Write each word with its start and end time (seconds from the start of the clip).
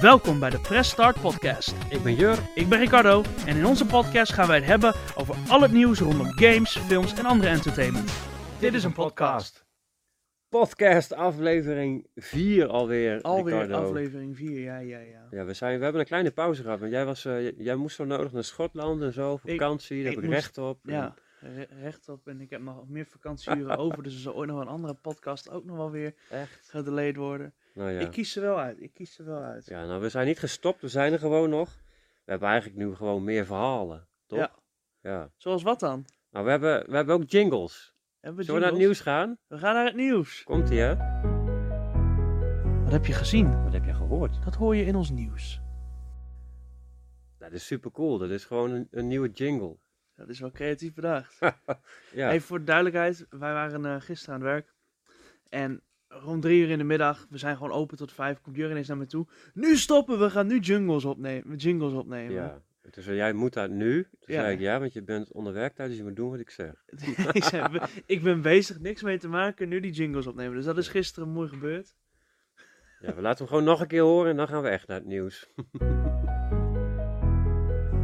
Welkom 0.00 0.38
bij 0.40 0.50
de 0.50 0.60
Press 0.60 0.90
Start 0.90 1.20
Podcast. 1.20 1.74
Ik 1.90 2.02
ben 2.02 2.14
Jur. 2.14 2.38
Ik 2.54 2.68
ben 2.68 2.78
Ricardo 2.78 3.22
en 3.46 3.56
in 3.56 3.66
onze 3.66 3.86
podcast 3.86 4.32
gaan 4.32 4.46
wij 4.48 4.56
het 4.56 4.64
hebben 4.66 4.94
over 5.16 5.34
al 5.48 5.60
het 5.60 5.72
nieuws 5.72 5.98
rondom 6.00 6.26
games, 6.26 6.76
films 6.78 7.14
en 7.18 7.24
andere 7.24 7.50
entertainment. 7.50 8.12
Dit 8.60 8.74
is 8.74 8.84
een 8.84 8.92
podcast. 8.92 9.66
Podcast 10.48 11.12
aflevering 11.12 12.06
4 12.14 12.66
alweer. 12.68 13.20
Alweer 13.22 13.54
Ricardo. 13.62 13.86
aflevering 13.86 14.36
4, 14.36 14.60
ja, 14.60 14.78
ja, 14.78 14.98
ja. 14.98 15.26
Ja, 15.30 15.44
we, 15.44 15.54
zijn, 15.54 15.76
we 15.78 15.82
hebben 15.82 16.00
een 16.00 16.06
kleine 16.06 16.30
pauze 16.30 16.62
gehad, 16.62 16.78
want 16.80 16.92
jij, 16.92 17.04
was, 17.04 17.24
eh, 17.24 17.58
jij 17.58 17.74
moest 17.76 17.96
zo 17.96 18.04
nodig 18.04 18.32
naar 18.32 18.44
Schotland 18.44 19.02
en 19.02 19.12
zo, 19.12 19.34
Ik- 19.34 19.40
vakantie, 19.50 19.96
daar 20.02 20.10
ik 20.10 20.14
heb 20.16 20.24
ik 20.24 20.30
moest- 20.30 20.40
recht 20.42 20.58
op. 20.58 20.78
Ja, 20.82 21.14
re- 21.40 21.66
rechtop 21.80 22.26
en 22.28 22.40
ik 22.40 22.50
heb 22.50 22.60
nog 22.62 22.88
meer 22.88 23.06
vakantieuren 23.06 23.76
over, 23.84 24.02
dus 24.02 24.14
er 24.14 24.20
zal 24.20 24.34
ooit 24.34 24.50
nog 24.50 24.60
een 24.60 24.68
andere 24.68 24.94
podcast 24.94 25.50
ook 25.50 25.64
nog 25.64 25.76
wel 25.76 25.90
weer 25.90 26.14
En 26.30 26.40
echt? 26.40 26.68
gedelayed 26.70 27.16
worden. 27.16 27.54
Nou 27.78 27.90
ja. 27.90 28.00
Ik 28.00 28.10
kies 28.10 28.32
ze 28.32 28.40
wel 28.40 28.58
uit, 28.58 28.80
ik 28.80 28.94
kies 28.94 29.14
ze 29.14 29.22
wel 29.22 29.42
uit. 29.42 29.66
ja, 29.66 29.86
nou 29.86 30.00
we 30.00 30.08
zijn 30.08 30.26
niet 30.26 30.38
gestopt, 30.38 30.80
we 30.80 30.88
zijn 30.88 31.12
er 31.12 31.18
gewoon 31.18 31.50
nog. 31.50 31.80
We 32.24 32.30
hebben 32.30 32.48
eigenlijk 32.48 32.78
nu 32.78 32.94
gewoon 32.94 33.24
meer 33.24 33.46
verhalen, 33.46 34.08
toch? 34.26 34.38
Ja. 34.38 34.52
ja. 35.00 35.30
Zoals 35.36 35.62
wat 35.62 35.80
dan? 35.80 36.04
Nou, 36.30 36.44
we 36.44 36.50
hebben, 36.50 36.90
we 36.90 36.96
hebben 36.96 37.14
ook 37.14 37.30
jingles. 37.30 37.94
Hebben 38.20 38.38
we 38.38 38.44
Zullen 38.44 38.60
we 38.60 38.66
naar 38.66 38.76
het 38.76 38.84
nieuws 38.84 39.00
gaan? 39.00 39.38
We 39.46 39.58
gaan 39.58 39.74
naar 39.74 39.84
het 39.84 39.94
nieuws. 39.94 40.42
Komt 40.42 40.70
ie, 40.70 40.78
hè? 40.78 40.96
Wat 42.82 42.92
heb 42.92 43.06
je 43.06 43.12
gezien? 43.12 43.62
Wat 43.62 43.72
heb 43.72 43.84
je 43.84 43.94
gehoord? 43.94 44.44
Dat 44.44 44.54
hoor 44.54 44.76
je 44.76 44.84
in 44.84 44.96
ons 44.96 45.10
nieuws. 45.10 45.60
Nou, 47.38 47.50
dat 47.50 47.52
is 47.52 47.66
super 47.66 47.90
cool. 47.90 48.18
Dat 48.18 48.30
is 48.30 48.44
gewoon 48.44 48.70
een, 48.70 48.88
een 48.90 49.06
nieuwe 49.06 49.30
jingle. 49.30 49.78
Dat 50.14 50.28
is 50.28 50.40
wel 50.40 50.50
creatief 50.50 50.94
bedacht. 50.94 51.38
Ja. 52.12 52.30
Even 52.30 52.46
voor 52.46 52.58
de 52.58 52.64
duidelijkheid, 52.64 53.26
wij 53.30 53.52
waren 53.52 53.84
eh, 53.84 54.00
gisteren 54.00 54.34
aan 54.34 54.40
het 54.40 54.50
werk. 54.50 54.74
En 55.48 55.82
rond 56.20 56.42
drie 56.42 56.60
uur 56.62 56.70
in 56.70 56.78
de 56.78 56.84
middag, 56.84 57.26
we 57.30 57.38
zijn 57.38 57.56
gewoon 57.56 57.72
open 57.72 57.96
tot 57.96 58.12
vijf, 58.12 58.40
komt 58.40 58.56
Jurgen 58.56 58.76
eens 58.76 58.88
naar 58.88 58.96
me 58.96 59.06
toe. 59.06 59.26
Nu 59.54 59.76
stoppen, 59.76 60.18
we 60.18 60.30
gaan 60.30 60.46
nu 60.46 60.58
jingles 60.58 61.04
opnemen. 61.04 61.56
Jingles 61.56 61.92
opnemen. 61.92 62.32
Ja. 62.34 62.62
En 62.82 62.90
Toen 62.90 63.02
zei 63.02 63.16
jij, 63.16 63.32
moet 63.32 63.52
dat 63.52 63.70
nu? 63.70 64.02
Toen 64.02 64.34
Ja. 64.34 64.40
zei 64.40 64.52
ik, 64.54 64.60
ja, 64.60 64.78
want 64.80 64.92
je 64.92 65.02
bent 65.02 65.32
onder 65.32 65.52
werktijd, 65.52 65.88
dus 65.88 65.98
je 65.98 66.04
moet 66.04 66.16
doen 66.16 66.30
wat 66.30 66.40
ik 66.40 66.50
zeg. 66.50 66.72
ik, 67.32 67.44
zei, 67.44 67.80
ik 68.06 68.22
ben 68.22 68.42
bezig, 68.42 68.80
niks 68.80 69.02
mee 69.02 69.18
te 69.18 69.28
maken, 69.28 69.68
nu 69.68 69.80
die 69.80 69.92
jingles 69.92 70.26
opnemen. 70.26 70.54
Dus 70.56 70.64
dat 70.64 70.78
is 70.78 70.88
gisteren 70.88 71.28
mooi 71.28 71.48
gebeurd. 71.48 71.94
Ja, 73.00 73.14
we 73.14 73.20
laten 73.20 73.38
hem 73.38 73.46
gewoon 73.48 73.64
nog 73.64 73.80
een 73.80 73.86
keer 73.86 74.02
horen 74.02 74.30
en 74.30 74.36
dan 74.36 74.48
gaan 74.48 74.62
we 74.62 74.68
echt 74.68 74.88
naar 74.88 74.98
het 74.98 75.06
nieuws. 75.06 75.48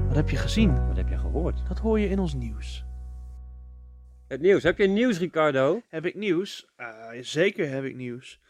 Wat 0.06 0.16
heb 0.16 0.30
je 0.30 0.36
gezien? 0.36 0.86
Wat 0.86 0.96
heb 0.96 1.08
je 1.08 1.18
gehoord? 1.18 1.68
Dat 1.68 1.78
hoor 1.78 1.98
je 2.00 2.08
in 2.08 2.18
ons 2.18 2.34
nieuws. 2.34 2.84
Het 4.34 4.42
nieuws. 4.42 4.62
Heb 4.62 4.78
je 4.78 4.86
nieuws, 4.86 5.18
Ricardo? 5.18 5.82
Heb 5.88 6.06
ik 6.06 6.14
nieuws? 6.14 6.66
Eh, 6.76 7.08
zeker 7.20 7.68
heb 7.68 7.84
ik 7.84 7.94
nieuws. 7.94 8.40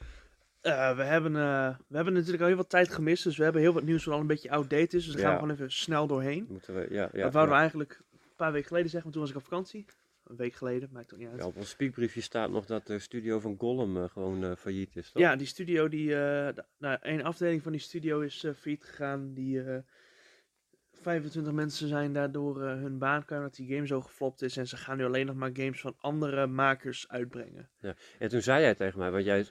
Eh, 0.61 0.97
we, 0.97 1.03
hebben, 1.03 1.37
eh, 1.37 1.77
we 1.89 1.97
hebben 1.97 2.15
natuurlijk 2.15 2.43
al 2.43 2.49
heel 2.49 2.57
wat 2.57 2.69
tijd 2.69 2.89
gemist, 2.89 3.25
dus 3.25 3.37
we 3.37 3.43
hebben 3.45 3.63
heel 3.63 3.73
wat 3.73 3.83
nieuws 3.83 4.05
wat 4.05 4.15
al 4.15 4.21
een 4.21 4.27
beetje 4.27 4.51
outdated 4.51 4.95
is. 4.95 5.05
Dus 5.05 5.15
daar 5.15 5.23
gaan 5.23 5.33
we 5.33 5.39
gewoon 5.39 5.55
even 5.55 5.73
snel 5.73 6.07
doorheen. 6.07 6.47
Moeten 6.49 6.75
we, 6.75 6.87
ja, 6.91 7.09
ja, 7.13 7.23
dat 7.23 7.33
wouden 7.33 7.55
we 7.55 7.61
eigenlijk 7.61 8.01
een 8.13 8.19
paar 8.37 8.53
weken 8.53 8.67
geleden 8.67 8.91
zeggen, 8.91 9.11
maar 9.11 9.13
toen 9.13 9.23
was 9.23 9.31
ik 9.31 9.37
op 9.37 9.51
vakantie. 9.53 9.87
Een 10.27 10.37
week 10.37 10.55
geleden, 10.55 10.89
maakt 10.93 11.09
toch 11.09 11.19
niet 11.19 11.29
uit. 11.29 11.39
Ja, 11.39 11.47
op 11.47 11.57
ons 11.57 11.71
speakbriefje 11.71 12.21
staat 12.21 12.51
nog 12.51 12.67
dat 12.67 12.87
de 12.87 12.99
studio 12.99 13.41
van 13.41 13.57
Gollum 13.59 14.09
gewoon 14.09 14.57
failliet 14.57 14.97
is, 14.97 15.11
toch? 15.11 15.23
Ja, 15.23 15.37
die 15.37 15.47
studio, 15.47 15.89
die, 15.89 16.09
nou, 16.79 16.99
één 17.03 17.23
afdeling 17.23 17.63
van 17.63 17.73
die 17.73 17.81
studio 17.81 18.21
is 18.21 18.47
failliet 18.57 18.85
gegaan. 18.85 19.35
Die 19.35 19.63
25 21.05 21.53
mensen 21.53 21.89
zijn 21.89 22.13
daardoor 22.13 22.63
eh, 22.63 22.69
hun 22.69 22.99
baan 22.99 23.25
kwijt, 23.25 23.41
omdat 23.41 23.57
die 23.57 23.75
game 23.75 23.87
zo 23.87 24.01
geflopt 24.01 24.43
is. 24.43 24.57
En 24.57 24.67
ze 24.67 24.77
gaan 24.77 24.97
nu 24.97 25.05
alleen 25.05 25.27
nog 25.27 25.37
maar 25.37 25.51
games 25.53 25.81
van 25.81 25.95
andere 26.01 26.47
makers 26.47 27.09
uitbrengen. 27.09 27.69
En 28.19 28.29
toen 28.29 28.43
zei 28.43 28.63
jij 28.63 28.75
tegen 28.75 28.99
mij, 28.99 29.11
want 29.11 29.25
jij, 29.25 29.47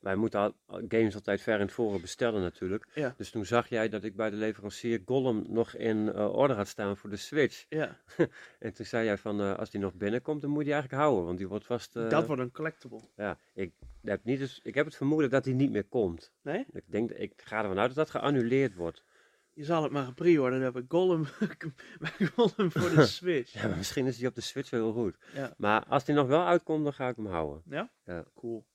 wij 0.00 0.16
moeten 0.16 0.40
al, 0.40 0.54
games 0.88 1.14
altijd 1.14 1.40
ver 1.40 1.54
in 1.54 1.60
het 1.60 1.72
voren 1.72 2.00
bestellen 2.00 2.42
natuurlijk. 2.42 2.86
Ja. 2.94 3.14
Dus 3.16 3.30
toen 3.30 3.46
zag 3.46 3.68
jij 3.68 3.88
dat 3.88 4.04
ik 4.04 4.16
bij 4.16 4.30
de 4.30 4.36
leverancier 4.36 5.02
Gollum 5.04 5.44
nog 5.48 5.74
in 5.74 6.12
eh, 6.12 6.34
orde 6.34 6.54
had 6.54 6.68
staan 6.68 6.96
voor 6.96 7.10
de 7.10 7.16
Switch. 7.16 7.66
Ja, 7.68 7.96
En 8.58 8.74
toen 8.74 8.86
zei 8.86 9.04
jij 9.04 9.18
van, 9.18 9.40
eh, 9.40 9.58
als 9.58 9.70
die 9.70 9.80
nog 9.80 9.94
binnenkomt, 9.94 10.40
dan 10.40 10.50
moet 10.50 10.58
je 10.58 10.64
die 10.64 10.74
eigenlijk 10.74 11.02
houden, 11.02 11.24
want 11.24 11.38
die 11.38 11.48
wordt 11.48 11.66
vast... 11.66 11.92
dat 11.92 12.26
wordt 12.26 12.42
een 12.42 12.52
collectible. 12.52 13.00
Ja, 13.16 13.38
ik 13.54 13.72
heb, 14.02 14.24
niet 14.24 14.40
eens, 14.40 14.60
ik 14.62 14.74
heb 14.74 14.86
het 14.86 14.96
vermoeden 14.96 15.30
dat 15.30 15.44
die 15.44 15.54
niet 15.54 15.70
meer 15.70 15.84
komt. 15.84 16.32
Nee? 16.42 16.66
Ik, 16.72 16.84
denk, 16.86 17.10
ik 17.10 17.32
ga 17.36 17.62
ervan 17.62 17.78
uit 17.78 17.94
dat 17.94 17.96
dat 17.96 18.10
geannuleerd 18.10 18.74
wordt. 18.74 19.04
Je 19.52 19.64
zal 19.64 19.82
het 19.82 19.92
maar 19.92 20.04
gepre-orderen 20.04 20.62
hebben. 20.62 20.84
Gollum, 20.88 21.26
Gollum 22.34 22.70
voor 22.70 22.90
de 22.90 23.06
Switch. 23.18 23.52
Ja, 23.52 23.68
maar 23.68 23.76
misschien 23.76 24.06
is 24.06 24.16
die 24.18 24.28
op 24.28 24.34
de 24.34 24.40
Switch 24.40 24.70
wel 24.70 24.80
heel 24.82 25.02
goed. 25.02 25.16
Ja. 25.34 25.54
Maar 25.56 25.84
als 25.88 26.04
die 26.04 26.14
nog 26.14 26.26
wel 26.26 26.46
uitkomt, 26.46 26.84
dan 26.84 26.92
ga 26.92 27.08
ik 27.08 27.16
hem 27.16 27.26
houden. 27.26 27.62
Ja? 27.68 27.90
Ja. 28.04 28.24
Cool. 28.34 28.68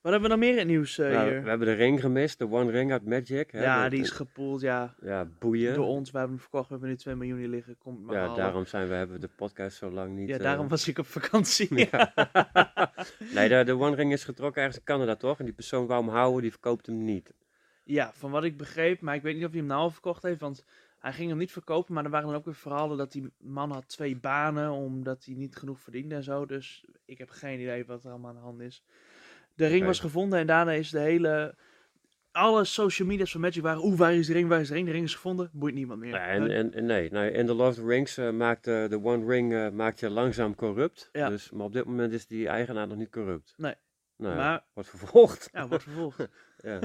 Wat 0.00 0.12
hebben 0.12 0.30
we 0.30 0.36
nog 0.36 0.44
meer 0.44 0.52
in 0.52 0.58
het 0.58 0.66
nieuws 0.66 0.98
eh, 0.98 1.10
Nou, 1.12 1.30
hier? 1.30 1.42
we 1.42 1.48
hebben 1.48 1.66
de 1.66 1.72
ring 1.74 2.00
gemist, 2.00 2.38
de 2.38 2.50
One 2.50 2.70
Ring 2.70 2.92
uit 2.92 3.04
Magic. 3.04 3.50
Hè, 3.50 3.62
ja, 3.62 3.84
de- 3.84 3.90
die 3.90 4.00
is 4.00 4.10
gepoeld, 4.10 4.60
ja. 4.60 4.94
Ja, 5.02 5.24
boeien. 5.38 5.74
Door 5.74 5.86
ons, 5.86 6.10
we 6.10 6.18
hebben 6.18 6.36
hem 6.36 6.44
verkocht, 6.44 6.66
we 6.68 6.72
hebben 6.72 6.88
nu 6.90 6.96
2 6.96 7.14
miljoen 7.14 7.38
hier 7.38 7.48
liggen. 7.48 7.78
Komt 7.78 8.02
maar 8.04 8.14
ja, 8.14 8.20
halen. 8.20 8.36
daarom 8.36 8.66
zijn 8.66 8.88
we, 8.88 8.94
hebben 8.94 9.16
we 9.20 9.26
de 9.26 9.32
podcast 9.36 9.76
zo 9.76 9.90
lang 9.90 10.14
niet... 10.16 10.28
Ja, 10.28 10.36
eh, 10.36 10.42
daarom 10.42 10.68
was 10.68 10.88
ik 10.88 10.98
op 10.98 11.06
vakantie. 11.06 11.68
Ja. 11.90 12.12
nee, 13.34 13.48
de, 13.48 13.62
de 13.64 13.72
One 13.78 13.96
Ring 13.96 14.12
is 14.12 14.24
getrokken 14.24 14.60
ergens 14.62 14.78
in 14.78 14.84
Canada, 14.84 15.16
toch? 15.16 15.38
En 15.38 15.44
die 15.44 15.54
persoon 15.54 15.86
wou 15.86 16.04
hem 16.04 16.12
houden, 16.14 16.42
die 16.42 16.50
verkoopt 16.50 16.86
hem 16.86 17.04
niet. 17.04 17.32
Ja, 17.90 18.12
van 18.14 18.30
wat 18.30 18.44
ik 18.44 18.56
begreep, 18.56 19.00
maar 19.00 19.14
ik 19.14 19.22
weet 19.22 19.34
niet 19.34 19.44
of 19.44 19.50
hij 19.50 19.58
hem 19.58 19.68
nou 19.68 19.80
al 19.80 19.90
verkocht 19.90 20.22
heeft, 20.22 20.40
want 20.40 20.64
hij 20.98 21.12
ging 21.12 21.28
hem 21.28 21.38
niet 21.38 21.52
verkopen, 21.52 21.94
maar 21.94 22.04
er 22.04 22.10
waren 22.10 22.26
dan 22.26 22.36
ook 22.36 22.44
weer 22.44 22.54
verhalen 22.54 22.96
dat 22.96 23.12
die 23.12 23.32
man 23.38 23.70
had 23.70 23.88
twee 23.88 24.16
banen, 24.16 24.70
omdat 24.70 25.24
hij 25.24 25.34
niet 25.34 25.56
genoeg 25.56 25.80
verdiende 25.80 26.14
en 26.14 26.22
zo, 26.22 26.46
dus 26.46 26.84
ik 27.04 27.18
heb 27.18 27.30
geen 27.30 27.60
idee 27.60 27.84
wat 27.84 28.04
er 28.04 28.10
allemaal 28.10 28.30
aan 28.30 28.36
de 28.36 28.42
hand 28.42 28.60
is. 28.60 28.84
De 29.54 29.66
ring 29.66 29.84
was 29.86 30.00
gevonden 30.00 30.38
en 30.38 30.46
daarna 30.46 30.72
is 30.72 30.90
de 30.90 30.98
hele, 30.98 31.54
alle 32.32 32.64
social 32.64 33.08
media's 33.08 33.32
van 33.32 33.40
Magic 33.40 33.62
waren, 33.62 33.84
oeh, 33.84 33.98
waar 33.98 34.14
is 34.14 34.26
de 34.26 34.32
ring, 34.32 34.48
waar 34.48 34.60
is 34.60 34.68
de 34.68 34.74
ring, 34.74 34.86
de 34.86 34.92
ring 34.92 35.04
is 35.04 35.14
gevonden, 35.14 35.50
boeit 35.52 35.74
niemand 35.74 36.00
meer. 36.00 36.10
Ja, 36.10 36.26
en, 36.26 36.50
en, 36.50 36.74
en 36.74 36.84
nee, 36.84 37.10
nou, 37.10 37.26
in 37.26 37.46
The 37.46 37.54
Lord 37.54 37.70
of 37.70 37.74
the 37.74 37.86
Rings 37.86 38.16
eh, 38.16 38.30
maakt 38.30 38.66
eh, 38.66 38.88
de 38.88 39.04
One 39.04 39.26
Ring 39.26 39.52
eh, 39.52 39.70
maakt 39.70 40.00
je 40.00 40.10
langzaam 40.10 40.54
corrupt. 40.54 41.08
Ja. 41.12 41.28
Dus, 41.28 41.50
maar 41.50 41.66
op 41.66 41.72
dit 41.72 41.84
moment 41.84 42.12
is 42.12 42.26
die 42.26 42.48
eigenaar 42.48 42.86
nog 42.86 42.96
niet 42.96 43.10
corrupt. 43.10 43.54
Nee. 43.56 43.74
Nou, 44.16 44.36
Maar- 44.36 44.64
wordt 44.72 44.88
vervolgd. 44.88 45.48
Ja, 45.52 45.68
wordt 45.68 45.82
vervolgd. 45.82 46.28
Ja. 46.62 46.80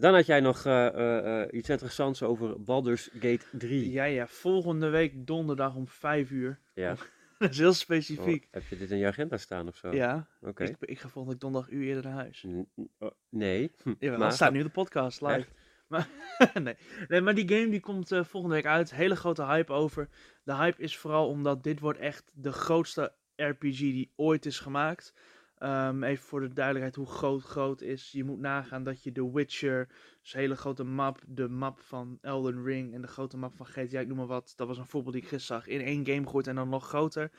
Dan 0.00 0.14
had 0.14 0.26
jij 0.26 0.40
nog 0.40 0.64
eh, 0.64 1.42
eh, 1.42 1.48
iets 1.52 1.68
interessants 1.68 2.22
over 2.22 2.62
Baldur's 2.62 3.10
Gate 3.12 3.40
3. 3.52 3.90
ja, 3.92 4.04
ja, 4.04 4.26
volgende 4.26 4.88
week 4.88 5.26
donderdag 5.26 5.74
om 5.74 5.88
5 5.88 6.30
uur. 6.30 6.58
Ja. 6.74 6.94
Dat 7.38 7.50
is 7.50 7.58
heel 7.58 7.68
Oh, 7.68 7.74
specifiek. 7.74 8.48
heb 8.50 8.62
je 8.68 8.76
dit 8.78 8.90
in 8.90 8.98
je 8.98 9.06
agenda 9.06 9.36
staan 9.36 9.68
of 9.68 9.76
zo? 9.76 9.94
Ja, 9.94 10.26
Oké. 10.40 10.64
ik, 10.64 10.76
ik 10.80 10.98
ga 10.98 11.08
volgende 11.08 11.30
week 11.30 11.40
donderdag 11.40 11.70
uur 11.70 11.82
eerder 11.86 12.02
naar 12.02 12.12
huis. 12.12 12.44
N- 12.48 12.68
oh, 12.98 13.10
nee. 13.28 13.72
Ja, 13.98 14.16
maar 14.18 14.32
staat 14.32 14.52
nu 14.52 14.62
de 14.62 14.68
podcast 14.68 15.20
live. 15.20 15.34
Echt? 15.34 15.50
Maar, 15.88 16.08
nee. 16.62 16.76
nee, 17.08 17.20
maar 17.20 17.34
die 17.34 17.48
game 17.48 17.68
die 17.70 17.80
komt 17.80 18.12
eh, 18.12 18.24
volgende 18.24 18.54
week 18.56 18.66
uit. 18.66 18.94
Hele 18.94 19.16
grote 19.16 19.44
hype 19.44 19.72
over. 19.72 20.08
De 20.44 20.54
hype 20.54 20.82
is 20.82 20.96
vooral 20.98 21.28
omdat 21.28 21.62
dit 21.62 21.80
wordt 21.80 21.98
echt 21.98 22.30
de 22.34 22.52
grootste 22.52 23.12
RPG 23.36 23.78
die 23.78 24.12
ooit 24.16 24.46
is 24.46 24.58
gemaakt. 24.58 25.14
Ehm, 25.60 26.02
even 26.02 26.24
voor 26.24 26.40
de 26.40 26.52
duidelijkheid 26.52 26.96
hoe 26.96 27.06
groot 27.06 27.42
groot 27.42 27.80
is. 27.80 28.12
Je 28.12 28.24
moet 28.24 28.38
nagaan 28.38 28.84
dat 28.84 29.02
je 29.02 29.12
The 29.12 29.32
Witcher, 29.32 29.88
dus 30.22 30.32
hele 30.32 30.56
grote 30.56 30.84
map, 30.84 31.20
de 31.26 31.48
map 31.48 31.80
van 31.80 32.18
Elden 32.20 32.62
Ring 32.62 32.94
en 32.94 33.00
de 33.00 33.08
grote 33.08 33.36
map 33.36 33.54
van 33.54 33.66
GTA, 33.66 34.00
ik 34.00 34.06
noem 34.06 34.16
maar 34.16 34.26
wat. 34.26 34.52
Dat 34.56 34.66
was 34.66 34.78
een 34.78 34.86
voorbeeld 34.86 35.14
die 35.14 35.22
ik 35.22 35.28
gisteren 35.28 35.62
zag. 35.62 35.72
In 35.72 35.80
één 35.80 36.06
game 36.06 36.26
gooit 36.26 36.46
en 36.46 36.54
dan 36.54 36.68
nog 36.68 36.86
groter. 36.88 37.30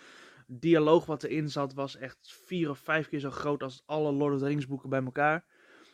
Dialoog 0.47 1.05
wat 1.05 1.23
erin 1.23 1.49
zat 1.49 1.73
was 1.73 1.95
echt 1.95 2.17
vier 2.45 2.69
of 2.69 2.79
vijf 2.79 3.07
keer 3.07 3.19
zo 3.19 3.29
groot 3.29 3.63
als 3.63 3.83
alle 3.85 4.11
Lord 4.11 4.33
of 4.33 4.39
the 4.39 4.45
Rings 4.45 4.67
boeken 4.67 4.89
bij 4.89 5.03
elkaar. 5.03 5.45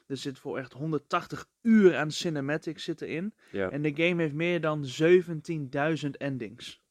Er 0.08 0.18
zit 0.18 0.40
voor 0.40 0.58
echt 0.58 0.74
180 0.74 1.50
uur 1.62 1.98
aan 1.98 2.12
cinematics 2.12 2.84
zitten 2.84 3.08
in. 3.08 3.34
Ja. 3.52 3.70
En 3.70 3.82
de 3.82 3.96
game 3.96 4.22
heeft 4.22 4.34
meer 4.34 4.62
dan 4.62 4.86
17.000 6.04 6.10
endings. 6.12 6.82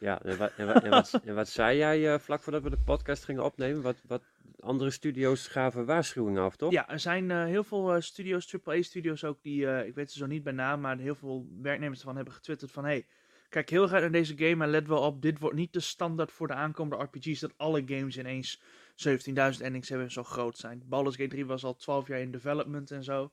Ja, 0.00 0.22
en 0.22 0.38
wat, 0.38 0.52
wat, 0.88 1.20
wat, 1.24 1.48
zei 1.48 1.78
jij 1.78 2.12
eh, 2.12 2.18
vlak 2.18 2.42
voordat 2.42 2.62
we 2.62 2.70
de 2.70 2.78
podcast 2.84 3.24
gingen 3.24 3.44
opnemen? 3.44 3.82
Wat, 3.82 3.96
wat 4.06 4.22
andere 4.60 4.90
studio's 4.90 5.46
gaven 5.46 5.84
waarschuwingen 5.84 6.42
af, 6.42 6.56
toch? 6.56 6.72
Ja, 6.72 6.88
er 6.88 7.00
zijn 7.00 7.30
eh, 7.30 7.44
heel 7.44 7.64
veel 7.64 7.94
eh, 7.94 8.00
studio's, 8.00 8.54
AAA-studio's 8.64 9.24
ook, 9.24 9.42
die, 9.42 9.86
ik 9.86 9.94
weet 9.94 10.10
ze 10.10 10.18
zo 10.18 10.26
niet 10.26 10.42
bij 10.42 10.52
naam, 10.52 10.80
maar 10.80 10.98
heel 10.98 11.14
veel 11.14 11.46
werknemers 11.62 11.98
ervan 11.98 12.16
hebben 12.16 12.34
getwitterd 12.34 12.70
van, 12.70 12.84
hey, 12.84 13.06
kijk 13.48 13.70
heel 13.70 13.88
uit 13.88 14.00
naar 14.00 14.10
deze 14.10 14.36
game 14.36 14.64
en 14.64 14.70
let 14.70 14.86
wel 14.86 15.02
op, 15.02 15.22
dit 15.22 15.38
wordt 15.38 15.56
niet 15.56 15.72
de 15.72 15.80
standaard 15.80 16.32
voor 16.32 16.46
de 16.46 16.54
aankomende 16.54 17.04
RPG's, 17.04 17.40
dat 17.40 17.54
alle 17.56 17.82
games 17.86 18.18
ineens 18.18 18.60
17.000 19.08 19.34
endings 19.60 19.88
hebben 19.88 20.06
en 20.06 20.12
zo 20.12 20.22
groot 20.22 20.58
zijn. 20.58 20.82
Baldur's 20.86 21.16
Gate 21.16 21.28
3 21.28 21.46
was 21.46 21.64
al 21.64 21.76
12 21.76 22.08
jaar 22.08 22.20
in 22.20 22.30
development 22.30 22.90
en 22.90 23.04
zo. 23.04 23.32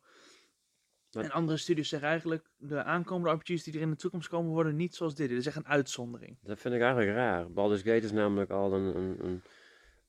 En 1.24 1.32
andere 1.32 1.58
studios 1.58 1.90
zeggen 1.90 2.10
eigenlijk, 2.10 2.46
de 2.58 2.84
aankomende 2.84 3.36
RPG's 3.36 3.64
die 3.64 3.74
er 3.74 3.82
in 3.82 3.90
de 3.90 3.96
toekomst 3.96 4.28
komen, 4.28 4.52
worden 4.52 4.76
niet 4.76 4.96
zoals 4.96 5.16
dit. 5.16 5.30
Dit 5.30 5.38
is 5.38 5.46
echt 5.46 5.56
een 5.56 5.68
uitzondering. 5.68 6.38
Dat 6.42 6.60
vind 6.60 6.74
ik 6.74 6.82
eigenlijk 6.82 7.12
raar. 7.12 7.52
Baldur's 7.52 7.82
Gate 7.82 8.06
is 8.06 8.12
namelijk 8.12 8.52
al 8.52 8.74
een, 8.74 8.96
een, 8.96 9.26
een, 9.26 9.42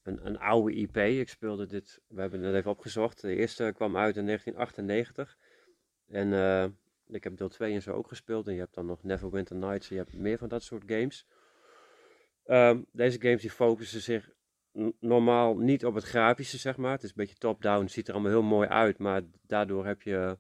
een, 0.03 0.27
een 0.27 0.39
oude 0.39 0.75
IP. 0.75 0.97
Ik 0.97 1.29
speelde 1.29 1.67
dit, 1.67 2.01
we 2.09 2.21
hebben 2.21 2.43
het 2.43 2.55
even 2.55 2.71
opgezocht. 2.71 3.21
De 3.21 3.35
eerste 3.35 3.73
kwam 3.75 3.97
uit 3.97 4.17
in 4.17 4.27
1998. 4.27 5.37
En 6.09 6.33
eh, 6.33 6.65
ik 7.07 7.25
heb 7.25 7.37
deel 7.37 7.49
2 7.49 7.75
en 7.75 7.83
zo 7.83 7.93
ook 7.93 8.09
gespeeld. 8.09 8.47
En 8.47 8.53
je 8.53 8.61
hebt 8.61 8.75
dan 8.75 8.87
nog 8.87 9.03
Neverwinter 9.03 9.57
Nights. 9.57 9.89
En 9.91 9.97
je 9.97 10.03
hebt 10.03 10.17
meer 10.17 10.39
van 10.39 10.49
dat 10.49 10.63
soort 10.63 10.83
games. 10.87 11.27
Ehm, 12.45 12.83
deze 12.93 13.21
games 13.21 13.41
die 13.41 13.51
focussen 13.51 14.01
zich 14.01 14.31
normaal 15.01 15.57
niet 15.57 15.85
op 15.85 15.95
het 15.95 16.05
grafische, 16.05 16.59
zeg 16.59 16.77
maar. 16.77 16.93
Het 16.93 17.03
is 17.03 17.09
een 17.09 17.15
beetje 17.17 17.37
top-down, 17.37 17.87
ziet 17.87 18.09
er 18.09 18.15
allemaal 18.15 18.33
heel 18.33 18.43
mooi 18.43 18.69
uit. 18.69 18.99
Maar 18.99 19.23
daardoor 19.47 19.87
heb 19.87 20.03
je 20.03 20.39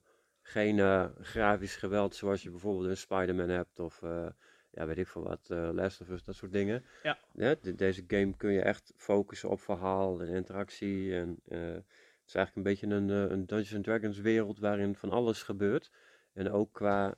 Geen 0.48 0.78
eh, 0.78 1.04
grafisch 1.20 1.76
geweld 1.76 2.14
zoals 2.14 2.42
je 2.42 2.50
bijvoorbeeld 2.50 2.88
in 2.88 2.96
Spider-Man 2.96 3.48
hebt 3.48 3.78
of 3.78 4.02
eh, 4.02 4.26
ja, 4.70 4.86
weet 4.86 4.98
ik 4.98 5.06
veel 5.08 5.22
wat, 5.22 5.46
eh 5.50 5.68
Last 5.72 6.00
of 6.00 6.08
Us, 6.08 6.24
dat 6.24 6.34
soort 6.34 6.52
dingen. 6.52 6.84
Ja. 7.02 7.18
de- 7.60 7.74
deze 7.74 8.04
game 8.06 8.36
kun 8.36 8.50
je 8.52 8.62
echt 8.62 8.92
focussen 8.96 9.48
op 9.48 9.60
verhaal 9.60 10.20
en 10.20 10.28
interactie. 10.28 11.14
En, 11.14 11.38
het 11.48 12.26
is 12.26 12.34
eigenlijk 12.34 12.56
een 12.56 12.62
beetje 12.62 12.86
een, 12.86 13.08
een 13.08 13.46
Dungeons 13.46 13.74
and 13.74 13.84
Dragons 13.84 14.18
wereld 14.18 14.58
waarin 14.58 14.94
van 14.94 15.10
alles 15.10 15.42
gebeurt. 15.42 15.90
En 16.32 16.50
ook 16.50 16.72
qua 16.72 17.14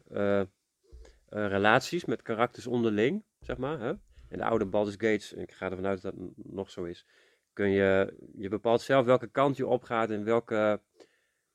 relaties 1.29 2.05
met 2.05 2.23
karakters 2.23 2.67
onderling, 2.67 3.25
zeg 3.41 3.57
maar. 3.57 3.81
Hè? 3.81 3.91
In 4.29 4.39
de 4.39 4.45
oude 4.45 4.65
Baldur's 4.67 4.97
Gates, 4.97 5.35
en 5.35 5.43
ik 5.43 5.53
ga 5.53 5.71
ervan 5.71 5.87
uit 5.87 6.03
dat 6.03 6.15
dat 6.17 6.29
nog 6.37 6.71
zo 6.71 6.85
is, 6.85 7.07
kun 7.53 7.71
je, 7.71 8.15
je 8.37 8.49
bepaalt 8.49 8.81
zelf 8.81 9.05
welke 9.07 9.27
kant 9.29 9.57
je 9.57 9.67
opgaat 9.67 10.11
en 10.11 10.25
welke 10.25 10.81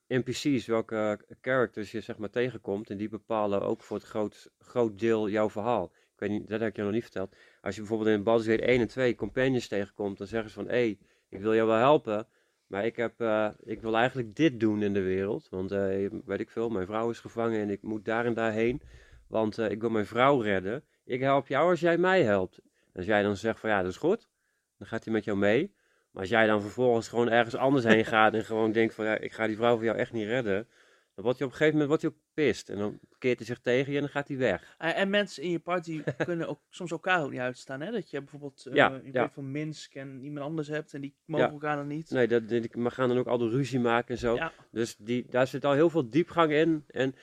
NPC's, 0.07 0.65
welke 0.65 1.19
characters 1.41 1.91
je 1.91 2.01
zeg 2.01 2.17
maar 2.17 2.29
tegenkomt. 2.29 2.89
En 2.89 2.97
die 2.97 3.09
bepalen 3.09 3.61
ook 3.61 3.83
voor 3.83 3.97
het 3.97 4.05
groot, 4.05 4.51
groot 4.59 4.99
deel 4.99 5.29
jouw 5.29 5.49
verhaal. 5.49 5.91
Ik 5.93 6.19
weet 6.21 6.29
niet, 6.29 6.47
dat 6.47 6.59
heb 6.59 6.69
ik 6.69 6.75
je 6.75 6.81
nog 6.81 6.91
niet 6.91 7.03
verteld. 7.03 7.35
Als 7.61 7.75
je 7.75 7.81
bijvoorbeeld 7.81 8.09
in 8.09 8.23
Baldur's 8.23 8.47
Gate 8.49 8.65
1 8.65 8.79
en 8.79 8.87
2 8.87 9.15
companions 9.15 9.67
tegenkomt, 9.67 10.17
dan 10.17 10.27
zeggen 10.27 10.49
ze 10.49 10.55
van, 10.55 10.67
hé, 10.67 10.71
hey, 10.71 10.99
ik 11.29 11.39
wil 11.39 11.55
jou 11.55 11.67
wel 11.67 11.77
helpen, 11.77 12.27
maar 12.67 12.85
ik, 12.85 12.95
heb, 12.95 13.21
eh, 13.21 13.49
ik 13.63 13.81
wil 13.81 13.95
eigenlijk 13.95 14.35
dit 14.35 14.59
doen 14.59 14.81
in 14.81 14.93
de 14.93 15.01
wereld. 15.01 15.49
Want, 15.49 15.71
eh, 15.71 16.09
weet 16.25 16.39
ik 16.39 16.49
veel, 16.49 16.69
mijn 16.69 16.85
vrouw 16.85 17.09
is 17.09 17.19
gevangen 17.19 17.59
en 17.59 17.69
ik 17.69 17.81
moet 17.81 18.05
daar 18.05 18.25
en 18.25 18.33
daarheen, 18.33 18.81
want 19.27 19.57
eh, 19.57 19.71
ik 19.71 19.81
wil 19.81 19.89
mijn 19.89 20.05
vrouw 20.05 20.41
redden. 20.41 20.83
Ik 21.05 21.19
help 21.19 21.47
jou 21.47 21.69
als 21.69 21.79
jij 21.79 21.97
mij 21.97 22.23
helpt. 22.23 22.57
En 22.57 22.91
als 22.93 23.05
jij 23.05 23.21
dan 23.23 23.37
zegt 23.37 23.59
van, 23.59 23.69
ja, 23.69 23.81
dat 23.81 23.91
is 23.91 23.97
goed, 23.97 24.29
dan 24.77 24.87
gaat 24.87 25.03
hij 25.03 25.13
met 25.13 25.23
jou 25.23 25.37
mee. 25.37 25.73
Maar 26.15 26.23
als 26.23 26.33
jij 26.33 26.47
dan 26.47 26.61
vervolgens 26.61 27.07
gewoon 27.07 27.29
ergens 27.29 27.55
anders 27.55 27.85
heen 27.85 28.05
gaat 28.05 28.33
en 28.33 28.45
gewoon 28.45 28.71
denkt 28.71 28.93
van, 28.93 29.05
ja, 29.05 29.17
ik 29.17 29.33
ga 29.33 29.47
die 29.47 29.55
vrouw 29.55 29.75
voor 29.75 29.83
jou 29.83 29.97
echt 29.97 30.11
niet 30.13 30.27
redden, 30.27 30.67
dan 31.13 31.23
wordt 31.23 31.39
hij 31.39 31.47
op 31.47 31.53
een 31.53 31.57
gegeven 31.57 31.71
moment 31.79 31.87
wordt 31.87 32.01
hij 32.01 32.11
ook 32.11 32.17
pist. 32.33 32.69
En 32.69 32.77
dan 32.77 32.99
keert 33.17 33.37
hij 33.37 33.45
zich 33.45 33.59
tegen 33.59 33.91
je 33.91 33.97
en 33.97 34.03
dan 34.03 34.11
gaat 34.11 34.27
hij 34.27 34.37
weg. 34.37 34.75
Eh, 34.77 34.97
en 34.99 35.09
mensen 35.09 35.43
in 35.43 35.51
je 35.51 35.59
party 35.59 36.03
kunnen 36.25 36.47
ook 36.47 36.59
soms 36.69 36.91
elkaar 36.91 37.23
ook 37.23 37.31
niet 37.31 37.39
uitstaan. 37.39 37.81
Hè? 37.81 37.91
Dat 37.91 38.09
je 38.09 38.19
bijvoorbeeld 38.19 38.65
eh 38.65 38.73
Ja, 38.73 38.99
in 39.03 39.11
ja. 39.11 39.29
van 39.29 39.51
Minsk 39.51 39.95
en 39.95 40.23
iemand 40.23 40.45
anders 40.45 40.67
hebt 40.67 40.93
en 40.93 41.01
die 41.01 41.15
mogen 41.25 41.45
Ja. 41.45 41.51
elkaar 41.51 41.75
dan 41.75 41.87
niet. 41.87 42.09
Nee, 42.09 42.27
dat, 42.27 42.43
we 42.47 42.89
gaan 42.91 43.07
dan 43.09 43.17
ook 43.17 43.27
al 43.27 43.37
de 43.37 43.49
ruzie 43.49 43.79
maken 43.79 44.09
en 44.09 44.19
zo. 44.19 44.37
Dus 44.71 44.95
die, 44.95 45.25
daar 45.29 45.47
zit 45.47 45.65
al 45.65 45.73
heel 45.73 45.89
veel 45.89 46.09
diepgang 46.09 46.51
in. 46.51 46.83
En, 46.87 47.15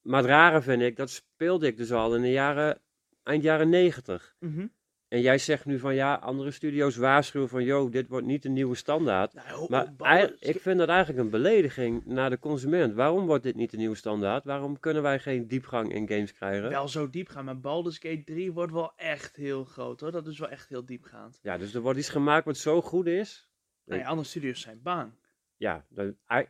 maar 0.00 0.20
het 0.20 0.30
rare 0.30 0.62
vind 0.62 0.82
ik, 0.82 0.96
dat 0.96 1.10
speelde 1.10 1.66
ik 1.66 1.76
dus 1.76 1.92
al 1.92 2.14
in 2.16 2.22
de 2.22 2.30
jaren, 2.32 2.80
eind 3.22 3.42
jaren 3.42 3.68
negentig. 3.68 4.36
Mhm. 4.38 4.66
En 5.08 5.20
jij 5.20 5.38
zegt 5.38 5.64
nu 5.64 5.78
van 5.78 5.94
ja, 5.94 6.14
andere 6.14 6.50
studio's 6.50 6.96
waarschuwen 6.96 7.48
van 7.48 7.64
yo, 7.64 7.88
dit 7.88 8.08
wordt 8.08 8.26
niet 8.26 8.42
de 8.42 8.48
nieuwe 8.48 8.74
standaard. 8.74 9.34
Nou, 9.68 9.90
Maar 9.98 10.32
ik 10.38 10.60
vind 10.60 10.78
dat 10.78 10.88
eigenlijk 10.88 11.18
een 11.18 11.30
belediging 11.30 12.04
naar 12.04 12.30
de 12.30 12.38
consument. 12.38 12.94
Waarom 12.94 13.26
wordt 13.26 13.42
dit 13.42 13.54
niet 13.54 13.70
de 13.70 13.76
nieuwe 13.76 13.94
standaard? 13.96 14.44
Waarom 14.44 14.80
kunnen 14.80 15.02
wij 15.02 15.18
geen 15.18 15.46
diepgang 15.46 15.92
in 15.92 16.08
games 16.08 16.32
krijgen? 16.32 16.68
wel 16.68 16.88
zo 16.88 17.10
diep 17.10 17.28
gaan, 17.28 17.44
maar 17.44 17.60
Baldur's 17.60 17.98
Gate 17.98 18.24
3 18.24 18.52
wordt 18.52 18.72
wel 18.72 18.92
echt 18.96 19.36
heel 19.36 19.64
groot 19.64 20.00
hoor. 20.00 20.12
Dat 20.12 20.26
is 20.26 20.38
wel 20.38 20.48
echt 20.48 20.68
heel 20.68 20.84
diepgaand. 20.84 21.38
Ja, 21.42 21.58
dus 21.58 21.74
er 21.74 21.80
wordt 21.80 21.98
iets 21.98 22.08
gemaakt 22.08 22.44
wat 22.44 22.56
zo 22.56 22.82
goed 22.82 23.06
is. 23.06 23.50
Nou 23.84 24.00
ja, 24.00 24.06
andere 24.06 24.28
studios 24.28 24.60
zijn 24.60 24.80
bang. 24.82 25.12
Ja, 25.56 25.84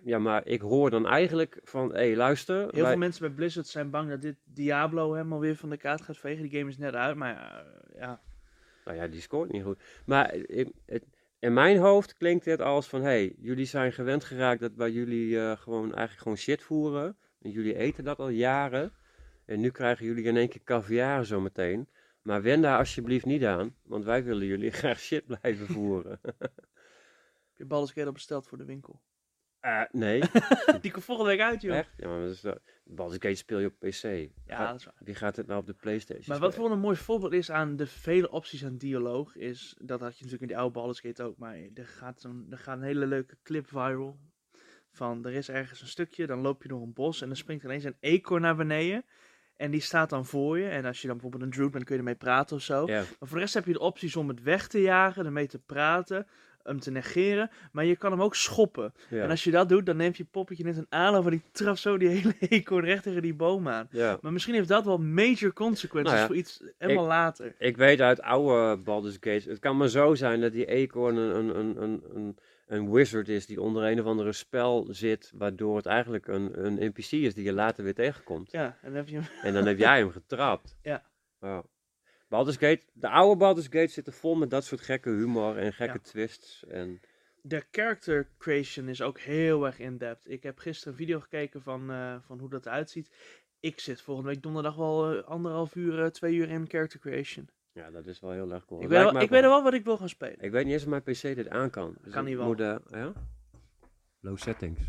ja 0.05 0.19
maar 0.19 0.47
ik 0.47 0.61
hoor 0.61 0.91
dan 0.91 1.07
eigenlijk 1.07 1.61
van, 1.63 1.89
hé 1.89 1.97
hey, 1.97 2.17
luister. 2.17 2.57
Heel 2.57 2.71
wij- 2.73 2.85
veel 2.91 2.97
mensen 2.99 3.21
bij 3.27 3.37
Blizzard 3.37 3.67
zijn 3.67 3.91
bang 3.91 4.09
dat 4.11 4.23
dit 4.23 4.37
Diablo 4.45 5.13
helemaal 5.13 5.41
weer 5.41 5.57
van 5.57 5.71
de 5.71 5.77
kaart 5.77 6.01
gaat 6.01 6.17
vegen. 6.19 6.49
Die 6.49 6.59
game 6.59 6.71
is 6.71 6.79
net 6.79 6.95
uit, 6.95 7.17
maar 7.17 7.37
eh, 7.37 8.01
ja. 8.01 8.21
Nou 8.87 8.99
ja, 8.99 9.07
die 9.07 9.21
scoort 9.21 9.53
niet 9.53 9.63
goed. 9.63 9.83
Maar 10.05 10.35
het- 10.87 11.07
in 11.39 11.53
mijn 11.53 11.79
hoofd 11.79 12.15
klinkt 12.15 12.45
dit 12.45 12.61
als 12.61 12.89
van, 12.89 13.01
hé, 13.01 13.07
hey, 13.07 13.35
jullie 13.39 13.65
zijn 13.65 13.93
gewend 13.93 14.25
geraakt 14.25 14.61
dat 14.61 14.75
bij 14.75 14.91
jullie 14.91 15.39
eh, 15.41 15.57
gewoon 15.57 15.85
eigenlijk 15.85 16.19
gewoon 16.19 16.37
shit 16.37 16.63
voeren. 16.63 17.17
En 17.41 17.51
jullie 17.51 17.77
eten 17.77 18.05
dat 18.05 18.19
al 18.19 18.29
jaren. 18.29 18.93
En 19.45 19.61
nu 19.61 19.71
krijgen 19.71 20.07
jullie 20.07 20.25
in 20.25 20.37
één 20.37 20.49
keer 20.49 20.63
caviar 20.65 21.25
zometeen. 21.25 21.89
Maar 22.23 22.43
wend 22.43 22.63
daar 22.63 22.79
alsjeblieft 22.79 23.25
niet 23.25 23.45
aan, 23.45 23.77
want 23.83 24.05
wij 24.05 24.25
willen 24.25 24.47
jullie 24.47 24.71
graag 24.81 25.01
shit 25.01 25.27
blijven 25.27 25.67
voeren. 25.67 26.21
Heb 27.57 27.71
je 27.95 28.05
al 28.05 28.13
besteld 28.13 28.47
voor 28.47 28.59
de 28.59 28.65
winkel? 28.65 29.01
Eh, 29.67 29.83
nee, 29.91 30.23
Die 30.83 30.91
komt 30.91 31.05
volgende 31.05 31.31
week 31.31 31.41
uit, 31.41 31.63
joh. 31.63 31.77
echt? 31.77 31.91
Ja, 31.97 32.09
maar 32.09 32.21
dat 32.21 32.31
is, 32.31 32.41
dat- 32.41 32.61
Baldur's 32.85 33.23
Gate 33.23 33.35
speel 33.35 33.59
je 33.59 33.67
op 33.67 33.79
PC. 33.79 34.03
Ja, 34.47 34.57
Ga- 34.57 34.67
dat 34.71 34.79
is 34.81 34.85
waar. 34.85 34.95
Wie 34.99 35.15
gaat 35.15 35.37
het 35.37 35.47
nou 35.47 35.61
op 35.61 35.67
de 35.67 35.73
Playstation 35.75 36.25
Maar 36.29 36.39
wat 36.39 36.55
voor 36.55 36.71
een 36.71 36.79
mooi 36.79 36.97
voorbeeld 36.97 37.33
is 37.33 37.51
aan 37.51 37.77
de 37.77 37.87
vele 37.87 38.31
opties 38.31 38.65
aan 38.65 38.77
dialoog, 38.77 39.37
is, 39.37 39.77
dat 39.81 40.01
had 40.01 40.09
je 40.11 40.17
natuurlijk 40.25 40.43
in 40.43 40.49
die 40.49 40.57
oude 40.57 40.73
Baldur's 40.73 41.01
Gate 41.01 41.23
ook, 41.23 41.37
maar 41.39 41.57
er 41.75 41.87
gaat, 41.87 42.21
zo'n, 42.21 42.47
er 42.51 42.59
gaat 42.59 42.77
een 42.77 42.83
hele 42.83 43.07
leuke 43.07 43.37
clip 43.43 43.67
viral. 43.69 44.19
Van, 44.91 45.25
er 45.25 45.33
is 45.33 45.49
ergens 45.49 45.81
een 45.81 45.87
stukje, 45.89 46.27
dan 46.27 46.41
loop 46.41 46.63
je 46.63 46.69
door 46.69 46.83
een 46.83 46.93
bos 46.93 47.21
en 47.21 47.27
dan 47.27 47.37
springt 47.37 47.65
ineens 47.65 47.85
een 47.85 47.97
eekhoorn 48.01 48.43
naar 48.43 48.57
beneden. 48.57 49.05
En 49.57 49.71
die 49.71 49.81
staat 49.81 50.11
dan 50.11 50.27
voor 50.27 50.59
je. 50.59 50.69
En 50.69 50.85
als 50.85 51.01
je 51.01 51.07
dan 51.07 51.17
bijvoorbeeld 51.17 51.43
een 51.51 51.57
druid 51.57 51.71
bent, 51.71 51.85
kun 51.85 51.95
je 51.95 52.01
ermee 52.01 52.15
praten 52.15 52.57
of 52.57 52.63
zo. 52.63 52.87
Maar 52.87 53.05
voor 53.21 53.37
de 53.37 53.39
rest 53.43 53.55
heb 53.55 53.65
je 53.67 53.73
de 53.73 53.79
opties 53.79 54.17
om 54.17 54.29
het 54.29 54.43
weg 54.43 54.67
te 54.69 54.81
jagen, 54.81 55.25
ermee 55.27 55.47
te 55.47 55.59
praten, 55.59 56.27
hem 56.67 56.81
te 56.81 56.91
negeren. 56.91 57.51
Maar 57.73 57.85
je 57.85 57.97
kan 57.97 58.11
hem 58.11 58.23
ook 58.23 58.35
schoppen. 58.35 58.93
ja, 59.09 59.23
En 59.23 59.31
als 59.31 59.45
je 59.45 59.51
dat 59.51 59.69
doet, 59.69 59.87
dan 59.87 59.97
neemt 59.97 60.17
je 60.17 60.25
poppetje 60.25 60.65
net 60.65 60.77
een 60.77 60.87
aanloop 60.89 61.25
en 61.25 61.31
die 61.31 61.43
trapt 61.53 61.79
zo 61.79 61.99
die 61.99 62.09
hele 62.09 62.35
eekhoorn 62.49 62.85
recht 62.85 63.03
tegen 63.03 63.23
die 63.23 63.35
boom 63.35 63.69
aan. 63.69 63.89
ja. 63.91 64.19
Maar 64.21 64.33
misschien 64.33 64.55
heeft 64.55 64.69
dat 64.69 64.85
wel 64.85 64.99
major 64.99 65.53
consequences 65.53 66.13
Nou 66.13 66.17
ja, 66.21 66.27
voor 66.27 66.37
iets 66.37 66.63
helemaal 66.79 67.07
later. 67.07 67.55
Ik 67.59 67.77
weet 67.77 68.01
uit 68.01 68.21
oude 68.21 68.77
Baldur's 68.83 69.15
Gates, 69.15 69.45
het 69.45 69.59
kan 69.59 69.77
maar 69.77 69.89
zo 69.89 70.15
zijn 70.15 70.41
dat 70.41 70.53
die 70.53 70.67
eekhoorn 70.67 71.17
een, 71.17 71.37
een, 71.37 71.59
een, 71.59 71.83
een, 71.83 72.03
een, 72.15 72.37
een 72.67 72.91
wizard 72.93 73.29
is 73.29 73.47
die 73.47 73.61
onder 73.61 73.85
een 73.85 74.01
of 74.01 74.07
andere 74.07 74.33
spel 74.33 74.87
zit, 74.91 75.33
waardoor 75.35 75.77
het 75.77 75.87
eigenlijk 75.87 76.27
een, 76.27 76.65
een 76.67 76.75
NPC 76.75 77.11
is 77.11 77.35
die 77.35 77.45
je 77.45 77.53
later 77.53 77.85
weer 77.85 77.95
tegenkomt. 77.95 78.51
Ja, 78.53 78.65
en 78.65 78.89
dan 78.89 78.95
heb 78.95 79.09
je 79.09 79.15
hem. 79.15 79.25
En 79.43 79.53
dan 79.53 79.67
heb 79.67 79.79
jij 79.79 79.99
hem 79.99 80.11
getrapt. 80.11 80.77
Ja. 80.83 81.03
Ja. 81.41 81.65
Baldur's 82.29 82.57
Gate, 82.57 82.83
de 82.93 83.09
oude 83.09 83.37
Baldur's 83.37 83.67
Gate 83.71 83.87
zitten 83.93 84.13
vol 84.13 84.35
met 84.35 84.51
dat 84.51 84.65
soort 84.65 84.81
gekke 84.81 85.11
humor 85.11 85.57
en 85.57 85.73
gekke 85.73 85.95
Ja. 85.95 86.01
twists. 86.11 86.65
En, 86.69 87.01
De 87.43 87.65
character 87.71 88.29
creation 88.39 88.89
is 88.89 89.03
ook 89.03 89.19
heel 89.21 89.67
erg 89.67 89.79
in-depth. 89.79 90.31
Ik 90.31 90.43
heb 90.43 90.59
gisteren 90.59 90.93
een 90.93 90.99
video 90.99 91.21
gekeken 91.21 91.63
van, 91.63 91.91
eh, 91.91 92.17
van 92.27 92.39
hoe 92.39 92.49
dat 92.49 92.67
eruit 92.67 92.91
ziet. 92.91 93.11
Ik 93.61 93.81
zit 93.81 94.01
volgende 94.01 94.31
week 94.31 94.43
donderdag 94.43 94.75
wel 94.77 95.13
eh, 95.17 95.25
anderhalf 95.25 95.75
uur, 95.75 96.03
eh, 96.03 96.07
twee 96.11 96.35
uur 96.35 96.49
in 96.49 96.69
character 96.69 97.01
creation. 97.01 97.49
ja, 97.73 97.91
dat 97.91 98.07
is 98.07 98.21
wel 98.21 98.31
heel 98.31 98.53
erg 98.53 98.65
cool. 98.65 98.83
Ik 98.83 98.89
weet, 98.89 99.03
wel, 99.03 99.21
ik 99.21 99.31
weet 99.31 99.41
wel 99.41 99.63
wat 99.63 99.75
ik 99.75 99.85
wil 99.85 99.97
gaan 99.97 100.09
spelen. 100.09 100.41
Ik 100.41 100.51
weet 100.51 100.65
niet 100.65 100.73
eens 100.73 100.83
of 100.83 100.89
mijn 100.89 101.03
PC 101.03 101.21
dit 101.21 101.49
aan 101.49 101.71
kan. 101.71 101.97
Dus 102.03 102.13
Kan 102.13 102.23
ik 102.23 102.29
niet 102.29 102.37
wel. 102.37 102.47
moet, 102.47 102.59
ja? 102.91 103.13
Low 104.21 104.39
settings. 104.39 104.81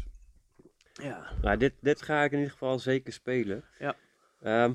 Ja. 0.94 1.32
Nou, 1.42 1.58
dit, 1.58 1.74
dit 1.80 2.02
ga 2.02 2.24
ik 2.24 2.32
in 2.32 2.38
ieder 2.38 2.52
geval 2.52 2.80
zeker 2.80 3.14
spelen. 3.14 3.64
Ja. 3.80 3.96
Ehm, 4.42 4.74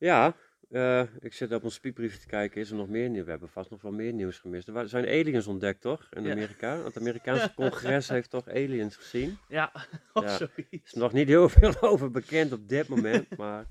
ja, 0.00 0.34
eh, 0.70 1.02
ik 1.20 1.32
zit 1.32 1.52
op 1.52 1.64
een 1.64 1.70
speakbriefje 1.70 2.18
te 2.18 2.26
kijken. 2.26 2.60
Is 2.60 2.70
er 2.70 2.76
nog 2.76 2.88
meer 2.88 3.08
nieuws? 3.08 3.24
We 3.24 3.30
hebben 3.30 3.48
vast 3.48 3.70
nog 3.70 3.82
wel 3.82 3.92
meer 3.92 4.12
nieuws 4.12 4.38
gemist. 4.38 4.68
Er 4.68 4.88
zijn 4.88 5.06
aliens 5.06 5.46
ontdekt, 5.46 5.80
toch? 5.80 6.06
In 6.10 6.24
Ja. 6.24 6.30
Amerika. 6.32 6.84
Het 6.84 6.98
Amerikaanse 6.98 7.54
congres 7.62 8.08
heeft 8.08 8.30
toch 8.30 8.48
aliens 8.48 8.96
gezien. 8.96 9.38
Ja, 9.48 9.72
of 10.12 10.24
Ja. 10.24 10.40
Er 10.40 10.66
is 10.70 10.92
nog 10.92 11.12
niet 11.12 11.28
heel 11.28 11.48
veel 11.58 11.80
over 11.80 12.10
bekend 12.10 12.52
op 12.52 12.68
dit 12.68 12.88
moment. 12.88 13.36
maar 13.36 13.66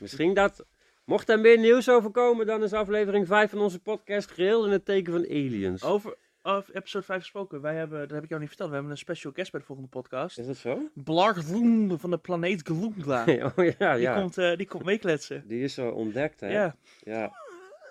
misschien 0.00 0.34
dat... 0.34 0.66
Mocht 1.04 1.28
er 1.28 1.40
meer 1.40 1.58
nieuws 1.58 1.88
over 1.88 2.10
komen, 2.10 2.46
dan 2.46 2.62
is 2.62 2.72
aflevering 2.72 3.26
5 3.26 3.50
van 3.50 3.58
onze 3.58 3.78
podcast 3.78 4.30
geheel 4.30 4.64
in 4.66 4.72
het 4.72 4.84
teken 4.84 5.12
van 5.12 5.22
aliens. 5.24 5.82
Over, 5.82 6.16
over 6.42 6.74
episode 6.76 7.04
5 7.04 7.20
gesproken. 7.20 7.60
Wij 7.60 7.74
hebben, 7.74 8.00
dat 8.00 8.10
heb 8.10 8.22
ik 8.22 8.28
jou 8.28 8.40
niet 8.40 8.48
verteld, 8.48 8.68
we 8.68 8.74
hebben 8.74 8.92
een 8.92 8.98
special 8.98 9.32
guest 9.32 9.50
bij 9.50 9.60
de 9.60 9.66
volgende 9.66 9.90
podcast. 9.90 10.38
Is 10.38 10.46
dat 10.46 10.56
zo? 10.56 10.78
Blarg 10.94 11.44
Vloem 11.44 11.98
van 11.98 12.10
de 12.10 12.18
planeet 12.18 12.62
Gloomgla. 12.62 13.20
oh 13.56 13.64
ja, 13.78 13.92
Die, 13.94 14.02
ja. 14.02 14.20
komt, 14.20 14.38
eh, 14.38 14.56
die 14.56 14.66
komt 14.66 14.84
meekletsen. 14.84 15.44
Die 15.46 15.62
is 15.62 15.74
zo 15.74 15.88
ontdekt, 15.88 16.40
hè? 16.40 16.48
Ja. 16.52 16.76
Ja. 17.00 17.32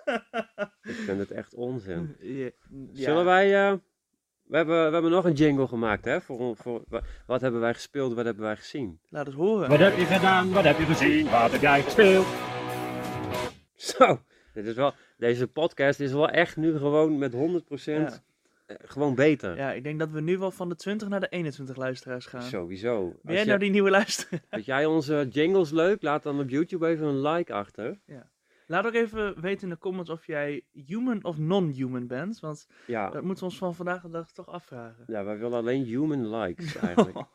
ik 0.82 0.94
vind 0.94 1.18
het 1.18 1.30
echt 1.30 1.54
onzin. 1.54 2.16
Ja. 2.20 2.50
Zullen 2.92 3.24
wij... 3.24 3.68
eh, 3.70 3.74
we, 4.44 4.56
hebben, 4.56 4.86
we 4.86 4.92
hebben 4.92 5.10
nog 5.10 5.24
een 5.24 5.32
jingle 5.32 5.66
gemaakt, 5.66 6.04
hè? 6.04 6.20
Voor, 6.20 6.56
voor, 6.56 6.82
wa- 6.88 7.02
wat 7.26 7.40
hebben 7.40 7.60
wij 7.60 7.74
gespeeld, 7.74 8.14
wat 8.14 8.24
hebben 8.24 8.44
wij 8.44 8.56
gezien? 8.56 9.00
Laat 9.08 9.26
het 9.26 9.34
horen. 9.34 9.68
Wat 9.68 9.78
heb 9.78 9.96
je 9.96 10.04
gedaan? 10.04 10.52
Wat 10.52 10.64
heb 10.64 10.78
je 10.78 10.84
gezien? 10.84 11.30
Wat 11.30 11.52
heb 11.52 11.60
jij 11.60 11.82
gespeeld? 11.82 12.26
Zo, 13.74 14.20
dit 14.54 14.66
is 14.66 14.74
wel, 14.74 14.92
deze 15.16 15.46
podcast 15.48 16.00
is 16.00 16.12
wel 16.12 16.28
echt 16.28 16.56
nu 16.56 16.78
gewoon 16.78 17.18
met 17.18 17.32
100% 17.34 17.36
Ja. 17.84 18.10
Eh, 18.70 18.76
gewoon 18.90 19.14
beter. 19.14 19.56
Ja, 19.56 19.72
ik 19.72 19.82
denk 19.82 19.98
dat 19.98 20.10
we 20.10 20.20
nu 20.20 20.38
wel 20.38 20.50
van 20.50 20.68
de 20.68 20.74
20 20.76 21.08
naar 21.08 21.20
de 21.20 21.28
21 21.28 21.76
luisteraars 21.76 22.26
gaan. 22.26 22.42
Sowieso. 22.42 23.18
Ben 23.22 23.34
jij 23.34 23.44
nou 23.44 23.58
die 23.58 23.70
nieuwe 23.70 23.90
luisteraar? 23.90 24.40
Vind 24.50 24.64
jij 24.64 24.86
onze 24.86 25.26
jingles 25.30 25.70
leuk? 25.70 26.02
Laat 26.02 26.22
dan 26.22 26.40
op 26.40 26.48
YouTube 26.48 26.86
even 26.86 27.06
een 27.06 27.20
like 27.22 27.52
achter. 27.52 28.00
Laat 28.66 28.86
ook 28.86 28.94
even 28.94 29.40
weten 29.40 29.62
in 29.62 29.68
de 29.68 29.78
comments 29.78 30.10
of 30.10 30.26
jij 30.26 30.64
human 30.72 31.24
of 31.24 31.38
non-human 31.38 32.06
bent. 32.06 32.40
Want 32.40 32.66
Ja, 32.86 33.10
dat 33.10 33.22
moeten 33.22 33.44
we 33.44 33.50
ons 33.50 33.58
van 33.58 33.74
vandaag 33.74 34.02
de 34.02 34.08
dag 34.08 34.32
toch 34.32 34.46
afvragen. 34.48 35.04
ja 35.06 35.24
wij 35.24 35.38
willen 35.38 35.58
alleen 35.58 35.84
human 35.84 36.36
likes 36.36 36.76
eigenlijk. 36.86 37.18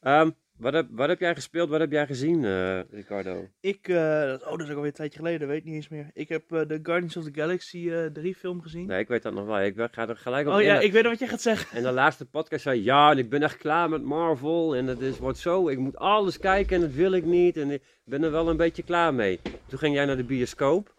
Ehm, 0.00 0.30
Wat 0.60 0.72
heb, 0.72 0.86
wat 0.90 1.08
heb 1.08 1.20
jij 1.20 1.34
gespeeld, 1.34 1.68
wat 1.68 1.80
heb 1.80 1.90
jij 1.90 2.06
gezien, 2.06 2.44
eh, 2.44 2.80
Ricardo? 2.90 3.48
Ik, 3.60 3.88
eh, 3.88 4.20
dat- 4.24 4.42
oh, 4.44 4.50
dat 4.50 4.60
is 4.60 4.64
ook 4.66 4.70
alweer 4.74 4.84
een 4.86 4.92
tijdje 4.92 5.18
geleden, 5.18 5.48
weet 5.48 5.64
niet 5.64 5.74
eens 5.74 5.88
meer. 5.88 6.10
Ik 6.12 6.28
heb 6.28 6.52
eh, 6.52 6.66
de 6.66 6.80
Guardians 6.82 7.16
of 7.16 7.24
the 7.24 7.30
Galaxy 7.34 7.90
eh 7.90 8.04
3 8.06 8.34
film 8.34 8.62
gezien. 8.62 8.86
Nee, 8.86 9.00
ik 9.00 9.08
weet 9.08 9.22
dat 9.22 9.32
nog 9.34 9.46
wel. 9.46 9.60
Ik 9.60 9.74
ga 9.90 10.08
er 10.08 10.16
gelijk 10.16 10.46
op 10.46 10.52
oh 10.52 10.60
in. 10.60 10.66
ja, 10.66 10.78
ik 10.80 10.92
weet 10.92 11.04
wat 11.04 11.18
jij 11.18 11.28
gaat 11.28 11.40
zeggen. 11.40 11.76
En 11.76 11.82
de 11.82 11.90
laatste 11.92 12.26
podcast 12.26 12.62
zei, 12.62 12.82
ja, 12.82 13.12
ik 13.12 13.28
ben 13.30 13.42
echt 13.42 13.56
klaar 13.56 13.88
met 13.88 14.02
Marvel. 14.02 14.76
En 14.76 14.86
het 14.86 15.00
is, 15.00 15.18
wordt 15.18 15.38
zo, 15.38 15.68
ik 15.68 15.78
moet 15.78 15.96
alles 15.96 16.38
kijken 16.38 16.74
en 16.76 16.80
dat 16.82 16.92
wil 16.92 17.12
ik 17.12 17.24
niet. 17.24 17.56
En 17.56 17.70
ik 17.70 17.82
ben 18.04 18.22
er 18.22 18.30
wel 18.30 18.48
een 18.48 18.56
beetje 18.56 18.82
klaar 18.82 19.14
mee. 19.14 19.40
Toen 19.66 19.78
ging 19.78 19.94
jij 19.94 20.04
naar 20.04 20.16
de 20.16 20.24
bioscoop. 20.24 20.94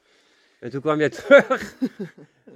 En 0.59 0.69
toen 0.69 0.81
kwam 0.81 0.99
jij 0.99 1.09
terug. 1.19 1.75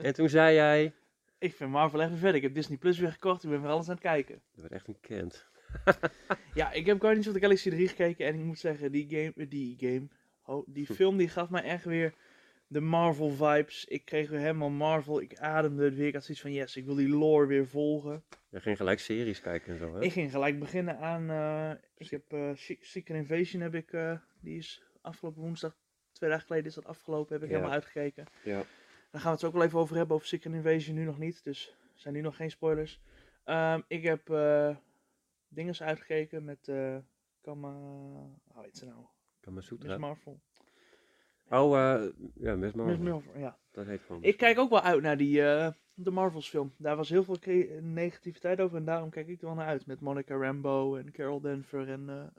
en 0.01 0.13
toen 0.13 0.29
zei 0.29 0.55
jij, 0.55 0.93
Ik 1.39 1.53
vind 1.55 1.69
Marvel 1.71 1.99
echt 2.01 2.09
weer 2.09 2.17
verder. 2.19 2.35
Ik 2.35 2.41
heb 2.43 2.53
Disney 2.53 2.77
Plus 2.77 2.99
weer 2.99 3.11
gekocht, 3.11 3.43
ik 3.43 3.49
ben 3.49 3.61
weer 3.61 3.71
alles 3.71 3.85
aan 3.87 3.93
het 3.93 4.03
kijken. 4.03 4.35
dat 4.53 4.61
werd 4.61 4.73
echt 4.73 4.87
een 4.87 4.97
kind. 5.01 5.45
Ja, 6.53 6.71
ik 6.71 6.85
heb 6.85 6.99
Guardians 6.99 7.27
of 7.27 7.33
the 7.33 7.39
Galaxy 7.39 7.69
3 7.69 7.87
gekeken 7.87 8.25
en 8.25 8.33
ik 8.33 8.39
moet 8.45 8.59
zeggen, 8.59 8.91
die 8.91 9.07
game, 9.09 9.47
die 9.47 9.75
game, 9.79 10.07
oh, 10.45 10.67
die 10.67 10.85
film 10.85 11.17
die 11.17 11.29
gaf 11.29 11.49
mij 11.49 11.63
echt 11.63 11.83
weer 11.85 12.13
de 12.67 12.79
Marvel 12.81 13.29
vibes. 13.29 13.85
Ik 13.85 14.05
kreeg 14.05 14.29
weer 14.29 14.39
helemaal 14.39 14.69
Marvel, 14.69 15.21
ik 15.21 15.37
ademde 15.37 15.83
het 15.83 15.95
weer. 15.95 16.07
Ik 16.07 16.13
had 16.13 16.23
zoiets 16.23 16.41
van, 16.43 16.53
yes, 16.53 16.75
ik 16.75 16.85
wil 16.85 16.95
die 16.95 17.09
lore 17.09 17.45
weer 17.47 17.67
volgen. 17.67 18.23
Je 18.49 18.59
ging 18.59 18.77
gelijk 18.77 18.99
series 18.99 19.41
kijken 19.41 19.71
en 19.73 19.77
zo, 19.79 19.93
hè? 19.95 20.01
Ik 20.01 20.11
ging 20.11 20.31
gelijk 20.31 20.59
beginnen 20.59 20.97
aan, 20.99 21.29
eh, 21.29 21.71
ik 21.97 22.09
heb 22.09 22.23
Se- 22.57 22.77
Secret 22.81 23.17
Invasion, 23.17 23.61
heb 23.61 23.75
ik, 23.75 23.91
eh, 23.93 24.17
die 24.39 24.57
is 24.57 24.83
afgelopen 25.01 25.41
woensdag, 25.41 25.75
twee 26.11 26.29
dagen 26.29 26.45
geleden 26.45 26.65
is 26.65 26.73
dat 26.75 26.85
afgelopen, 26.85 27.33
heb 27.33 27.43
ik 27.43 27.49
Ja. 27.49 27.55
helemaal 27.55 27.75
uitgekeken. 27.75 28.25
Ja. 28.43 28.61
Daar 29.11 29.21
gaan 29.21 29.31
we 29.31 29.37
het 29.37 29.43
ook 29.43 29.53
wel 29.53 29.63
even 29.63 29.79
over 29.79 29.95
hebben, 29.95 30.15
over 30.15 30.27
Secret 30.27 30.53
Invasion 30.53 30.95
nu 30.95 31.03
nog 31.03 31.19
niet, 31.19 31.43
dus 31.43 31.75
zijn 31.93 32.13
nu 32.13 32.21
nog 32.21 32.35
geen 32.35 32.51
spoilers. 32.51 32.99
Ehm, 33.43 33.81
ik 33.87 34.03
heb 34.03 34.29
dinges 35.47 35.83
uitgekeken 35.83 36.43
met 36.43 36.67
eh 36.67 36.97
Kama, 37.45 37.73
hoe 38.53 38.63
heet 38.63 38.77
ze 38.77 38.85
nou? 38.85 39.05
Kamasutra. 39.39 39.87
Miss 39.87 39.99
Marvel. 39.99 40.39
Oh, 41.49 41.77
eh, 41.77 42.11
ja, 42.33 42.55
Miss 42.55 42.73
Marvel. 42.73 42.97
Miss 42.97 43.09
Marvel, 43.09 43.41
ja. 43.41 43.57
Dat 43.71 43.85
heet 43.85 44.01
gewoon. 44.01 44.23
Ik 44.23 44.37
kijk 44.37 44.59
ook 44.59 44.69
wel 44.69 44.81
uit 44.81 45.01
naar 45.01 45.17
die, 45.17 45.43
eh, 45.43 45.71
de 45.93 46.11
Marvels 46.11 46.49
film. 46.49 46.73
Daar 46.77 46.95
was 46.95 47.09
heel 47.09 47.23
veel 47.23 47.37
negativiteit 47.81 48.59
over 48.59 48.77
en 48.77 48.85
daarom 48.85 49.09
kijk 49.09 49.27
ik 49.27 49.41
er 49.41 49.45
wel 49.45 49.55
naar 49.55 49.67
uit. 49.67 49.85
Met 49.85 49.99
Monica 49.99 50.35
Rambeau 50.35 50.99
en 50.99 51.11
Carol 51.11 51.41
Danver 51.41 51.89
en, 51.89 52.31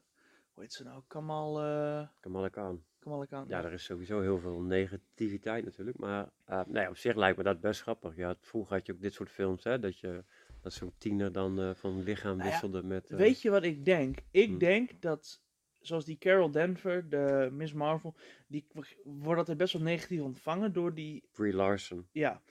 hoe 0.53 0.63
heet 0.63 0.73
ze 0.73 0.85
nou? 0.85 1.03
Kamal, 1.07 1.61
eh 1.63 2.09
Kamala 2.21 2.49
Khan. 2.49 2.85
Kamala 2.99 3.25
Khan. 3.25 3.45
Ja, 3.49 3.65
er 3.65 3.73
is 3.73 3.85
sowieso 3.85 4.21
heel 4.21 4.39
veel 4.39 4.61
negativiteit 4.61 5.65
natuurlijk. 5.65 5.99
Maar 5.99 6.31
nee, 6.67 6.89
op 6.89 6.97
zich 6.97 7.17
lijkt 7.17 7.37
me 7.37 7.43
dat 7.43 7.61
best 7.61 7.83
grappig. 7.83 8.17
Ja, 8.17 8.37
vroeger 8.41 8.77
had 8.77 8.87
je 8.87 8.93
ook 8.93 9.01
dit 9.01 9.15
soort 9.15 9.31
films, 9.31 9.65
hè. 9.65 9.79
Dat, 9.79 9.99
je, 9.99 10.25
dat 10.67 10.75
zo'n 10.75 10.93
tiener 10.99 11.33
dan 11.33 11.61
eh, 11.61 11.71
van 11.75 12.03
lichaam 12.03 12.37
Nou 12.37 12.43
ja, 12.49 12.51
wisselde 12.51 12.83
met... 12.83 13.11
eh, 13.11 13.17
Weet 13.17 13.43
je 13.43 13.51
wat 13.51 13.63
ik 13.63 13.85
denk? 13.85 14.19
Ik 14.31 14.49
Hmm. 14.49 14.59
denk 14.59 14.91
dat, 15.01 15.41
zoals 15.81 16.05
die 16.05 16.19
Carol 16.19 16.51
Danver, 16.51 17.09
de 17.09 17.49
Miss 17.53 17.73
Marvel, 17.73 18.15
die 18.47 18.67
wordt 19.05 19.39
altijd 19.39 19.57
best 19.59 19.73
wel 19.73 19.83
negatief 19.83 20.21
ontvangen 20.21 20.73
door 20.73 20.95
die, 20.95 21.29
Brie 21.33 21.53
Larson. 21.55 22.09
ja, 22.13 22.43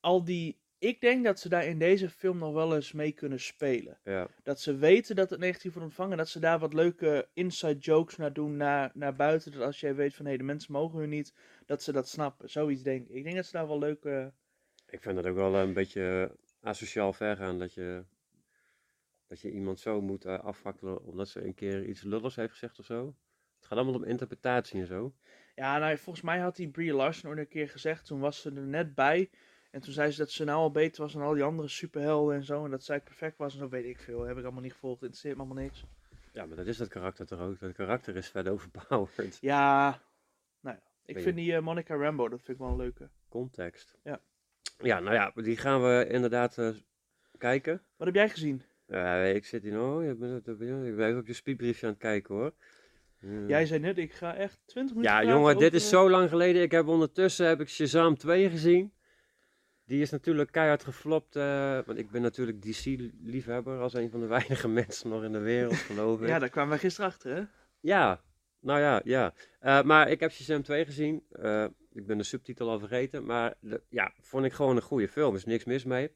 al 0.00 0.24
die... 0.24 0.58
Ik 0.80 1.00
denk 1.00 1.24
dat 1.24 1.40
ze 1.40 1.48
daar 1.48 1.66
in 1.66 1.78
deze 1.78 2.10
film 2.10 2.38
nog 2.38 2.52
wel 2.52 2.74
eens 2.74 2.92
mee 2.92 3.12
kunnen 3.12 3.40
spelen. 3.40 3.98
Ja, 4.04 4.28
Dat 4.42 4.60
ze 4.60 4.76
weten 4.76 5.16
dat 5.16 5.30
het 5.30 5.40
negatief 5.40 5.72
wordt 5.72 5.88
ontvangen. 5.88 6.16
Dat 6.16 6.28
ze 6.28 6.40
daar 6.40 6.58
wat 6.58 6.74
leuke 6.74 7.28
inside 7.32 7.78
jokes 7.78 8.16
naar 8.16 8.32
doen 8.32 8.56
naar, 8.56 8.90
naar 8.94 9.16
buiten. 9.16 9.52
Dat 9.52 9.62
als 9.62 9.80
jij 9.80 9.94
weet 9.94 10.14
van 10.14 10.26
hé, 10.26 10.36
de 10.36 10.42
mensen 10.42 10.72
mogen 10.72 10.98
hun 10.98 11.08
niet, 11.08 11.34
dat 11.66 11.82
ze 11.82 11.92
dat 11.92 12.08
snappen. 12.08 12.50
Zoiets 12.50 12.82
denk 12.82 13.08
ik. 13.08 13.14
Ik 13.14 13.22
denk 13.24 13.36
dat 13.36 13.46
ze 13.46 13.52
daar 13.52 13.66
wel 13.66 13.78
leuke. 13.78 14.32
ik 14.86 15.02
vind 15.02 15.14
dat 15.16 15.26
ook 15.26 15.34
wel 15.36 15.54
een 15.56 15.72
beetje 15.72 16.36
asociaal 16.60 17.12
ver 17.12 17.36
gaan. 17.36 17.58
Dat 17.58 17.74
je, 17.74 18.04
dat 19.26 19.40
je 19.40 19.50
iemand 19.50 19.80
zo 19.80 20.00
moet 20.00 20.24
eh, 20.24 20.38
afvakkelen 20.38 21.04
omdat 21.04 21.28
ze 21.28 21.44
een 21.44 21.54
keer 21.54 21.84
iets 21.84 22.02
lulligs 22.02 22.36
heeft 22.36 22.52
gezegd 22.52 22.78
of 22.78 22.84
zo. 22.84 23.16
Het 23.56 23.66
gaat 23.66 23.78
allemaal 23.78 24.00
om 24.00 24.04
interpretatie 24.04 24.80
en 24.80 24.86
zo. 24.86 25.14
Ja, 25.54 25.78
nou, 25.78 25.98
volgens 25.98 26.24
mij 26.24 26.38
had 26.38 26.56
die 26.56 26.68
Brie 26.68 26.92
Larson 26.92 27.30
ooit 27.30 27.38
een 27.38 27.48
keer 27.48 27.68
gezegd. 27.68 28.06
Toen 28.06 28.20
was 28.20 28.40
ze 28.40 28.50
er 28.54 28.66
net 28.66 28.94
bij. 28.94 29.30
En 29.70 29.80
toen 29.80 29.92
zei 29.92 30.10
ze 30.10 30.18
dat 30.18 30.30
ze 30.30 30.44
nou 30.44 30.58
al 30.58 30.70
beter 30.70 31.02
was 31.02 31.12
dan 31.12 31.22
al 31.22 31.34
die 31.34 31.42
andere 31.42 31.68
superhelden 31.68 32.36
en 32.36 32.44
zo. 32.44 32.64
En 32.64 32.70
dat 32.70 32.84
zij 32.84 33.00
perfect 33.00 33.36
was 33.36 33.52
en 33.52 33.58
zo 33.58 33.68
weet 33.68 33.84
ik 33.84 33.98
veel. 33.98 34.22
Heb 34.22 34.36
ik 34.36 34.44
allemaal 34.44 34.62
niet 34.62 34.72
gevolgd. 34.72 35.02
Interesseert 35.02 35.36
me 35.36 35.42
allemaal 35.42 35.62
niks. 35.62 35.84
Ja, 36.32 36.46
maar 36.46 36.56
dat 36.56 36.66
is 36.66 36.76
dat 36.76 36.88
karakter 36.88 37.26
toch 37.26 37.40
ook. 37.40 37.58
Dat 37.58 37.72
karakter 37.72 38.16
is 38.16 38.28
verder 38.28 38.52
overpowered. 38.52 39.38
Ja, 39.40 40.02
nou 40.60 40.76
ja. 40.76 40.82
Ik 41.04 41.20
vind 41.20 41.36
die 41.36 41.54
eh, 41.54 41.62
Monica 41.62 41.94
Rambo, 41.94 42.28
dat 42.28 42.42
vind 42.42 42.58
ik 42.58 42.64
wel 42.64 42.72
een 42.72 42.76
leuke. 42.76 43.08
Context. 43.28 43.98
Ja. 44.02 44.20
Ja, 44.78 45.00
nou 45.00 45.14
ja, 45.14 45.32
die 45.34 45.56
gaan 45.56 45.82
we 45.82 46.06
inderdaad 46.08 46.58
eh, 46.58 46.68
kijken. 47.38 47.82
Wat 47.96 48.06
heb 48.06 48.16
jij 48.16 48.28
gezien? 48.28 48.62
Ja, 48.86 49.22
ik 49.22 49.44
zit 49.44 49.62
hier 49.62 49.72
nog. 49.72 50.02
Je 50.02 50.14
bent, 50.14 50.46
ik 50.48 50.58
ben 50.58 50.86
even 50.86 51.18
op 51.18 51.26
je 51.26 51.32
speedbriefje 51.32 51.86
aan 51.86 51.92
het 51.92 52.00
kijken 52.00 52.34
hoor. 52.34 52.52
Ja. 53.20 53.46
Jij 53.46 53.66
zei 53.66 53.80
net, 53.80 53.98
ik 53.98 54.12
ga 54.12 54.34
echt 54.34 54.60
20 54.64 54.94
minuten 54.96 55.16
Ja, 55.16 55.30
jongen, 55.30 55.58
dit 55.58 55.74
is 55.74 55.82
eh, 55.84 55.88
zo 55.88 56.10
lang 56.10 56.28
geleden. 56.28 56.62
Ik 56.62 56.70
heb 56.70 56.86
ondertussen 56.86 57.46
heb 57.46 57.60
ik 57.60 57.68
Shazam 57.68 58.16
2 58.16 58.50
gezien. 58.50 58.92
Die 59.84 60.00
is 60.00 60.10
natuurlijk 60.10 60.52
keihard 60.52 60.84
geflopt. 60.84 61.36
eh, 61.36 61.78
want 61.86 61.98
ik 61.98 62.10
ben 62.10 62.22
natuurlijk 62.22 62.62
DC-liefhebber 62.62 63.80
als 63.80 63.94
een 63.94 64.10
van 64.10 64.20
de 64.20 64.26
weinige 64.36 64.68
mensen 64.68 65.10
nog 65.10 65.22
in 65.24 65.32
de 65.32 65.38
wereld, 65.38 65.76
geloof 65.76 66.20
ik. 66.20 66.28
Ja, 66.28 66.38
daar 66.38 66.48
kwamen 66.48 66.70
wij 66.70 66.78
gisteren 66.78 67.10
achter, 67.10 67.36
hè? 67.36 67.42
Ja, 67.80 68.20
nou 68.60 68.80
ja, 68.80 69.00
ja. 69.04 69.32
Eh, 69.60 69.82
maar 69.82 70.10
ik 70.10 70.20
heb 70.20 70.30
Shazam 70.32 70.62
2 70.62 70.84
gezien. 70.84 71.22
Ik 71.98 72.06
ben 72.06 72.18
de 72.18 72.24
subtitel 72.24 72.70
al 72.70 72.78
vergeten. 72.78 73.24
Maar 73.24 73.54
de- 73.60 73.82
ja, 73.88 74.12
vond 74.20 74.44
ik 74.44 74.52
gewoon 74.52 74.76
een 74.76 74.82
goede 74.82 75.08
film. 75.08 75.30
Er 75.30 75.36
is 75.36 75.44
niks 75.44 75.64
mis 75.64 75.84
mee. 75.84 76.10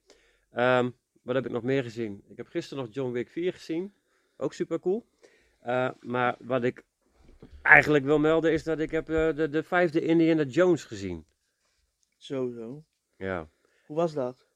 Ehm, 0.51 0.91
wat 1.23 1.35
heb 1.35 1.47
ik 1.47 1.53
nog 1.53 1.62
meer 1.62 1.83
gezien? 1.83 2.25
Ik 2.29 2.37
heb 2.37 2.47
gisteren 2.47 2.85
nog 2.85 2.95
John 2.95 3.12
Wick 3.12 3.29
4 3.29 3.53
gezien. 3.53 3.95
Ook 4.37 4.53
super 4.53 4.81
cool. 4.81 5.07
Eh, 5.61 5.91
maar 6.01 6.37
wat 6.39 6.62
ik 6.65 6.85
eigenlijk 7.62 8.05
wil 8.05 8.19
melden 8.19 8.53
is 8.53 8.65
dat 8.65 8.79
ik 8.79 8.91
heb 8.91 9.09
eh, 9.09 9.35
de, 9.35 9.49
de 9.49 9.62
vijfde 9.62 10.01
Indiana 10.01 10.43
Jones 10.43 10.85
gezien. 10.85 11.25
Zo, 12.17 12.51
zo. 12.51 12.85
Ja. 13.17 13.49
Hoe 13.87 13.97
was 13.97 14.12
dat? 14.12 14.47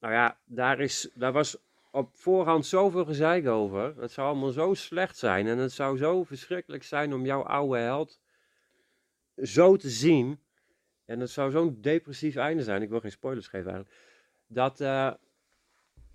Nou 0.00 0.12
ja, 0.14 0.38
daar, 0.44 0.80
is, 0.80 1.10
daar 1.14 1.32
was 1.32 1.56
op 1.90 2.10
voorhand 2.12 2.66
zoveel 2.66 3.04
gezeik 3.04 3.46
over. 3.46 4.00
Het 4.00 4.10
zou 4.10 4.28
allemaal 4.28 4.50
zo 4.50 4.74
slecht 4.74 5.16
zijn. 5.16 5.46
En 5.46 5.58
het 5.58 5.72
zou 5.72 5.96
zo 5.96 6.24
verschrikkelijk 6.24 6.82
zijn 6.82 7.14
om 7.14 7.24
jouw 7.24 7.42
oude 7.42 7.78
held 7.78 8.20
zo 9.36 9.76
te 9.76 9.88
zien. 9.90 10.40
En 11.06 11.20
het 11.20 11.30
zou 11.30 11.50
zo'n 11.50 11.78
depressief 11.80 12.36
einde 12.36 12.62
zijn. 12.62 12.82
Ik 12.82 12.88
wil 12.88 13.00
geen 13.00 13.10
spoilers 13.10 13.48
geven 13.48 13.70
eigenlijk. 13.70 14.00
Dat 14.46 14.80
eh, 14.80 15.12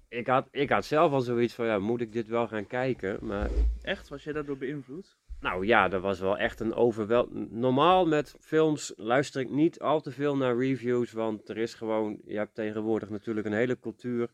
ik, 0.08 0.28
had, 0.28 0.48
ik 0.52 0.70
had 0.70 0.86
zelf 0.86 1.12
al 1.12 1.22
zoiets 1.22 1.54
van, 1.54 1.66
ja, 1.66 1.80
moet 1.80 2.02
ik 2.02 2.14
dit 2.14 2.28
wel 2.28 2.48
gaan 2.48 2.68
kijken? 2.68 3.26
Maar 3.26 3.50
Echt? 3.82 4.08
Was 4.08 4.24
jij 4.24 4.34
daardoor 4.34 4.58
beïnvloed? 4.58 5.20
nou 5.42 5.66
ja, 5.66 5.88
dat 5.88 6.02
was 6.02 6.20
wel 6.20 6.38
echt 6.38 6.60
een 6.60 6.74
overwel. 6.74 7.28
Normaal 7.50 8.06
met 8.06 8.36
films 8.40 8.94
luister 8.96 9.42
ik 9.42 9.50
niet 9.50 9.80
al 9.80 10.02
te 10.02 10.12
veel 10.12 10.38
naar 10.38 10.58
reviews, 10.58 11.12
want 11.12 11.50
er 11.50 11.58
is 11.58 11.74
gewoon, 11.74 12.22
je 12.26 12.38
hebt 12.38 12.56
tegenwoordig 12.56 13.10
natuurlijk 13.10 13.46
een 13.46 13.54
hele 13.54 13.80
cultuur. 13.80 14.30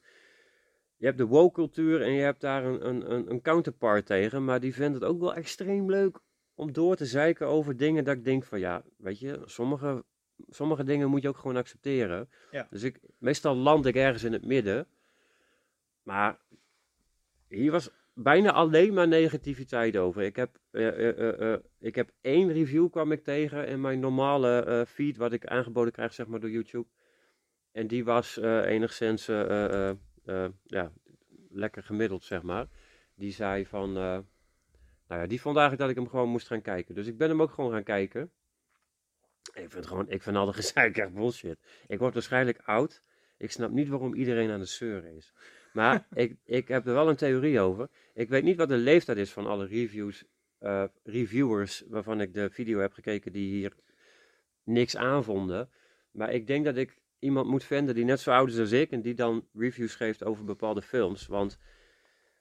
Je 0.97 1.05
hebt 1.05 1.17
de 1.17 1.25
woke 1.25 1.53
cultuur 1.53 2.01
en 2.01 2.11
je 2.11 2.21
hebt 2.21 2.41
daar 2.41 2.65
een, 2.65 2.87
een, 2.87 3.11
een, 3.11 3.31
een 3.31 3.41
counterpart 3.41 4.05
tegen, 4.05 4.45
maar 4.45 4.59
die 4.59 4.73
vindt 4.73 4.93
het 4.93 5.03
ook 5.03 5.19
wel 5.19 5.35
extreem 5.35 5.89
leuk 5.89 6.19
om 6.55 6.71
door 6.71 6.95
te 6.95 7.05
zeiken 7.05 7.47
over 7.47 7.77
dingen 7.77 8.03
dat 8.03 8.15
ik 8.15 8.23
denk 8.23 8.43
van 8.43 8.59
ja, 8.59 8.83
weet 8.97 9.19
je, 9.19 9.41
sommige, 9.45 10.03
sommige 10.49 10.83
dingen 10.83 11.09
moet 11.09 11.21
je 11.21 11.27
ook 11.27 11.37
gewoon 11.37 11.57
accepteren. 11.57 12.29
Ja. 12.51 12.67
Dus 12.69 12.83
ik, 12.83 12.99
meestal 13.17 13.55
land 13.55 13.85
ik 13.85 13.95
ergens 13.95 14.23
in 14.23 14.33
het 14.33 14.45
midden, 14.45 14.87
maar 16.03 16.39
hier 17.47 17.71
was 17.71 17.89
bijna 18.13 18.51
alleen 18.51 18.93
maar 18.93 19.07
negativiteit 19.07 19.97
over. 19.97 20.21
Ik 20.21 20.35
heb, 20.35 20.59
eh, 20.71 20.87
eh, 20.87 21.53
eh, 21.53 21.59
ik 21.79 21.95
heb 21.95 22.11
één 22.21 22.51
review 22.51 22.89
kwam 22.89 23.11
ik 23.11 23.23
tegen 23.23 23.67
in 23.67 23.81
mijn 23.81 23.99
normale 23.99 24.85
feed, 24.87 25.17
wat 25.17 25.33
ik 25.33 25.45
aangeboden 25.45 25.93
krijg 25.93 26.13
zeg 26.13 26.27
maar 26.27 26.39
door 26.39 26.49
YouTube. 26.49 26.87
En 27.71 27.87
die 27.87 28.03
was 28.05 28.37
enigszins 28.41 29.25
ja, 30.63 30.91
lekker 31.49 31.83
gemiddeld, 31.83 32.23
zeg 32.23 32.41
maar. 32.41 32.67
Die 33.15 33.31
zei 33.31 33.65
van, 33.65 33.91
nou 33.91 34.25
ja, 35.07 35.25
die 35.25 35.41
vond 35.41 35.57
eigenlijk 35.57 35.87
dat 35.87 35.89
ik 35.89 36.03
hem 36.03 36.09
gewoon 36.09 36.29
moest 36.29 36.47
gaan 36.47 36.61
kijken. 36.61 36.95
Dus 36.95 37.07
ik 37.07 37.17
ben 37.17 37.29
hem 37.29 37.41
ook 37.41 37.51
gewoon 37.51 37.71
gaan 37.71 37.83
kijken. 37.83 38.31
Ik 39.53 39.71
vind 39.71 39.87
gewoon, 39.87 40.09
ik 40.09 40.21
vind 40.21 40.35
al 40.35 40.45
de 40.45 40.53
gezeik 40.61 40.97
echt 40.97 41.13
bullshit. 41.13 41.57
Ik 41.87 41.99
word 41.99 42.13
waarschijnlijk 42.13 42.61
oud. 42.65 43.03
Ik 43.37 43.51
snap 43.51 43.71
niet 43.71 43.87
waarom 43.87 44.13
iedereen 44.13 44.49
aan 44.49 44.59
de 44.59 44.65
zeuren 44.65 45.15
is. 45.15 45.33
Maar 45.73 46.07
ik, 46.13 46.35
ik 46.45 46.67
heb 46.67 46.87
er 46.87 46.93
wel 46.93 47.09
een 47.09 47.15
theorie 47.15 47.59
over. 47.59 47.89
Ik 48.13 48.29
weet 48.29 48.43
niet 48.43 48.57
wat 48.57 48.69
de 48.69 48.77
leeftijd 48.77 49.17
is 49.17 49.31
van 49.31 49.47
alle 49.47 49.65
reviews, 49.65 50.23
eh, 50.59 50.83
reviewers 51.03 51.83
waarvan 51.87 52.21
ik 52.21 52.33
de 52.33 52.49
video 52.49 52.79
heb 52.79 52.93
gekeken 52.93 53.31
die 53.31 53.49
hier 53.49 53.75
niks 54.63 54.95
aanvonden. 54.95 55.69
Maar 56.11 56.33
ik 56.33 56.47
denk 56.47 56.65
dat 56.65 56.77
ik 56.77 56.99
iemand 57.19 57.47
moet 57.47 57.63
vinden 57.63 57.95
die 57.95 58.05
net 58.05 58.19
zo 58.19 58.31
oud 58.31 58.49
is 58.49 58.59
als 58.59 58.71
ik 58.71 58.91
en 58.91 59.01
die 59.01 59.13
dan 59.13 59.47
reviews 59.53 59.95
geeft 59.95 60.23
over 60.23 60.43
bepaalde 60.43 60.81
films. 60.81 61.27
Want 61.27 61.57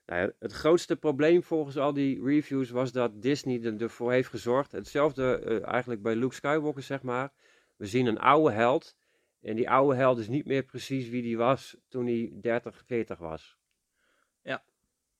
nou 0.06 0.22
ja, 0.22 0.32
het 0.38 0.52
grootste 0.52 0.96
probleem 0.96 1.42
volgens 1.42 1.76
al 1.76 1.92
die 1.92 2.22
reviews 2.24 2.70
was 2.70 2.92
dat 2.92 3.22
Disney 3.22 3.62
er- 3.64 3.82
ervoor 3.82 4.12
heeft 4.12 4.28
gezorgd. 4.28 4.72
Hetzelfde 4.72 5.38
eh, 5.38 5.72
eigenlijk 5.72 6.02
bij 6.02 6.14
Luke 6.16 6.34
Skywalker, 6.34 6.82
zeg 6.82 7.02
maar. 7.02 7.32
We 7.76 7.86
zien 7.86 8.06
een 8.06 8.18
oude 8.18 8.52
held. 8.54 8.96
En 9.40 9.56
die 9.56 9.70
oude 9.70 9.96
held 9.96 10.18
is 10.18 10.28
niet 10.28 10.46
meer 10.46 10.62
precies 10.62 11.08
wie 11.08 11.22
die 11.22 11.36
was 11.36 11.76
toen 11.88 12.06
hij 12.06 12.30
30, 12.40 12.82
40 12.86 13.18
was. 13.18 13.58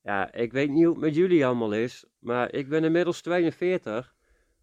Ja, 0.07 0.33
ik 0.33 0.53
weet 0.53 0.71
niet 0.71 0.85
hoe 0.85 0.93
het 0.95 1.03
met 1.03 1.15
jullie 1.15 1.47
allemaal 1.47 1.73
is, 1.73 2.05
maar 2.19 2.53
ik 2.53 2.69
ben 2.69 2.85
inmiddels 2.85 3.21
42. 3.21 4.15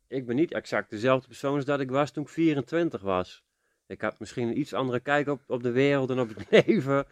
Ik 0.08 0.26
ben 0.26 0.36
niet 0.36 0.52
exact 0.52 0.90
dezelfde 0.90 1.28
persoon 1.28 1.56
als 1.56 1.66
dat 1.66 1.80
ik 1.80 1.90
was 1.90 2.12
toen 2.12 2.24
ik 2.24 2.30
24 2.30 3.02
was. 3.02 3.44
Ik 3.88 4.02
had 4.02 4.20
misschien 4.20 4.48
een 4.48 4.60
iets 4.60 4.74
andere 4.74 5.00
kijk 5.00 5.28
op, 5.28 5.42
op 5.48 5.64
de 5.64 5.72
wereld 5.72 6.10
en 6.10 6.20
op 6.20 6.30
het 6.36 6.46
leven. 6.66 7.06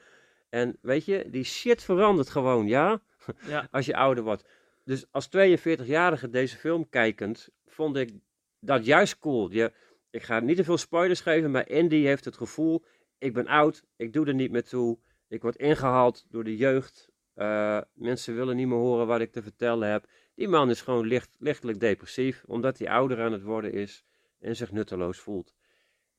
En 0.51 0.77
weet 0.81 1.05
je, 1.05 1.25
die 1.29 1.43
shit 1.43 1.83
verandert 1.83 2.29
gewoon, 2.29 2.67
ja? 2.67 3.01
Ja. 3.47 3.67
Als 3.71 3.85
je 3.85 3.95
ouder 3.95 4.23
wordt. 4.23 4.49
Dus 4.83 5.05
als 5.11 5.27
42-jarige 5.27 6.29
deze 6.29 6.57
film 6.57 6.89
kijkend, 6.89 7.49
vond 7.65 7.97
ik 7.97 8.11
dat 8.59 8.85
juist 8.85 9.19
cool. 9.19 9.51
Je, 9.51 9.71
ik 10.09 10.23
ga 10.23 10.39
niet 10.39 10.57
te 10.57 10.63
veel 10.63 10.77
spoilers 10.77 11.21
geven, 11.21 11.51
maar 11.51 11.67
Andy 11.71 12.03
heeft 12.03 12.25
het 12.25 12.37
gevoel, 12.37 12.83
ik 13.17 13.33
ben 13.33 13.47
oud, 13.47 13.83
ik 13.95 14.13
doe 14.13 14.25
er 14.25 14.33
niet 14.33 14.51
meer 14.51 14.63
toe. 14.63 14.99
Ik 15.27 15.41
word 15.41 15.55
ingehaald 15.55 16.25
door 16.29 16.43
de 16.43 16.57
jeugd. 16.57 17.09
Eh, 17.33 17.81
mensen 17.93 18.35
willen 18.35 18.55
niet 18.55 18.67
meer 18.67 18.77
horen 18.77 19.07
wat 19.07 19.21
ik 19.21 19.31
te 19.31 19.41
vertellen 19.41 19.89
heb. 19.89 20.05
Die 20.35 20.47
man 20.47 20.69
is 20.69 20.81
gewoon 20.81 21.07
licht, 21.07 21.35
lichtelijk 21.39 21.79
depressief, 21.79 22.43
omdat 22.45 22.77
hij 22.79 22.89
ouder 22.89 23.21
aan 23.21 23.31
het 23.31 23.41
worden 23.41 23.73
is 23.73 24.03
en 24.39 24.55
zich 24.55 24.71
nutteloos 24.71 25.19
voelt. 25.19 25.55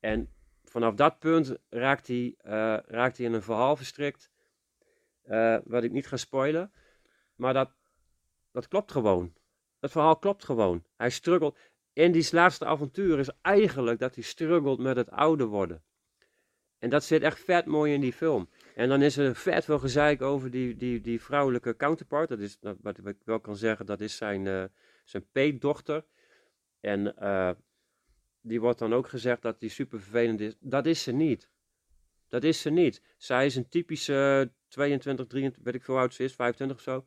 En 0.00 0.32
vanaf 0.72 0.94
dat 0.94 1.18
punt 1.18 1.56
raakt 1.68 2.06
hij, 2.06 2.34
eh, 2.38 2.76
raakt 2.86 3.16
hij 3.16 3.26
in 3.26 3.32
een 3.32 3.42
verhaal 3.42 3.76
verstrikt, 3.76 4.30
eh, 5.22 5.58
wat 5.64 5.82
ik 5.82 5.92
niet 5.92 6.06
ga 6.06 6.16
spoilen. 6.16 6.72
Maar 7.34 7.54
dat, 7.54 7.70
dat 8.52 8.68
klopt 8.68 8.92
gewoon. 8.92 9.34
Het 9.80 9.90
verhaal 9.90 10.16
klopt 10.16 10.44
gewoon. 10.44 10.84
Hij 10.96 11.10
struggelt. 11.10 11.58
Andy's 11.94 12.30
laatste 12.30 12.64
avontuur 12.64 13.18
is 13.18 13.30
eigenlijk 13.42 13.98
dat 13.98 14.14
hij 14.14 14.24
struggelt 14.24 14.78
met 14.78 14.96
het 14.96 15.10
ouder 15.10 15.46
worden. 15.46 15.82
En 16.78 16.90
dat 16.90 17.04
zit 17.04 17.22
echt 17.22 17.40
vet 17.40 17.66
mooi 17.66 17.92
in 17.92 18.00
die 18.00 18.12
film. 18.12 18.48
En 18.74 18.88
dan 18.88 19.02
is 19.02 19.16
er 19.16 19.36
vet 19.36 19.64
veel 19.64 19.78
gezeik 19.78 20.22
over 20.22 20.50
die, 20.50 20.76
die, 20.76 21.00
die 21.00 21.22
vrouwelijke 21.22 21.76
counterpart. 21.76 22.28
Dat 22.28 22.38
is, 22.38 22.58
wat 22.80 22.98
ik 22.98 23.16
wel 23.24 23.40
kan 23.40 23.56
zeggen, 23.56 23.86
dat 23.86 24.00
is 24.00 24.16
zijn, 24.16 24.46
eh, 24.46 24.64
zijn 25.04 25.26
peetdochter. 25.32 26.04
En 26.80 27.14
die 28.42 28.60
wordt 28.60 28.78
dan 28.78 28.94
ook 28.94 29.08
gezegd 29.08 29.42
dat 29.42 29.60
die 29.60 29.70
super 29.70 30.00
vervelend 30.00 30.40
is. 30.40 30.54
Dat 30.60 30.86
is 30.86 31.02
ze 31.02 31.12
niet. 31.12 31.48
Dat 32.28 32.44
is 32.44 32.60
ze 32.60 32.70
niet. 32.70 33.02
Zij 33.16 33.46
is 33.46 33.56
een 33.56 33.68
typische 33.68 34.50
22, 34.68 35.26
23, 35.26 35.64
weet 35.64 35.74
ik 35.74 35.84
veel 35.84 35.98
oud 35.98 36.14
ze 36.14 36.24
is, 36.24 36.34
25 36.34 36.76
of 36.76 36.82
zo. 36.82 37.04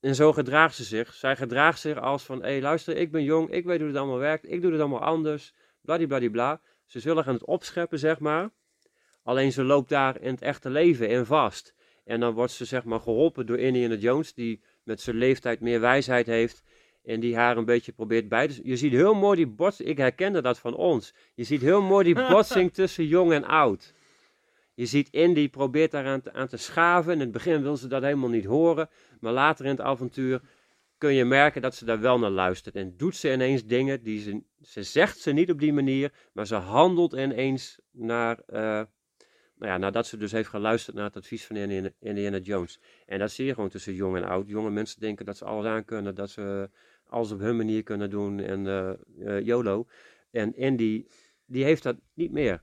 En 0.00 0.14
zo 0.14 0.32
gedraagt 0.32 0.74
ze 0.74 0.84
zich. 0.84 1.14
Zij 1.14 1.36
gedraagt 1.36 1.80
zich 1.80 1.98
als 1.98 2.24
van, 2.24 2.42
hé 2.42 2.48
hey, 2.48 2.60
luister, 2.60 2.96
ik 2.96 3.10
ben 3.10 3.22
jong, 3.22 3.50
ik 3.50 3.64
weet 3.64 3.78
hoe 3.78 3.88
het 3.88 3.96
allemaal 3.96 4.18
werkt, 4.18 4.50
ik 4.50 4.62
doe 4.62 4.70
het 4.72 4.80
allemaal 4.80 5.02
anders, 5.02 5.54
bladibladibla. 5.80 6.60
Ze 6.86 7.00
zullen 7.00 7.24
gaan 7.24 7.34
het 7.34 7.44
opscheppen, 7.44 7.98
zeg 7.98 8.18
maar. 8.18 8.50
Alleen 9.22 9.52
ze 9.52 9.64
loopt 9.64 9.88
daar 9.88 10.20
in 10.20 10.30
het 10.30 10.42
echte 10.42 10.70
leven 10.70 11.08
in 11.08 11.24
vast. 11.24 11.74
En 12.04 12.20
dan 12.20 12.34
wordt 12.34 12.52
ze 12.52 12.64
zeg 12.64 12.84
maar 12.84 13.00
geholpen 13.00 13.46
door 13.46 13.58
Indiana 13.58 13.94
Jones, 13.94 14.34
die 14.34 14.62
met 14.82 15.00
zijn 15.00 15.16
leeftijd 15.16 15.60
meer 15.60 15.80
wijsheid 15.80 16.26
heeft. 16.26 16.62
En 17.06 17.20
die 17.20 17.36
haar 17.36 17.56
een 17.56 17.64
beetje 17.64 17.92
probeert 17.92 18.28
bij 18.28 18.48
te... 18.48 18.60
Je 18.62 18.76
ziet 18.76 18.92
heel 18.92 19.14
mooi 19.14 19.36
die 19.36 19.46
botsing, 19.46 19.88
ik 19.88 19.98
herkende 19.98 20.42
dat 20.42 20.58
van 20.58 20.74
ons. 20.74 21.14
Je 21.34 21.44
ziet 21.44 21.60
heel 21.60 21.82
mooi 21.82 22.04
die 22.04 22.26
botsing 22.30 22.72
tussen 22.72 23.06
jong 23.06 23.32
en 23.32 23.44
oud. 23.44 23.94
Je 24.74 24.86
ziet 24.86 25.08
Indy 25.10 25.48
probeert 25.48 25.90
daar 25.90 26.06
aan 26.06 26.20
te, 26.20 26.32
aan 26.32 26.48
te 26.48 26.56
schaven. 26.56 27.12
In 27.12 27.20
het 27.20 27.30
begin 27.30 27.62
wil 27.62 27.76
ze 27.76 27.88
dat 27.88 28.02
helemaal 28.02 28.28
niet 28.28 28.44
horen. 28.44 28.88
Maar 29.20 29.32
later 29.32 29.64
in 29.64 29.70
het 29.70 29.80
avontuur 29.80 30.40
kun 30.98 31.14
je 31.14 31.24
merken 31.24 31.62
dat 31.62 31.74
ze 31.74 31.84
daar 31.84 32.00
wel 32.00 32.18
naar 32.18 32.30
luistert. 32.30 32.76
En 32.76 32.96
doet 32.96 33.16
ze 33.16 33.32
ineens 33.32 33.64
dingen 33.64 34.02
die 34.02 34.20
ze... 34.20 34.42
Ze 34.60 34.82
zegt 34.82 35.18
ze 35.18 35.32
niet 35.32 35.50
op 35.50 35.60
die 35.60 35.72
manier, 35.72 36.12
maar 36.32 36.46
ze 36.46 36.54
handelt 36.54 37.12
ineens 37.12 37.80
naar... 37.90 38.38
eh, 38.46 38.82
nou 39.58 39.72
ja, 39.72 39.78
nadat 39.78 40.06
ze 40.06 40.16
dus 40.16 40.32
heeft 40.32 40.48
geluisterd 40.48 40.96
naar 40.96 41.04
het 41.04 41.16
advies 41.16 41.46
van 41.46 41.56
Indiana, 41.56 41.90
Indiana 42.00 42.38
Jones. 42.38 42.80
En 43.06 43.18
dat 43.18 43.30
zie 43.30 43.46
je 43.46 43.54
gewoon 43.54 43.68
tussen 43.68 43.94
jong 43.94 44.16
en 44.16 44.24
oud. 44.24 44.48
Jonge 44.48 44.70
mensen 44.70 45.00
denken 45.00 45.24
dat 45.24 45.36
ze 45.36 45.44
alles 45.44 45.66
aan 45.66 45.84
kunnen, 45.84 46.14
dat 46.14 46.30
ze 46.30 46.70
alles 47.08 47.32
op 47.32 47.38
hun 47.38 47.56
manier 47.56 47.82
kunnen 47.82 48.10
doen 48.10 48.40
en 48.40 48.66
eh, 48.66 48.90
eh, 49.18 49.46
YOLO. 49.46 49.86
En 50.30 50.56
Indy, 50.56 51.06
die 51.46 51.64
heeft 51.64 51.82
dat 51.82 51.96
niet 52.14 52.32
meer. 52.32 52.62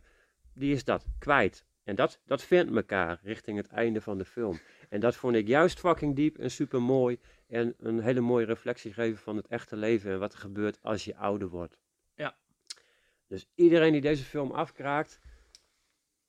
Die 0.53 0.73
is 0.73 0.83
dat 0.83 1.05
kwijt. 1.19 1.65
En 1.83 1.95
dat, 1.95 2.21
dat 2.25 2.43
vindt 2.43 2.75
elkaar 2.75 3.19
richting 3.23 3.57
het 3.57 3.67
einde 3.67 4.01
van 4.01 4.17
de 4.17 4.25
film. 4.25 4.59
En 4.89 4.99
dat 4.99 5.15
vond 5.15 5.35
ik 5.35 5.47
juist 5.47 5.79
fucking 5.79 6.15
diep 6.15 6.37
en 6.37 6.51
super 6.51 6.81
mooi. 6.81 7.19
En 7.47 7.73
een 7.77 7.99
hele 7.99 8.19
mooie 8.19 8.45
reflectie 8.45 8.93
geven 8.93 9.17
van 9.17 9.35
het 9.35 9.47
echte 9.47 9.75
leven 9.75 10.11
en 10.11 10.19
wat 10.19 10.33
er 10.33 10.39
gebeurt 10.39 10.79
als 10.81 11.05
je 11.05 11.15
ouder 11.15 11.47
wordt. 11.47 11.77
Ja. 12.15 12.37
Dus 13.27 13.49
iedereen 13.55 13.91
die 13.91 14.01
deze 14.01 14.23
film 14.23 14.51
afkraakt, 14.51 15.19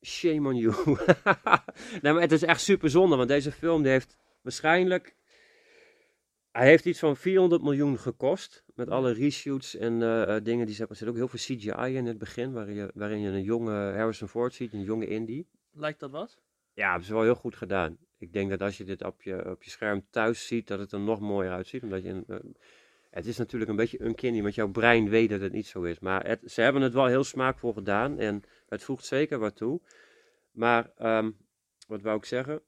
shame 0.01 0.49
on 0.49 0.57
you. 0.57 0.75
nee, 2.03 2.13
maar 2.13 2.23
het 2.23 2.33
is 2.33 2.43
echt 2.43 2.61
super 2.61 2.91
zonde, 2.91 3.17
want 3.17 3.29
deze 3.29 3.53
film 3.53 3.83
die 3.83 3.91
heeft 3.93 4.17
waarschijnlijk... 4.43 5.17
Hij 6.57 6.67
heeft 6.67 6.85
iets 6.85 6.99
van 6.99 7.17
400 7.17 7.63
miljoen 7.63 7.99
gekost, 7.99 8.65
met 8.75 8.91
alle 8.91 9.13
reshoots 9.13 9.77
en 9.77 10.03
eh, 10.03 10.37
eh, 10.37 10.45
dingen 10.45 10.67
die 10.67 10.75
ze 10.75 10.79
hebben. 10.79 10.97
Er 10.99 11.03
zit 11.03 11.09
ook 11.09 11.17
heel 11.17 11.29
veel 11.29 11.57
CGI 11.57 11.97
in 11.97 12.07
het 12.07 12.19
begin, 12.19 12.53
waarin 12.53 12.75
je, 12.75 12.91
waarin 12.95 13.21
je 13.21 13.29
een 13.29 13.43
jonge 13.43 13.73
Harrison 13.73 14.29
Ford 14.29 14.55
ziet, 14.55 14.73
een 14.73 14.83
jonge 14.83 15.07
Indy. 15.07 15.47
Lijkt 15.73 16.01
dat 16.01 16.11
wat? 16.11 16.39
Ja, 16.73 16.89
hebben 16.89 17.07
ze 17.07 17.13
wel 17.13 17.23
heel 17.23 17.35
goed 17.35 17.57
gedaan. 17.57 17.99
Ik 18.19 18.33
denk 18.33 18.51
dat 18.51 18.61
als 18.63 18.77
je 18.77 18.85
dit 18.85 19.05
op 19.05 19.23
je, 19.23 19.51
op 19.51 19.63
je 19.63 19.71
scherm 19.71 20.05
thuis 20.11 20.47
ziet, 20.47 20.67
dat 20.67 20.79
het 20.79 20.93
er 20.93 21.01
nog 21.01 21.21
mooier 21.21 21.53
uitziet. 21.53 21.83
Omdat 21.83 22.03
je 22.03 22.09
een, 22.09 22.25
eh, 22.27 22.37
het 23.11 23.27
is 23.27 23.37
natuurlijk 23.37 23.71
een 23.71 23.77
beetje 23.77 24.05
uncanny, 24.05 24.43
want 24.43 24.55
jouw 24.55 24.71
brein 24.71 25.09
weet 25.09 25.31
dat 25.31 25.41
het 25.41 25.53
niet 25.53 25.67
zo 25.67 25.83
is. 25.83 25.99
Maar 25.99 26.27
het, 26.27 26.41
ze 26.53 26.61
hebben 26.61 26.83
het 26.83 26.95
wel 26.95 27.07
heel 27.07 27.25
smaakvol 27.25 27.73
gedaan 27.73 28.19
en 28.19 28.43
het 28.69 28.85
voegt 28.85 29.05
zeker 29.05 29.39
wat 29.39 29.57
toe. 29.57 29.81
Maar, 30.51 30.91
ehm, 30.97 31.31
wat 31.87 32.03
wou 32.03 32.17
ik 32.17 32.25
zeggen? 32.25 32.63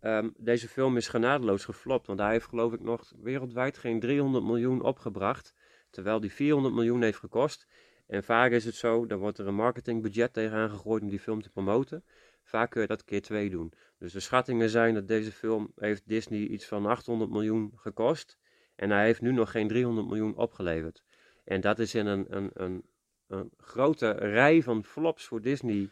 Ehm, 0.00 0.30
deze 0.36 0.68
film 0.68 0.96
is 0.96 1.08
genadeloos 1.08 1.64
geflopt, 1.64 2.06
want 2.06 2.18
hij 2.18 2.30
heeft 2.30 2.46
geloof 2.46 2.72
ik 2.72 2.80
nog 2.80 3.12
wereldwijd 3.22 3.78
geen 3.78 4.00
300 4.00 4.44
miljoen 4.44 4.82
opgebracht. 4.82 5.54
Terwijl 5.90 6.20
die 6.20 6.32
400 6.32 6.74
miljoen 6.74 7.02
heeft 7.02 7.18
gekost. 7.18 7.66
En 8.06 8.24
vaak 8.24 8.50
is 8.50 8.64
het 8.64 8.74
zo, 8.74 9.06
dan 9.06 9.18
wordt 9.18 9.38
er 9.38 9.46
een 9.46 9.54
marketingbudget 9.54 10.32
tegenaan 10.32 10.70
gegooid 10.70 11.02
om 11.02 11.08
die 11.08 11.20
film 11.20 11.42
te 11.42 11.50
promoten. 11.50 12.04
Vaak 12.42 12.70
kun 12.70 12.80
je 12.80 12.86
dat 12.86 13.04
keer 13.04 13.22
twee 13.22 13.50
doen. 13.50 13.72
Dus 13.98 14.12
de 14.12 14.20
schattingen 14.20 14.70
zijn 14.70 14.94
dat 14.94 15.08
deze 15.08 15.32
film 15.32 15.72
heeft 15.76 16.02
Disney 16.06 16.46
iets 16.46 16.66
van 16.66 16.86
800 16.86 17.30
miljoen 17.30 17.72
gekost. 17.74 18.38
En 18.76 18.90
hij 18.90 19.04
heeft 19.04 19.20
nu 19.20 19.32
nog 19.32 19.50
geen 19.50 19.68
300 19.68 20.06
miljoen 20.06 20.36
opgeleverd. 20.36 21.02
En 21.44 21.60
dat 21.60 21.78
is 21.78 21.94
in 21.94 22.06
een, 22.06 22.26
een, 22.36 22.50
een, 22.52 22.84
een 23.26 23.50
grote 23.56 24.10
rij 24.10 24.62
van 24.62 24.84
flops 24.84 25.26
voor 25.26 25.40
Disney 25.40 25.90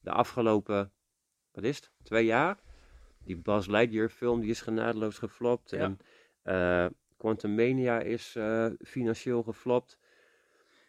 de 0.00 0.10
afgelopen, 0.10 0.92
wat 1.52 1.64
is 1.64 1.76
het, 1.76 1.90
twee 2.02 2.24
jaar. 2.24 2.58
Die 3.30 3.38
Buzz 3.38 3.66
Lightyear 3.68 4.08
film 4.08 4.40
die 4.40 4.50
is 4.50 4.60
genadeloos 4.60 5.18
geflopt. 5.18 5.70
Ja. 5.70 5.78
En 5.78 5.98
eh 6.42 6.86
Quantum 7.16 7.54
Mania 7.54 8.00
is 8.00 8.36
eh, 8.36 8.66
financieel 8.84 9.42
geflopt. 9.42 9.98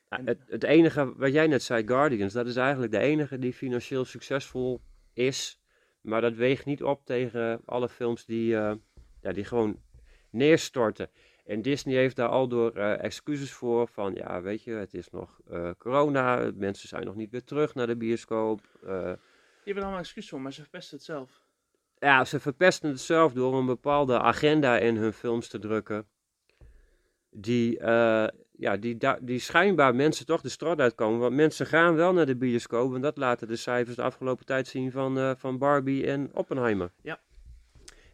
En- 0.10 0.28
het, 0.28 0.40
het 0.48 0.64
enige 0.64 1.16
wat 1.16 1.34
jij 1.34 1.48
net 1.48 1.64
zei, 1.64 1.88
Guardians, 1.88 2.34
dat 2.34 2.48
is 2.48 2.56
eigenlijk 2.56 2.92
de 2.92 3.00
enige 3.00 3.40
die 3.40 3.54
financieel 3.54 4.06
succesvol 4.06 4.82
is. 5.14 5.60
Maar 6.02 6.22
dat 6.22 6.34
weegt 6.36 6.66
niet 6.66 6.84
op 6.84 7.06
tegen 7.06 7.62
alle 7.66 7.90
films 7.90 8.26
die, 8.26 8.58
eh, 8.58 8.74
ja, 9.22 9.32
die 9.32 9.44
gewoon 9.46 9.80
neerstorten. 10.30 11.10
En 11.46 11.62
Disney 11.62 11.96
heeft 11.96 12.16
daar 12.16 12.30
al 12.30 12.48
door 12.48 12.72
excuses 12.76 13.52
voor. 13.52 13.88
Van 13.88 14.14
ja, 14.14 14.42
weet 14.42 14.64
je, 14.64 14.72
het 14.72 14.94
is 14.94 15.10
nog 15.10 15.40
corona. 15.78 16.52
Mensen 16.56 16.88
zijn 16.88 17.06
nog 17.06 17.16
niet 17.16 17.32
weer 17.32 17.44
terug 17.44 17.76
naar 17.76 17.88
de 17.88 17.96
bioscoop. 17.98 18.62
Je 18.82 19.68
hebt 19.70 19.78
er 19.78 19.82
allemaal 19.84 20.00
excuus 20.00 20.30
voor, 20.30 20.42
maar 20.42 20.54
ze 20.54 20.62
verpesten 20.62 20.98
het 20.98 21.06
zelf. 21.06 21.42
Ja, 22.02 22.26
ze 22.26 22.40
verpesten 22.40 22.90
het 22.90 23.00
zelf 23.00 23.34
door 23.34 23.56
een 23.56 23.66
bepaalde 23.66 24.20
agenda 24.20 24.78
in 24.78 24.96
hun 24.96 25.14
films 25.14 25.48
te 25.48 25.60
drukken. 25.60 26.08
Die, 27.30 27.80
eh, 27.80 28.28
ja, 28.52 28.78
die, 28.78 28.98
die 29.22 29.40
schijnbaar 29.40 29.96
mensen 29.96 30.26
toch 30.26 30.42
de 30.42 30.50
straat 30.50 30.80
uitkomen. 30.80 31.20
Want 31.20 31.36
mensen 31.36 31.66
gaan 31.66 31.96
wel 31.96 32.14
naar 32.14 32.26
de 32.26 32.36
bioscoop. 32.36 32.96
En 32.96 33.02
dat 33.02 33.18
laten 33.18 33.48
de 33.48 33.56
cijfers 33.56 33.96
de 33.96 34.02
afgelopen 34.02 34.46
tijd 34.46 34.68
zien 34.68 34.92
van, 34.92 35.18
eh, 35.18 35.32
van 35.36 35.58
Barbie 35.58 36.08
en 36.08 36.30
Oppenheimer. 36.34 36.92
Ja. 37.02 37.20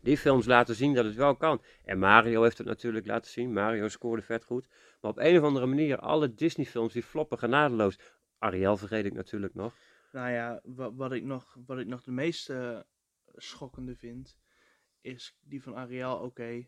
Die 0.02 0.18
films 0.18 0.46
laten 0.46 0.76
zien 0.76 0.94
dat 0.94 1.06
het 1.06 1.16
wel 1.16 1.36
kan. 1.36 1.62
En 1.86 2.00
Mario 2.00 2.44
heeft 2.44 2.58
het 2.58 2.68
natuurlijk 2.68 3.06
laten 3.06 3.32
zien. 3.32 3.54
Mario 3.54 3.88
scoorde 3.88 4.22
vet 4.22 4.44
goed. 4.44 4.68
Maar 5.02 5.12
op 5.12 5.18
een 5.18 5.38
of 5.38 5.44
andere 5.44 5.66
manier, 5.66 6.00
alle 6.00 6.34
Disney 6.34 6.66
films 6.66 6.94
die 6.94 7.04
floppen 7.04 7.38
genadeloos. 7.38 8.00
Ariel 8.38 8.78
vergeet 8.78 9.06
ik 9.06 9.14
natuurlijk 9.14 9.54
nog. 9.54 9.74
Nou 10.12 10.32
ja, 10.32 10.62
wat, 10.64 10.92
wat, 10.96 11.12
ik, 11.12 11.24
nog, 11.24 11.58
wat 11.66 11.78
ik 11.78 11.88
nog 11.88 12.02
de 12.02 12.12
meest 12.12 12.50
eh, 12.50 12.80
schokkende 13.42 13.96
vind, 13.96 14.38
is 15.02 15.38
die 15.42 15.64
van 15.64 15.76
Ariel, 15.76 16.18
oké, 16.18 16.68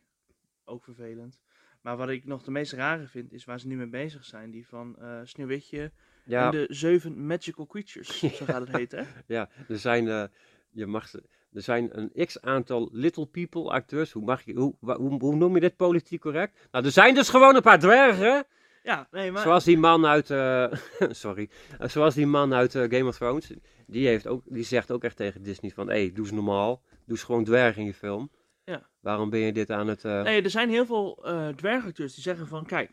ook 0.64 0.84
vervelend. 0.84 1.40
Maar 1.82 1.98
wat 1.98 2.10
ik 2.10 2.26
nog 2.26 2.44
de 2.44 2.52
meest 2.52 2.74
rare 2.74 3.08
vind, 3.08 3.32
is 3.32 3.46
waar 3.46 3.60
ze 3.60 3.68
nu 3.68 3.76
mee 3.76 3.88
bezig 3.90 4.26
zijn. 4.26 4.52
Die 4.52 4.68
van 4.68 4.96
eh 5.00 5.20
Sneeuwwitje 5.24 5.92
Ja, 6.24 6.46
en 6.46 6.52
de 6.52 6.66
zeven 6.70 7.26
magical 7.26 7.66
creatures, 7.66 8.20
zo 8.38 8.46
gaat 8.46 8.68
het 8.68 8.76
heten. 8.78 9.00
hè? 9.00 9.12
Ja, 9.28 9.50
er 9.68 9.78
zijn, 9.80 10.08
eh, 10.08 10.24
je 10.70 10.86
mag, 10.86 11.14
er 11.14 11.62
zijn 11.62 11.98
een 11.98 12.26
x 12.26 12.42
aantal 12.42 12.90
little 12.92 13.26
people 13.26 13.70
acteurs. 13.70 14.12
Hoe, 14.12 14.24
mag 14.24 14.42
je, 14.42 14.54
hoe, 14.54 14.76
hoe, 14.80 15.20
hoe 15.20 15.36
noem 15.36 15.54
je 15.54 15.60
dit 15.60 15.76
politiek 15.76 16.22
correct? 16.22 16.68
Nou, 16.72 16.86
er 16.86 16.92
zijn 16.92 17.16
dus 17.16 17.30
gewoon 17.30 17.56
een 17.56 17.62
paar 17.62 17.80
dwergen. 17.80 18.46
Ja, 18.84 19.08
nee, 19.12 19.32
maar... 19.32 19.42
Zoals 19.42 19.64
die 19.64 19.78
man 19.78 20.06
uit, 20.06 20.30
eh, 20.30 20.66
sorry, 21.24 21.50
zoals 21.80 22.16
die 22.16 22.26
man 22.28 22.54
uit 22.54 22.76
eh, 22.76 22.82
Game 22.82 23.06
of 23.08 23.18
Thrones. 23.18 23.54
Die, 23.88 24.08
heeft 24.08 24.28
ook, 24.28 24.44
die 24.46 24.64
zegt 24.64 24.92
ook 24.92 25.04
echt 25.04 25.16
tegen 25.16 25.44
Disney 25.44 25.72
van, 25.72 25.88
hé, 25.88 25.94
hey, 26.00 26.12
doe 26.14 26.26
eens 26.26 26.34
normaal. 26.34 26.82
Doe 26.90 27.18
eens 27.18 27.24
gewoon 27.24 27.44
dwergen 27.44 27.82
in 27.82 27.88
je 27.88 27.94
film. 27.94 28.32
Ja. 28.64 28.90
Waarom 29.00 29.30
ben 29.30 29.40
je 29.40 29.52
dit 29.54 29.70
aan 29.70 29.88
het... 29.88 30.06
eh, 30.06 30.22
Nee, 30.24 30.42
er 30.42 30.50
zijn 30.50 30.70
heel 30.70 30.86
veel 30.86 31.26
dwergacteurs 31.56 32.14
die 32.14 32.24
zeggen 32.24 32.48
van, 32.48 32.66
kijk, 32.66 32.92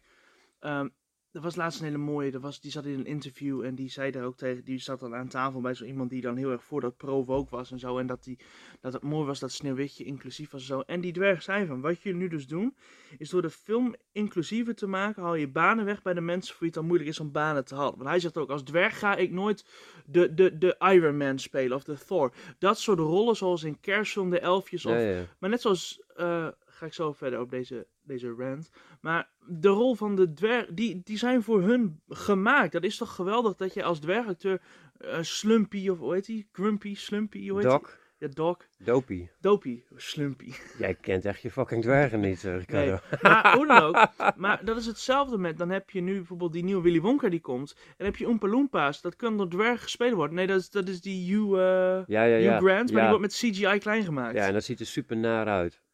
ehm, 0.60 0.88
er 1.36 1.42
was 1.42 1.56
laatst 1.56 1.78
een 1.78 1.84
hele 1.84 1.98
mooie, 1.98 2.32
er 2.32 2.40
was, 2.40 2.60
die 2.60 2.70
zat 2.70 2.84
in 2.84 2.98
een 2.98 3.06
interview 3.06 3.64
en 3.64 3.74
die 3.74 3.90
zei 3.90 4.10
daar 4.10 4.24
ook 4.24 4.36
tegen, 4.36 4.64
die 4.64 4.78
zat 4.78 5.00
dan 5.00 5.14
aan 5.14 5.28
tafel 5.28 5.60
bij 5.60 5.74
zo 5.74 5.84
iemand 5.84 6.10
die 6.10 6.20
dan 6.20 6.36
heel 6.36 6.50
erg 6.50 6.64
voor 6.64 6.80
dat 6.80 6.96
pro-woke 6.96 7.50
was 7.50 7.70
en 7.70 7.78
zo. 7.78 7.98
En 7.98 8.06
dat, 8.06 8.24
die, 8.24 8.38
dat 8.80 8.92
het 8.92 9.02
mooi 9.02 9.26
was 9.26 9.38
dat 9.38 9.52
Sneeuwwitje 9.52 10.04
inclusief 10.04 10.50
was 10.50 10.60
en 10.60 10.66
zo. 10.66 10.80
En 10.80 11.00
die 11.00 11.12
dwerg 11.12 11.42
zei 11.42 11.66
van, 11.66 11.80
wat 11.80 12.02
jullie 12.02 12.18
nu 12.18 12.28
dus 12.28 12.46
doen, 12.46 12.76
is 13.18 13.30
door 13.30 13.42
de 13.42 13.50
film 13.50 13.94
inclusiever 14.12 14.74
te 14.74 14.86
maken, 14.86 15.22
haal 15.22 15.34
je 15.34 15.48
banen 15.48 15.84
weg 15.84 16.02
bij 16.02 16.14
de 16.14 16.20
mensen 16.20 16.50
voor 16.50 16.58
wie 16.58 16.68
het 16.68 16.78
dan 16.78 16.86
moeilijk 16.86 17.10
is 17.10 17.20
om 17.20 17.32
banen 17.32 17.64
te 17.64 17.74
halen. 17.74 17.96
Want 17.96 18.08
hij 18.08 18.20
zegt 18.20 18.36
ook, 18.36 18.50
als 18.50 18.62
dwerg 18.62 18.98
ga 18.98 19.16
ik 19.16 19.30
nooit 19.30 19.64
de, 20.06 20.34
de, 20.34 20.58
de 20.58 20.76
Iron 20.78 21.16
Man 21.16 21.38
spelen 21.38 21.76
of 21.76 21.84
de 21.84 21.98
Thor. 22.06 22.32
Dat 22.58 22.78
soort 22.78 22.98
rollen 22.98 23.36
zoals 23.36 23.62
in 23.62 23.80
Kerstfilm, 23.80 24.30
de 24.30 24.40
elfjes 24.40 24.86
of 24.86 24.92
ja, 24.92 25.24
maar 25.38 25.50
net 25.50 25.60
zoals, 25.60 26.02
eh, 26.14 26.48
ga 26.66 26.86
ik 26.86 26.92
zo 26.92 27.12
verder 27.12 27.40
op 27.40 27.50
deze, 27.50 27.86
deze 28.06 28.34
rant. 28.38 28.70
Maar 29.00 29.28
de 29.46 29.68
rol 29.68 29.94
van 29.94 30.16
de 30.16 30.32
dwerg, 30.32 30.66
die, 30.72 31.00
die 31.04 31.18
zijn 31.18 31.42
voor 31.42 31.62
hun 31.62 32.00
gemaakt. 32.08 32.72
Dat 32.72 32.84
is 32.84 32.96
toch 32.96 33.14
geweldig 33.14 33.54
dat 33.54 33.74
je 33.74 33.82
als 33.84 34.00
dwergacteur 34.00 34.60
eh, 34.98 35.18
Slumpy, 35.22 35.88
of 35.88 35.98
hoe 35.98 36.14
heet 36.14 36.26
die? 36.26 36.48
Grumpy, 36.52 36.94
Slumpy, 36.94 37.48
hoe 37.48 37.58
heet 37.60 37.70
Doc, 37.70 37.80
die? 37.80 38.04
Ja, 38.18 38.28
Doc. 38.34 38.56
Dopie. 38.78 39.30
Dopey, 39.40 39.84
Slumpy. 39.96 40.52
Jij 40.78 40.94
kent 40.94 41.24
echt 41.24 41.42
je 41.42 41.50
fucking 41.50 41.82
dwergen 41.82 42.20
niet, 42.20 42.44
eh, 42.44 42.56
Ricardo. 42.56 42.90
Nee, 42.90 42.98
maar 43.22 43.56
hoe 43.56 43.66
dan 43.66 43.82
ook. 43.82 44.08
Maar 44.36 44.64
dat 44.64 44.76
is 44.76 44.86
hetzelfde 44.86 45.38
met, 45.38 45.58
dan 45.58 45.70
heb 45.70 45.90
je 45.90 46.00
nu 46.00 46.14
bijvoorbeeld 46.14 46.52
die 46.52 46.64
nieuwe 46.64 46.82
Willy 46.82 47.00
Wonka 47.00 47.28
die 47.28 47.40
komt. 47.40 47.72
En 47.76 47.94
dan 47.96 48.06
heb 48.06 48.16
je 48.16 48.26
Oompa 48.26 48.48
Loompas, 48.48 49.00
dat 49.00 49.16
kan 49.16 49.36
door 49.36 49.48
dwergen 49.48 49.78
gespeeld 49.82 50.14
worden. 50.14 50.36
Nee, 50.36 50.46
dat 50.46 50.60
is, 50.60 50.70
dat 50.70 50.88
is 50.88 51.00
die 51.00 51.34
Hugh, 51.34 51.52
eh, 51.52 52.06
Ja, 52.06 52.22
ja, 52.24 52.36
Hugh 52.36 52.42
ja. 52.42 52.58
Grant, 52.58 52.92
maar 52.92 53.00
die 53.00 53.10
wordt 53.10 53.20
met 53.20 53.34
CGI 53.34 53.78
klein 53.78 54.04
gemaakt. 54.04 54.34
ja, 54.34 54.46
en 54.46 54.52
dat 54.52 54.64
ziet 54.64 54.80
er 54.80 54.86
super 54.86 55.16
naar 55.16 55.46
uit. 55.46 55.84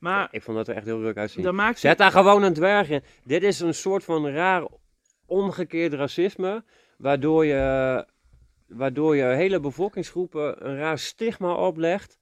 Maar 0.00 0.28
Ik 0.30 0.42
vond 0.42 0.56
dat 0.56 0.68
er 0.68 0.74
echt 0.74 0.86
heel 0.86 0.98
leuk 0.98 1.16
uitzien. 1.16 1.54
maakt 1.54 1.78
Zet 1.78 1.98
daar 1.98 2.10
gewoon 2.10 2.42
een 2.42 2.52
dwerg 2.52 2.90
in. 2.90 3.02
Dit 3.24 3.42
is 3.42 3.60
een 3.60 3.74
soort 3.74 4.04
van 4.04 4.28
raar 4.28 4.66
omgekeerd 5.26 5.92
racisme, 5.92 6.64
waardoor 6.98 7.44
je, 7.44 8.04
waardoor 8.68 9.16
je 9.16 9.24
hele 9.24 9.60
bevolkingsgroepen 9.60 10.68
een 10.68 10.76
raar 10.76 10.98
stigma 10.98 11.54
oplegt, 11.54 12.18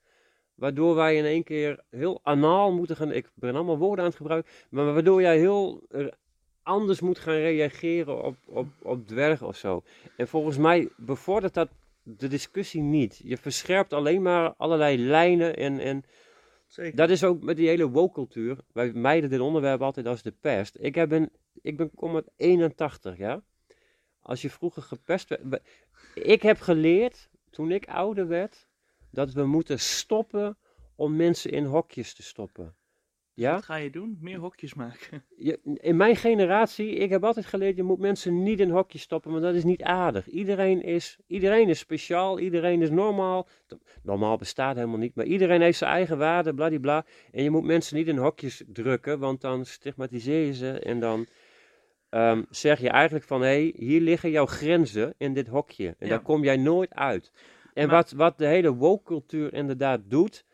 waardoor 0.55 0.95
wij 0.95 1.17
in 1.17 1.25
één 1.25 1.45
keer 1.45 1.81
heel 1.91 2.21
anaal 2.23 2.73
moeten 2.73 2.97
gaan, 2.97 3.13
ik 3.13 3.31
ben 3.35 3.55
allemaal 3.55 3.79
woorden 3.79 4.05
aan 4.05 4.11
het 4.11 4.19
gebruiken, 4.19 4.53
maar 4.71 4.93
waardoor 4.93 5.21
jij 5.21 5.39
heel 5.39 5.83
anders 6.65 7.01
moet 7.01 7.19
gaan 7.19 7.35
reageren 7.35 8.25
op, 8.25 8.37
op, 8.47 8.67
op 8.83 9.07
dwergen 9.07 9.47
of 9.47 9.57
zo. 9.57 9.83
En 10.17 10.29
volgens 10.29 10.57
mij 10.57 10.89
bevordert 10.97 11.55
dat 11.55 11.69
de 12.03 12.29
discussie 12.29 12.83
niet. 12.83 13.21
Je 13.25 13.37
verscherpt 13.37 13.93
alleen 13.93 14.23
maar 14.23 14.55
allerlei 14.57 14.99
lijnen 14.99 15.57
en, 15.57 15.79
en 15.79 16.05
Dat 16.95 17.11
is 17.11 17.25
ook 17.25 17.43
met 17.43 17.57
die 17.57 17.69
hele 17.69 17.89
woke-cultuur. 17.89 18.59
Wij 18.73 18.93
mijden 18.93 19.31
dit 19.31 19.41
onderwerp 19.41 19.83
altijd 19.83 20.07
als 20.07 20.23
de 20.23 20.33
pest. 20.41 20.77
Ik, 20.81 20.95
heb 20.95 21.13
een, 21.13 21.31
ik 21.63 21.77
ben, 21.77 21.91
kom 21.95 22.15
uit 22.15 22.31
81, 22.37 23.17
ja. 23.17 23.43
Als 24.21 24.43
je 24.43 24.51
vroeger 24.51 24.83
gepest 24.83 25.29
werd... 25.29 25.43
we- 25.45 25.63
Ik 26.15 26.43
heb 26.43 26.61
geleerd, 26.61 27.29
toen 27.51 27.71
ik 27.71 27.89
ouder 27.89 28.27
werd, 28.29 28.69
dat 29.11 29.33
we 29.33 29.47
moeten 29.47 29.81
stoppen 29.81 30.57
om 30.95 31.17
mensen 31.17 31.51
in 31.51 31.65
hokjes 31.65 32.15
te 32.15 32.23
stoppen. 32.23 32.75
Ja? 33.35 33.53
Wat 33.55 33.65
ga 33.65 33.77
je 33.77 33.91
doen? 33.91 34.19
Meer 34.21 34.39
hokjes 34.39 34.75
maken. 34.75 35.25
Je, 35.37 35.59
in 35.81 35.97
mijn 35.97 36.17
generatie, 36.17 36.91
ik 36.95 37.11
heb 37.11 37.25
altijd 37.25 37.47
geleerd, 37.47 37.77
je 37.77 37.83
moet 37.83 37.99
mensen 37.99 38.43
niet 38.43 38.61
in 38.61 38.71
hokjes 38.71 39.03
stoppen, 39.03 39.31
want 39.31 39.43
dat 39.43 39.55
is 39.55 39.65
niet 39.65 39.83
aardig. 39.83 40.29
Iedereen 40.29 40.83
is, 40.83 41.19
iedereen 41.27 41.69
is 41.69 41.79
speciaal, 41.79 42.39
iedereen 42.39 42.83
is 42.83 42.91
normaal. 42.91 43.49
Normaal 44.03 44.37
bestaat 44.37 44.77
helemaal 44.77 44.99
niet, 44.99 45.15
maar 45.15 45.25
iedereen 45.25 45.61
heeft 45.61 45.79
zijn 45.79 45.91
eigen 45.91 46.19
waarde, 46.19 46.55
bladibla. 46.55 47.05
En 47.33 47.43
je 47.43 47.51
moet 47.51 47.65
mensen 47.65 47.97
niet 47.97 48.09
in 48.09 48.17
hokjes 48.17 48.63
drukken, 48.67 49.19
want 49.19 49.41
dan 49.41 49.65
stigmatiseer 49.65 50.47
je 50.47 50.55
ze 50.55 50.79
en 50.79 51.01
dan 51.01 51.27
ehm, 52.09 52.43
zeg 52.51 52.81
je 52.81 52.89
eigenlijk 52.89 53.25
van, 53.25 53.41
hé, 53.41 53.47
hey, 53.47 53.75
hier 53.77 54.01
liggen 54.01 54.31
jouw 54.31 54.47
grenzen 54.47 55.15
in 55.19 55.35
dit 55.35 55.49
hokje. 55.49 55.87
En 55.87 55.95
Ja. 55.99 56.09
daar 56.09 56.23
kom 56.23 56.45
jij 56.45 56.57
nooit 56.57 56.95
uit. 56.95 57.33
En 57.73 57.87
Maar- 57.87 57.97
wat, 57.97 58.13
wat 58.13 58.39
de 58.39 58.47
hele 58.47 58.75
woke-cultuur 58.75 59.53
inderdaad 59.53 60.01
doet, 60.05 60.45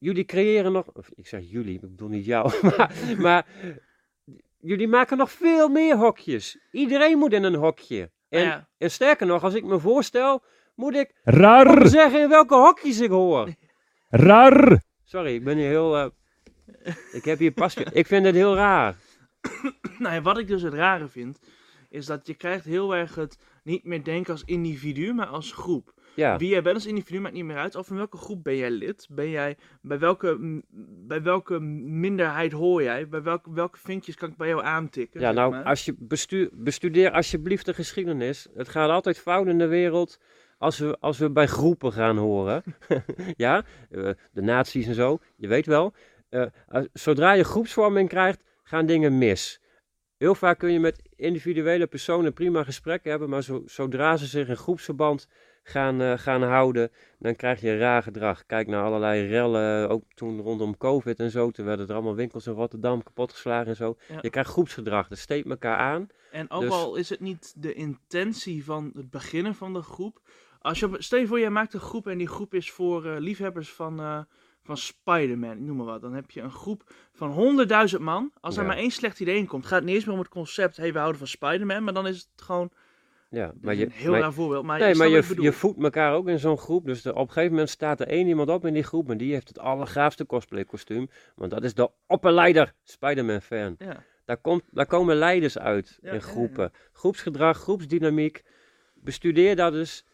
jullie 0.00 0.24
creëren 0.24 0.72
nog, 0.72 0.86
of 0.92 1.08
ik 1.14 1.26
zeg 1.26 1.42
jullie, 1.50 1.74
ik 1.74 1.80
bedoel 1.80 2.08
niet 2.08 2.24
jou, 2.24 2.52
maar, 2.76 2.92
maar 3.18 3.46
jullie 4.58 4.88
maken 4.88 5.16
nog 5.16 5.30
veel 5.32 5.68
meer 5.68 5.96
hokjes. 5.96 6.58
Iedereen 6.70 7.18
moet 7.18 7.32
in 7.32 7.42
een 7.44 7.54
hokje. 7.54 8.10
En, 8.28 8.42
Ja. 8.42 8.68
en 8.78 8.90
sterker 8.90 9.26
nog, 9.26 9.42
als 9.44 9.54
ik 9.54 9.64
me 9.64 9.78
voorstel, 9.78 10.42
moet 10.74 10.94
ik 10.94 11.20
Rar, 11.22 11.86
zeggen 11.88 12.20
in 12.20 12.28
welke 12.28 12.54
hokjes 12.54 13.00
ik 13.00 13.10
hoor. 13.10 13.54
rar. 14.08 14.80
Sorry, 15.04 15.34
ik 15.34 15.44
ben 15.44 15.56
hier 15.56 15.68
heel. 15.68 15.96
eh, 15.98 16.06
ik 17.12 17.24
heb 17.24 17.38
hier 17.38 17.52
pas. 17.52 17.74
Ik 17.76 18.06
vind 18.06 18.24
het 18.26 18.34
heel 18.34 18.54
raar. 18.54 18.96
nou 19.98 20.14
ja, 20.14 20.22
wat 20.22 20.38
ik 20.38 20.46
dus 20.46 20.62
het 20.62 20.74
rare 20.74 21.08
vind, 21.08 21.38
is 21.88 22.06
dat 22.06 22.26
je 22.26 22.34
krijgt 22.34 22.64
heel 22.64 22.94
erg 22.96 23.14
het 23.14 23.38
niet 23.64 23.84
meer 23.84 24.04
denken 24.04 24.32
als 24.32 24.44
individu, 24.44 25.12
maar 25.14 25.26
als 25.26 25.52
groep. 25.52 25.94
Ja, 26.14 26.36
Wie 26.36 26.48
jij 26.48 26.62
bent 26.62 26.74
als 26.74 26.86
individu 26.86 27.20
maakt 27.20 27.34
niet 27.34 27.44
meer 27.44 27.56
uit. 27.56 27.74
Of 27.74 27.90
in 27.90 27.96
welke 27.96 28.16
groep 28.16 28.44
ben 28.44 28.56
jij 28.56 28.70
lid? 28.70 29.06
Ben 29.10 29.30
jij, 29.30 29.56
bij, 29.82 29.98
welke, 29.98 30.62
bij 31.06 31.22
welke 31.22 31.60
minderheid 31.60 32.52
hoor 32.52 32.82
jij? 32.82 33.08
Bij 33.08 33.22
welke, 33.22 33.52
welke 33.52 33.78
vinkjes 33.78 34.14
kan 34.14 34.30
ik 34.30 34.36
bij 34.36 34.48
jou 34.48 34.64
aantikken? 34.64 35.20
ja 35.20 35.32
nou, 35.32 35.50
maar? 35.50 35.64
als 35.64 35.84
je 35.84 35.96
bestudeer 36.52 37.10
alsjeblieft 37.10 37.66
de 37.66 37.74
geschiedenis. 37.74 38.48
Het 38.54 38.68
gaat 38.68 38.90
altijd 38.90 39.18
fout 39.18 39.46
in 39.46 39.58
de 39.58 39.66
wereld 39.66 40.18
als 40.58 40.78
we, 40.78 40.96
als 41.00 41.18
we 41.18 41.30
bij 41.30 41.46
groepen 41.46 41.92
gaan 41.92 42.16
horen. 42.16 42.62
ja, 43.36 43.64
eh, 43.90 44.10
de 44.32 44.42
nazi's 44.42 44.86
en 44.86 44.94
zo, 44.94 45.18
je 45.36 45.48
weet 45.48 45.66
wel. 45.66 45.94
Eh, 46.28 46.46
zodra 46.92 47.32
je 47.32 47.44
groepsvorming 47.44 48.08
krijgt, 48.08 48.42
gaan 48.62 48.86
dingen 48.86 49.18
mis. 49.18 49.60
Heel 50.16 50.34
vaak 50.34 50.58
kun 50.58 50.72
je 50.72 50.80
met 50.80 51.02
individuele 51.16 51.86
personen 51.86 52.32
prima 52.32 52.64
gesprekken 52.64 53.10
hebben, 53.10 53.28
maar 53.28 53.42
zo, 53.42 53.62
zodra 53.66 54.16
ze 54.16 54.26
zich 54.26 54.48
in 54.48 54.56
groepsverband 54.56 55.28
gaan, 55.62 56.00
eh, 56.00 56.18
gaan 56.18 56.42
houden, 56.42 56.90
dan 57.18 57.36
krijg 57.36 57.60
je 57.60 57.78
raar 57.78 58.02
gedrag. 58.02 58.46
Kijk 58.46 58.66
naar 58.66 58.84
allerlei 58.84 59.26
rellen, 59.26 59.88
ook 59.88 60.04
toen 60.14 60.40
rondom 60.40 60.76
COVID 60.76 61.20
en 61.20 61.30
zo, 61.30 61.50
toen 61.50 61.64
werden 61.66 61.88
er 61.88 61.94
allemaal 61.94 62.14
winkels 62.14 62.46
in 62.46 62.52
Rotterdam 62.52 63.02
kapotgeslagen 63.02 63.66
en 63.66 63.76
zo. 63.76 63.96
Ja. 64.08 64.18
Je 64.20 64.30
krijgt 64.30 64.50
groepsgedrag, 64.50 65.08
dat 65.08 65.18
steekt 65.18 65.48
elkaar 65.50 65.76
aan. 65.78 66.06
En 66.30 66.50
ook 66.50 66.60
Dus- 66.60 66.70
al 66.70 66.94
is 66.96 67.08
het 67.08 67.20
niet 67.20 67.54
de 67.56 67.72
intentie 67.74 68.64
van 68.64 68.90
het 68.94 69.10
beginnen 69.10 69.54
van 69.54 69.72
de 69.72 69.82
groep. 69.82 70.20
Als 70.60 70.78
je, 70.80 70.94
stel 70.98 71.18
je 71.18 71.26
voor, 71.26 71.40
jij 71.40 71.50
maakt 71.50 71.74
een 71.74 71.80
groep 71.80 72.06
en 72.06 72.18
die 72.18 72.26
groep 72.28 72.54
is 72.54 72.70
voor 72.70 73.06
eh, 73.06 73.18
liefhebbers 73.20 73.72
van, 73.72 74.00
eh, 74.00 74.20
van 74.62 74.76
Spider-Man, 74.76 75.50
ik 75.56 75.58
noem 75.60 75.76
maar 75.76 75.86
wat. 75.86 76.00
Dan 76.00 76.14
heb 76.14 76.30
je 76.30 76.40
een 76.40 76.50
groep 76.50 76.82
van 77.12 77.30
100.000 77.30 78.02
man. 78.02 78.32
Als 78.40 78.56
er 78.56 78.62
Ja. 78.62 78.68
maar 78.68 78.76
één 78.76 78.90
slecht 78.90 79.20
idee 79.20 79.36
in 79.36 79.46
komt, 79.46 79.66
gaat 79.66 79.78
het 79.78 79.84
niet 79.84 79.94
eens 79.94 80.04
meer 80.04 80.14
om 80.14 80.20
het 80.20 80.28
concept, 80.28 80.76
hey, 80.76 80.92
we 80.92 80.98
houden 80.98 81.18
van 81.18 81.26
Spider-Man. 81.28 81.84
Maar 81.84 81.94
dan 81.94 82.06
is 82.06 82.16
het 82.16 82.42
gewoon, 82.42 82.70
Ja, 83.30 83.52
maar 83.60 83.74
je, 83.74 83.88
heel 83.90 84.10
maar- 84.10 84.20
raar 84.20 84.32
voorbeeld. 84.32 84.64
Maar 84.64 84.78
nee, 84.78 84.94
maar 84.94 85.08
je, 85.08 85.34
je 85.40 85.52
voedt 85.52 85.82
elkaar 85.82 86.14
ook 86.14 86.28
in 86.28 86.38
zo'n 86.38 86.58
groep. 86.58 86.84
Dus 86.84 87.04
er- 87.04 87.14
op 87.14 87.26
een 87.26 87.32
gegeven 87.32 87.50
moment 87.52 87.70
staat 87.70 88.00
er 88.00 88.06
één 88.06 88.26
iemand 88.26 88.48
op 88.48 88.64
in 88.66 88.72
die 88.74 88.82
groep 88.82 89.10
en 89.10 89.18
die 89.18 89.32
heeft 89.32 89.48
het 89.48 89.58
allergaafste 89.58 90.26
cosplay 90.26 90.64
kostuum. 90.64 91.08
Want 91.34 91.50
dat 91.50 91.64
is 91.64 91.74
de 91.74 91.90
opperleider, 92.06 92.74
Spider-Man 92.82 93.40
fan. 93.40 93.74
Ja. 93.78 94.04
Daar, 94.24 94.36
komt, 94.36 94.62
daar 94.70 94.86
komen 94.86 95.16
leiders 95.16 95.58
uit 95.58 95.98
Ja, 96.02 96.08
in 96.08 96.14
ja, 96.14 96.20
groepen. 96.20 96.72
Groepsgedrag, 96.92 97.58
groepsdynamiek. 97.58 98.42
Bestudeer 98.94 99.56
dat 99.56 99.72
dus. 99.72 100.04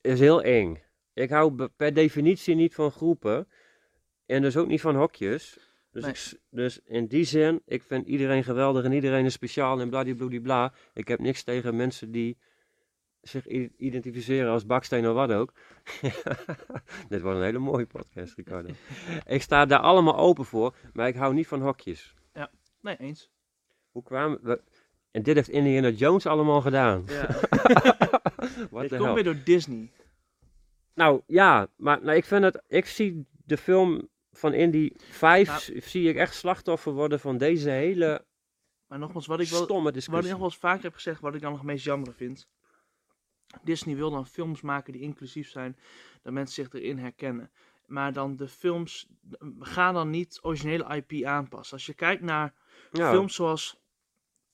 Is 0.00 0.20
heel 0.20 0.42
eng. 0.42 0.82
Ik 1.14 1.30
hou 1.30 1.68
per 1.76 1.94
definitie 1.94 2.54
niet 2.54 2.74
van 2.74 2.90
groepen. 2.90 3.48
En 4.26 4.42
dus 4.42 4.56
ook 4.56 4.66
niet 4.68 4.80
van 4.80 4.96
hokjes. 4.96 5.67
Dus, 5.90 6.02
Nee. 6.02 6.10
ik 6.10 6.16
s- 6.16 6.36
dus 6.50 6.80
in 6.84 7.06
die 7.06 7.24
zin, 7.24 7.62
ik 7.66 7.82
vind 7.82 8.06
iedereen 8.06 8.44
geweldig 8.44 8.84
en 8.84 8.92
iedereen 8.92 9.24
is 9.24 9.32
speciaal 9.32 9.80
en 9.80 9.88
bladibladibla. 9.90 10.72
Ik 10.94 11.08
heb 11.08 11.18
niks 11.18 11.42
tegen 11.42 11.76
mensen 11.76 12.10
die 12.10 12.38
zich 13.20 13.46
identificeren 13.76 14.50
als 14.50 14.66
baksteen 14.66 15.08
of 15.08 15.14
wat 15.14 15.32
ook. 15.32 15.52
Dit 17.08 17.20
wordt 17.20 17.38
een 17.38 17.44
hele 17.44 17.58
mooie 17.58 17.86
podcast, 17.86 18.34
Ricardo. 18.34 18.68
ik 19.26 19.42
sta 19.42 19.66
daar 19.66 19.78
allemaal 19.80 20.16
open 20.16 20.44
voor, 20.44 20.74
maar 20.92 21.08
ik 21.08 21.16
hou 21.16 21.34
niet 21.34 21.46
van 21.46 21.60
hokjes. 21.62 22.14
Nee, 22.80 22.96
eens. 22.96 23.30
Hoe 23.90 24.02
kwamen 24.02 24.38
we... 24.42 24.60
En 25.10 25.22
dit 25.22 25.34
heeft 25.34 25.48
Indiana 25.48 25.88
Jones 25.88 26.26
allemaal 26.26 26.60
gedaan. 26.60 27.04
Ja. 27.06 27.26
Dit 28.80 28.96
komt 28.96 29.14
weer 29.14 29.24
door 29.24 29.40
Disney. 29.44 29.90
Nou 30.94 31.22
ja, 31.26 31.68
maar 31.76 32.02
nou, 32.02 32.16
ik 32.16 32.24
vind 32.24 32.44
het... 32.44 32.62
Ik 32.66 32.86
zie 32.86 33.26
de 33.44 33.56
film 33.56 34.08
van 34.38 34.52
5 35.10 35.46
Nou. 35.48 35.60
s- 35.60 35.90
zie 35.90 36.08
ik 36.08 36.16
echt 36.16 36.34
slachtoffer 36.34 36.92
worden 36.92 37.20
van 37.20 37.38
deze 37.38 37.70
hele 37.70 38.26
Maar 38.86 38.98
nogmaals, 38.98 39.26
wat 39.26 39.40
ik 39.40 39.48
wel, 39.48 39.62
stomme 39.62 39.82
Wat 39.82 39.88
ik 39.88 39.94
discussie. 39.98 40.30
nog 40.30 40.38
wel 40.38 40.48
eens 40.48 40.58
vaker 40.58 40.82
heb 40.82 40.94
gezegd, 40.94 41.20
wat 41.20 41.34
ik 41.34 41.40
dan 41.40 41.52
nog 41.52 41.62
meest 41.62 41.84
jammer 41.84 42.12
vind. 42.14 42.48
Disney 43.62 43.96
wil 43.96 44.10
dan 44.10 44.26
films 44.26 44.60
maken 44.60 44.92
die 44.92 45.02
inclusief 45.02 45.48
zijn, 45.50 45.76
dat 46.22 46.32
mensen 46.32 46.64
zich 46.64 46.72
erin 46.80 46.98
herkennen. 46.98 47.50
Maar 47.86 48.12
dan 48.12 48.36
de 48.36 48.48
films 48.48 49.08
gaan 49.60 49.94
dan 49.94 50.10
niet 50.10 50.38
originele 50.42 50.96
IP 51.04 51.24
aanpassen. 51.26 51.76
Als 51.76 51.86
je 51.86 51.94
kijkt 51.94 52.22
naar 52.22 52.54
Ja, 52.92 53.10
films 53.10 53.34
zoals 53.34 53.80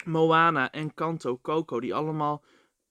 Moana 0.05 0.71
en 0.73 0.95
Kanto, 0.95 1.39
Coco, 1.39 1.81
die 1.81 1.95
allemaal 1.95 2.45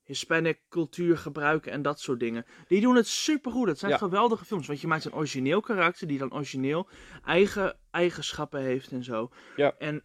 Hispanic 0.04 0.60
cultuur 0.70 1.18
gebruiken 1.18 1.72
en 1.72 1.82
dat 1.82 2.00
soort 2.00 2.20
dingen. 2.20 2.46
Die 2.68 2.82
doen 2.82 2.96
het 2.96 3.08
supergoed. 3.08 3.68
Het 3.68 3.80
zijn 3.80 3.92
Ja. 3.92 3.98
geweldige 3.98 4.46
films. 4.46 4.68
Want 4.68 4.82
je 4.82 4.88
maakt 4.88 5.06
een 5.06 5.14
origineel 5.14 5.62
karakter 5.62 6.08
die 6.08 6.18
dan 6.18 6.34
origineel 6.34 6.88
eigen 7.26 7.78
eigenschappen 7.92 8.62
heeft 8.62 8.92
en 8.92 9.04
zo. 9.04 9.32
Ja. 9.56 9.76
En 9.78 10.04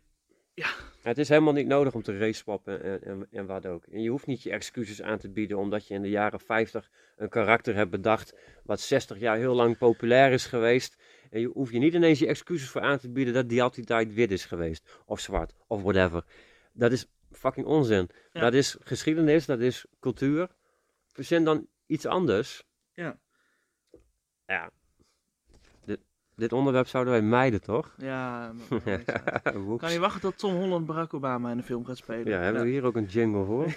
Ja, 0.55 0.69
het 1.03 1.19
is 1.19 1.29
helemaal 1.29 1.53
niet 1.53 1.67
nodig 1.67 1.95
om 1.95 2.03
te 2.03 2.19
race-swappen 2.19 2.83
en, 2.83 3.03
en, 3.03 3.27
en 3.31 3.47
wat 3.47 3.67
ook. 3.67 3.85
En 3.85 4.03
je 4.03 4.11
hoeft 4.11 4.27
niet 4.27 4.43
je 4.43 4.51
excuses 4.51 5.03
aan 5.03 5.19
te 5.19 5.31
bieden 5.31 5.59
omdat 5.59 5.87
je 5.87 5.95
in 5.95 6.03
de 6.03 6.09
jaren 6.11 6.41
50 6.41 6.91
een 7.17 7.29
karakter 7.29 7.75
hebt 7.75 7.91
bedacht 7.91 8.35
wat 8.65 8.81
60 8.81 9.19
jaar 9.19 9.37
heel 9.37 9.55
lang 9.55 9.79
populair 9.79 10.33
is 10.33 10.47
geweest. 10.47 11.03
En 11.31 11.41
je 11.41 11.47
hoeft 11.47 11.73
je 11.73 11.79
niet 11.79 11.95
ineens 11.95 12.19
je 12.19 12.27
excuses 12.27 12.69
voor 12.69 12.81
aan 12.81 12.99
te 12.99 13.11
bieden 13.11 13.35
dat 13.35 13.49
die 13.49 13.63
altijd 13.63 14.15
wit 14.15 14.31
is 14.31 14.45
geweest. 14.45 15.03
Of 15.07 15.21
zwart, 15.21 15.55
of 15.67 15.83
whatever. 15.83 16.25
Dat 16.73 16.93
is 16.93 17.07
fucking 17.33 17.67
onzin. 17.67 18.09
Ja. 18.33 18.41
Dat 18.41 18.53
is 18.55 18.77
geschiedenis, 18.81 19.47
dat 19.47 19.61
is 19.61 19.87
cultuur. 20.01 20.49
Verzin 21.13 21.45
dan 21.45 21.67
iets 21.87 22.07
anders. 22.07 22.65
Ja. 22.93 23.19
Ja. 24.47 24.71
Dit, 25.85 26.01
dit 26.35 26.53
onderwerp 26.53 26.87
zouden 26.87 27.13
wij 27.13 27.23
mijden, 27.23 27.61
toch? 27.61 27.95
ja, 27.99 28.53
maar- 28.85 29.03
kan 29.77 29.93
je 29.93 29.99
wachten 29.99 30.21
tot 30.21 30.39
Tom 30.39 30.55
Holland 30.55 30.87
Barack 30.87 31.15
Obama 31.15 31.51
in 31.51 31.57
de 31.57 31.63
film 31.63 31.85
gaat 31.85 31.97
spelen? 31.97 32.27
Ja, 32.33 32.41
hebben 32.41 32.63
we 32.63 32.69
hier 32.69 32.85
ook 32.85 32.97
een 32.97 33.05
jingle 33.05 33.45
voor? 33.45 33.67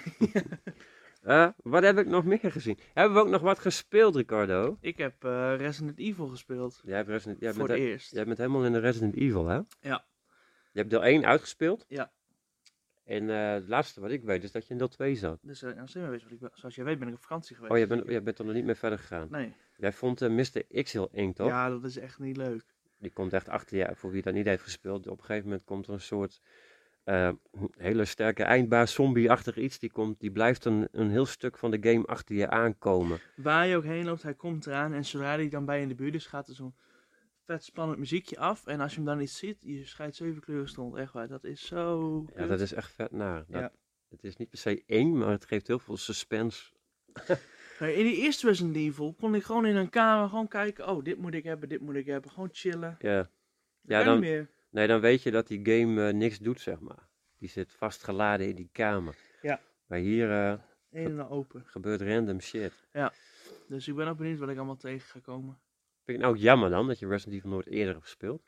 Eh, 1.22 1.48
wat 1.56 1.82
heb 1.82 1.98
ik 1.98 2.06
nog 2.06 2.24
meer 2.24 2.38
gezien? 2.42 2.78
Hebben 2.94 3.14
we 3.16 3.22
ook 3.22 3.28
nog 3.28 3.40
wat 3.40 3.58
gespeeld, 3.58 4.16
Ricardo? 4.16 4.76
Ik 4.80 4.98
heb 4.98 5.24
eh, 5.24 5.54
Resident 5.56 5.98
Evil 5.98 6.26
gespeeld. 6.26 6.80
Jij, 6.84 6.96
hebt 6.96 7.08
Resident, 7.08 7.40
jij, 7.40 7.52
voor 7.52 7.66
bent, 7.66 7.78
het 7.78 7.86
he- 7.88 7.92
eerst. 7.92 8.10
jij 8.12 8.24
bent 8.24 8.38
helemaal 8.38 8.64
in 8.64 8.72
de 8.72 8.78
Resident 8.78 9.14
Evil, 9.14 9.46
hè? 9.46 9.60
Ja. 9.80 10.04
Je 10.72 10.78
hebt 10.78 10.90
deel 10.90 11.04
1 11.04 11.24
uitgespeeld. 11.26 11.84
Ja. 11.88 12.12
En 13.04 13.30
eh, 13.30 13.52
het 13.52 13.68
laatste 13.68 14.00
wat 14.00 14.10
ik 14.10 14.22
weet 14.22 14.42
is 14.42 14.52
dat 14.52 14.66
je 14.66 14.72
in 14.72 14.78
deel 14.78 14.88
2 14.88 15.14
zat. 15.14 15.38
Dus 15.42 15.62
uh, 15.62 15.80
als 15.80 15.92
je 15.92 16.00
weet, 16.08 16.22
ik, 16.28 16.38
ben- 16.40 16.50
zoals 16.54 16.74
jij 16.74 16.84
weet 16.84 16.98
ben 16.98 17.08
ik 17.08 17.14
op 17.14 17.20
vakantie 17.20 17.54
geweest. 17.54 17.72
Oh, 17.72 17.78
jij 17.78 17.86
bent, 17.86 18.08
jij 18.08 18.22
bent 18.22 18.38
er 18.38 18.44
nog 18.44 18.54
niet 18.54 18.64
meer 18.64 18.76
verder 18.76 18.98
gegaan. 18.98 19.26
Nee. 19.30 19.52
Jij 19.76 19.92
vond 19.92 20.22
eh, 20.22 20.30
Mr. 20.30 20.82
X 20.82 20.92
heel 20.92 21.10
eng, 21.12 21.32
toch? 21.32 21.48
Ja, 21.48 21.68
dat 21.68 21.84
is 21.84 21.96
echt 21.98 22.18
niet 22.18 22.36
leuk. 22.36 22.64
Die 22.98 23.10
komt 23.10 23.32
echt 23.32 23.48
achter 23.48 23.76
je, 23.76 23.90
voor 23.94 24.10
wie 24.10 24.22
dat 24.22 24.34
niet 24.34 24.46
heeft 24.46 24.62
gespeeld. 24.62 25.06
Op 25.06 25.18
een 25.18 25.24
gegeven 25.24 25.48
moment 25.48 25.64
komt 25.64 25.86
er 25.86 25.92
een 25.92 26.00
soort 26.00 26.40
eh, 27.04 27.30
hele 27.76 28.04
sterke 28.04 28.42
eindbaas, 28.42 28.92
zombie-achtig 28.92 29.56
iets. 29.56 29.78
Die, 29.78 29.90
komt, 29.90 30.20
die 30.20 30.30
blijft 30.30 30.64
een, 30.64 30.88
een 30.92 31.10
heel 31.10 31.26
stuk 31.26 31.58
van 31.58 31.70
de 31.70 31.90
game 31.90 32.06
achter 32.06 32.34
je 32.36 32.48
aankomen. 32.48 33.18
Waar 33.36 33.66
je 33.66 33.76
ook 33.76 33.84
heen 33.84 34.04
loopt, 34.04 34.22
hij 34.22 34.34
komt 34.34 34.66
eraan. 34.66 34.92
En 34.92 35.04
zodra 35.04 35.34
hij 35.34 35.48
dan 35.48 35.64
bij 35.64 35.76
je 35.76 35.82
in 35.82 35.88
de 35.88 35.94
buurt 35.94 36.14
is, 36.14 36.26
gaat 36.26 36.48
er 36.48 36.54
zo'n 36.54 36.74
vet 37.44 37.64
spannend 37.64 37.98
muziekje 37.98 38.38
af. 38.38 38.66
En 38.66 38.80
als 38.80 38.90
je 38.90 38.96
hem 38.96 39.06
dan 39.06 39.18
niet 39.18 39.30
ziet, 39.30 39.58
je 39.60 39.84
scheidt 39.86 40.16
zeven 40.16 40.40
kleuren 40.42 40.68
stond. 40.68 40.96
Echt 40.96 41.12
waar, 41.12 41.28
dat 41.28 41.44
is 41.44 41.66
zo 41.66 42.24
Ja, 42.36 42.46
dat 42.46 42.60
is 42.60 42.72
echt 42.72 42.92
vet 42.92 43.12
naar. 43.12 43.44
Dat, 43.48 43.60
Ja. 43.60 43.72
Het 44.08 44.24
is 44.24 44.36
niet 44.36 44.48
per 44.48 44.58
se 44.58 44.82
eng, 44.86 45.18
maar 45.18 45.28
het 45.30 45.44
geeft 45.46 45.66
heel 45.66 45.78
veel 45.78 45.96
suspense. 45.96 46.72
In 47.78 48.04
die 48.04 48.16
eerste 48.16 48.46
Resident 48.46 48.76
Evil 48.76 49.14
kon 49.14 49.34
ik 49.34 49.42
gewoon 49.42 49.66
in 49.66 49.76
een 49.76 49.90
kamer 49.90 50.28
gewoon 50.28 50.48
kijken. 50.48 50.88
Oh, 50.88 51.04
dit 51.04 51.18
moet 51.18 51.34
ik 51.34 51.44
hebben, 51.44 51.68
dit 51.68 51.80
moet 51.80 51.94
ik 51.94 52.06
hebben. 52.06 52.30
Gewoon 52.30 52.48
chillen. 52.52 52.96
Ja, 52.98 53.16
Dat 53.18 53.28
Ja, 53.80 54.04
dan- 54.04 54.20
meer. 54.20 54.48
nee, 54.70 54.86
dan 54.86 55.00
weet 55.00 55.22
je 55.22 55.30
dat 55.30 55.46
die 55.46 55.60
game 55.64 56.06
eh, 56.08 56.14
niks 56.14 56.38
doet, 56.38 56.60
zeg 56.60 56.80
maar. 56.80 57.08
Die 57.38 57.48
zit 57.48 57.72
vastgeladen 57.72 58.48
in 58.48 58.54
die 58.54 58.68
kamer. 58.72 59.16
Ja. 59.42 59.60
Maar 59.86 59.98
hier 59.98 60.30
Een 60.30 60.60
en 60.90 61.28
open. 61.28 61.62
gebeurt 61.66 62.00
random 62.00 62.40
shit. 62.40 62.72
Dus 63.68 63.88
ik 63.88 63.94
ben 63.94 64.08
ook 64.08 64.16
benieuwd 64.16 64.38
wat 64.38 64.48
ik 64.48 64.56
allemaal 64.56 64.76
tegen 64.76 65.08
ga 65.08 65.18
komen. 65.20 65.58
Vind 66.04 66.06
je 66.06 66.12
het 66.12 66.22
nou 66.22 66.32
ook 66.34 66.40
jammer 66.40 66.70
dan 66.70 66.86
dat 66.86 66.98
je 66.98 67.06
Resident 67.08 67.36
Evil 67.36 67.50
nooit 67.50 67.66
eerder 67.66 67.92
hebt 67.92 68.04
gespeeld? 68.04 68.42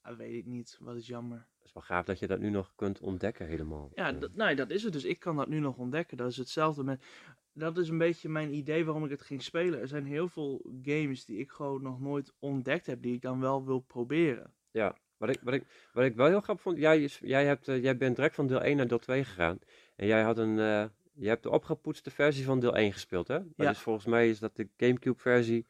Ah, 0.00 0.16
weet 0.16 0.34
ik 0.34 0.46
niet, 0.46 0.76
wat 0.80 0.96
is 0.96 1.06
jammer. 1.06 1.46
Het 1.58 1.64
is 1.66 1.72
wel 1.72 1.82
gaaf 1.82 2.04
dat 2.04 2.18
je 2.18 2.26
dat 2.26 2.38
nu 2.40 2.50
nog 2.50 2.72
kunt 2.74 3.00
ontdekken 3.00 3.46
helemaal. 3.46 3.90
Ja, 3.94 4.14
Eh, 4.14 4.20
dat, 4.20 4.34
nee, 4.34 4.54
dat 4.56 4.70
is 4.70 4.82
het 4.82 4.92
dus. 4.92 5.04
Ik 5.04 5.18
kan 5.18 5.36
dat 5.36 5.48
nu 5.48 5.58
nog 5.58 5.76
ontdekken. 5.76 6.16
Dat 6.16 6.30
is 6.30 6.36
hetzelfde 6.36 6.84
met... 6.84 7.04
Dat 7.52 7.78
is 7.78 7.88
een 7.88 7.98
beetje 7.98 8.28
mijn 8.28 8.54
idee 8.54 8.84
waarom 8.84 9.04
ik 9.04 9.10
het 9.10 9.22
ging 9.22 9.42
spelen. 9.42 9.80
Er 9.80 9.88
zijn 9.88 10.06
heel 10.06 10.28
veel 10.28 10.72
games 10.82 11.24
die 11.24 11.38
ik 11.38 11.50
gewoon 11.50 11.82
nog 11.82 12.00
nooit 12.00 12.32
ontdekt 12.38 12.86
heb, 12.86 13.02
die 13.02 13.14
ik 13.14 13.22
dan 13.22 13.40
wel 13.40 13.64
wil 13.64 13.80
proberen. 13.80 14.54
Ja, 14.70 14.96
wat 15.16 15.28
ik, 15.28 15.38
wat 15.42 15.54
ik, 15.54 15.64
wat 15.92 16.04
ik 16.04 16.14
wel 16.16 16.26
heel 16.26 16.40
grappig 16.40 16.64
vond, 16.64 16.78
jij, 16.78 17.08
jij, 17.20 17.44
hebt, 17.44 17.68
eh, 17.68 17.82
jij 17.82 17.96
bent 17.96 18.16
direct 18.16 18.34
van 18.34 18.46
deel 18.46 18.62
1 18.62 18.76
naar 18.76 18.88
deel 18.88 18.98
2 18.98 19.24
gegaan. 19.24 19.58
En 19.96 20.06
jij 20.06 20.22
had 20.22 20.38
een, 20.38 20.58
eh, 20.58 20.84
je 21.12 21.28
hebt 21.28 21.42
de 21.42 21.50
opgepoetste 21.50 22.10
versie 22.10 22.44
van 22.44 22.60
deel 22.60 22.76
1 22.76 22.92
gespeeld, 22.92 23.28
hè? 23.28 23.38
Dat 23.38 23.52
Ja. 23.56 23.70
is 23.70 23.78
volgens 23.78 24.06
mij 24.06 24.28
is 24.28 24.38
dat 24.38 24.56
de 24.56 24.68
Gamecube 24.76 25.18
versie 25.20 25.66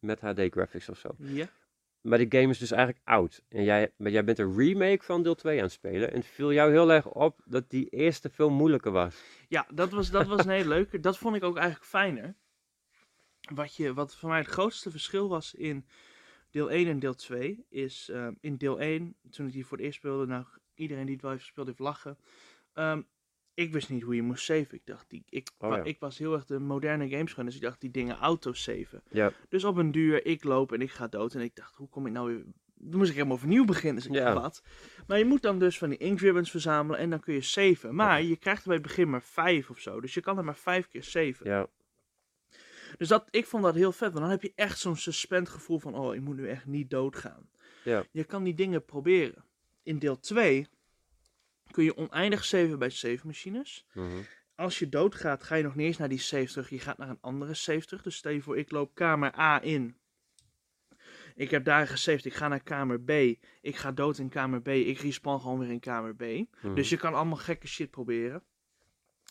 met 0.00 0.20
HD 0.20 0.40
graphics 0.50 0.88
of 0.88 0.98
zo. 0.98 1.10
Ja? 1.16 1.48
Maar 2.00 2.18
die 2.18 2.40
game 2.40 2.48
is 2.48 2.58
dus 2.58 2.70
eigenlijk 2.70 3.06
oud. 3.06 3.42
En 3.48 3.64
jij, 3.64 3.92
maar 3.96 4.10
jij 4.10 4.24
bent 4.24 4.38
een 4.38 4.56
remake 4.56 5.04
van 5.04 5.22
deel 5.22 5.34
2 5.34 5.56
aan 5.56 5.64
het 5.64 5.72
spelen. 5.72 6.10
En 6.10 6.16
het 6.16 6.26
viel 6.26 6.52
jou 6.52 6.70
heel 6.70 6.92
erg 6.92 7.06
op 7.06 7.40
dat 7.44 7.70
die 7.70 7.88
eerste 7.88 8.30
veel 8.30 8.50
moeilijker 8.50 8.92
was. 8.92 9.22
Ja, 9.48 9.66
dat 9.74 9.90
was, 9.90 10.10
dat 10.10 10.26
was 10.26 10.44
een 10.44 10.50
hele 10.50 10.68
leuke. 10.68 11.00
Dat 11.00 11.18
vond 11.18 11.36
ik 11.36 11.44
ook 11.44 11.56
eigenlijk 11.56 11.86
fijner. 11.86 12.34
Wat, 13.54 13.76
je, 13.76 13.94
wat 13.94 14.16
voor 14.16 14.28
mij 14.28 14.38
het 14.38 14.46
grootste 14.46 14.90
verschil 14.90 15.28
was 15.28 15.54
in 15.54 15.86
deel 16.50 16.70
1 16.70 16.88
en 16.88 16.98
deel 16.98 17.14
2, 17.14 17.64
is 17.68 18.08
eh, 18.08 18.28
in 18.40 18.56
deel 18.56 18.80
1, 18.80 19.16
toen 19.30 19.46
ik 19.46 19.52
die 19.52 19.66
voor 19.66 19.76
het 19.76 19.86
eerst 19.86 19.98
speelde, 19.98 20.26
nou, 20.26 20.44
iedereen 20.74 21.04
die 21.04 21.12
het 21.12 21.22
wel 21.22 21.30
heeft 21.30 21.44
gespeeld 21.44 21.66
heeft 21.66 21.78
lachen. 21.78 22.18
Ehm, 22.72 23.02
ik 23.58 23.72
wist 23.72 23.88
niet 23.90 24.02
hoe 24.02 24.14
je 24.14 24.22
moest 24.22 24.44
saven. 24.44 24.74
Ik 24.74 24.86
dacht, 24.86 25.10
die, 25.10 25.24
ik, 25.28 25.50
Oh 25.58 25.76
ja. 25.76 25.82
ik 25.82 25.98
was 26.00 26.18
heel 26.18 26.34
erg 26.34 26.44
de 26.44 26.58
moderne 26.58 27.08
games 27.08 27.34
dus 27.34 27.54
ik 27.54 27.60
dacht 27.60 27.80
die 27.80 27.90
dingen 27.90 28.16
auto-saven. 28.16 29.02
Ja. 29.10 29.32
Dus 29.48 29.64
op 29.64 29.76
een 29.76 29.90
duur, 29.90 30.26
ik 30.26 30.44
loop 30.44 30.72
en 30.72 30.80
ik 30.80 30.90
ga 30.90 31.06
dood. 31.06 31.34
En 31.34 31.40
ik 31.40 31.56
dacht, 31.56 31.74
hoe 31.76 31.88
kom 31.88 32.06
ik 32.06 32.12
nou 32.12 32.26
weer... 32.34 32.44
Dan 32.74 32.98
moest 32.98 33.10
ik 33.10 33.16
helemaal 33.16 33.36
opnieuw 33.36 33.64
beginnen. 33.64 33.94
Dus 33.94 34.06
ik 34.06 34.12
Ja. 34.12 34.34
wat? 34.34 34.62
Maar 35.06 35.18
je 35.18 35.24
moet 35.24 35.42
dan 35.42 35.58
dus 35.58 35.78
van 35.78 35.88
die 35.88 35.98
ink 35.98 36.20
ribbons 36.20 36.50
verzamelen 36.50 37.00
en 37.00 37.10
dan 37.10 37.20
kun 37.20 37.34
je 37.34 37.40
saven. 37.40 37.94
Maar 37.94 38.22
je 38.22 38.36
krijgt 38.36 38.60
er 38.60 38.66
bij 38.66 38.76
het 38.76 38.86
begin 38.86 39.10
maar 39.10 39.22
vijf 39.22 39.70
of 39.70 39.78
zo. 39.78 40.00
Dus 40.00 40.14
je 40.14 40.20
kan 40.20 40.38
er 40.38 40.44
maar 40.44 40.56
vijf 40.56 40.88
keer 40.88 41.02
saven. 41.04 41.46
Ja, 41.46 41.66
Dus 42.98 43.08
dat, 43.08 43.28
ik 43.30 43.46
vond 43.46 43.62
dat 43.62 43.74
heel 43.74 43.92
vet. 43.92 44.12
Want 44.12 44.20
dan 44.20 44.30
heb 44.30 44.42
je 44.42 44.52
echt 44.54 44.78
zo'n 44.78 44.96
suspend 44.96 45.48
gevoel 45.48 45.78
van, 45.78 45.94
oh, 45.94 46.14
ik 46.14 46.20
moet 46.20 46.36
nu 46.36 46.48
echt 46.48 46.66
niet 46.66 46.90
doodgaan. 46.90 47.50
Ja. 47.84 48.04
Je 48.10 48.24
kan 48.24 48.44
die 48.44 48.54
dingen 48.54 48.84
proberen. 48.84 49.44
In 49.82 49.98
deel 49.98 50.18
2 50.20 50.68
kun 51.78 51.86
je 51.86 51.96
oneindig 51.96 52.44
saven 52.44 52.78
bij 52.78 52.90
save 52.90 53.26
machines. 53.26 53.86
mhm. 53.92 54.06
Als 54.54 54.78
je 54.78 54.88
doodgaat, 54.88 55.42
ga 55.42 55.54
je 55.54 55.62
nog 55.62 55.74
niet 55.74 55.86
eens 55.86 55.96
naar 55.96 56.08
die 56.08 56.18
save 56.18 56.46
terug. 56.46 56.70
Je 56.70 56.78
gaat 56.78 56.98
naar 56.98 57.08
een 57.08 57.20
andere 57.20 57.54
save 57.54 57.86
terug. 57.86 58.02
Dus 58.02 58.16
stel 58.16 58.32
je 58.32 58.42
voor, 58.42 58.58
ik 58.58 58.70
loop 58.70 58.94
kamer 58.94 59.38
A 59.38 59.62
in. 59.62 59.96
Ik 61.34 61.50
heb 61.50 61.64
daar 61.64 61.86
gesaved. 61.86 62.24
Ik 62.24 62.34
ga 62.34 62.48
naar 62.48 62.62
kamer 62.62 63.00
B. 63.00 63.10
Ik 63.60 63.76
ga 63.76 63.92
dood 63.92 64.18
in 64.18 64.28
kamer 64.28 64.62
B. 64.62 64.68
Ik 64.68 64.98
respawn 64.98 65.40
gewoon 65.40 65.58
weer 65.58 65.70
in 65.70 65.80
kamer 65.80 66.14
B. 66.14 66.22
mhm. 66.22 66.74
Dus 66.74 66.88
je 66.88 66.96
kan 66.96 67.14
allemaal 67.14 67.36
gekke 67.36 67.66
shit 67.66 67.90
proberen. 67.90 68.42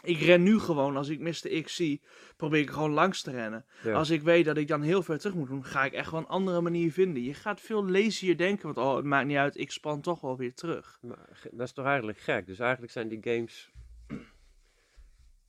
Ik 0.03 0.19
ren 0.19 0.43
nu 0.43 0.59
gewoon, 0.59 0.97
als 0.97 1.09
ik 1.09 1.19
Mr. 1.19 1.61
X 1.63 1.75
zie, 1.75 2.01
probeer 2.35 2.59
ik 2.59 2.69
gewoon 2.69 2.91
langs 2.91 3.21
te 3.21 3.31
rennen. 3.31 3.65
Ja. 3.83 3.93
Als 3.93 4.09
ik 4.09 4.21
weet 4.21 4.45
dat 4.45 4.57
ik 4.57 4.67
dan 4.67 4.81
heel 4.81 5.03
ver 5.03 5.17
terug 5.19 5.35
moet 5.35 5.47
doen, 5.47 5.65
ga 5.65 5.85
ik 5.85 5.93
echt 5.93 6.11
wel 6.11 6.19
een 6.19 6.27
andere 6.27 6.61
manier 6.61 6.91
vinden. 6.91 7.23
Je 7.23 7.33
gaat 7.33 7.61
veel 7.61 7.89
lazier 7.89 8.37
denken, 8.37 8.65
want 8.73 8.77
oh, 8.87 8.95
het 8.95 9.05
maakt 9.05 9.27
niet 9.27 9.37
uit, 9.37 9.57
ik 9.57 9.71
span 9.71 10.01
toch 10.01 10.21
wel 10.21 10.37
weer 10.37 10.53
terug. 10.53 10.97
Maar 11.01 11.29
dat 11.51 11.67
is 11.67 11.73
toch 11.73 11.85
eigenlijk 11.85 12.17
gek? 12.17 12.45
Dus 12.45 12.59
eigenlijk 12.59 12.91
zijn 12.91 13.07
die 13.07 13.19
games. 13.21 13.71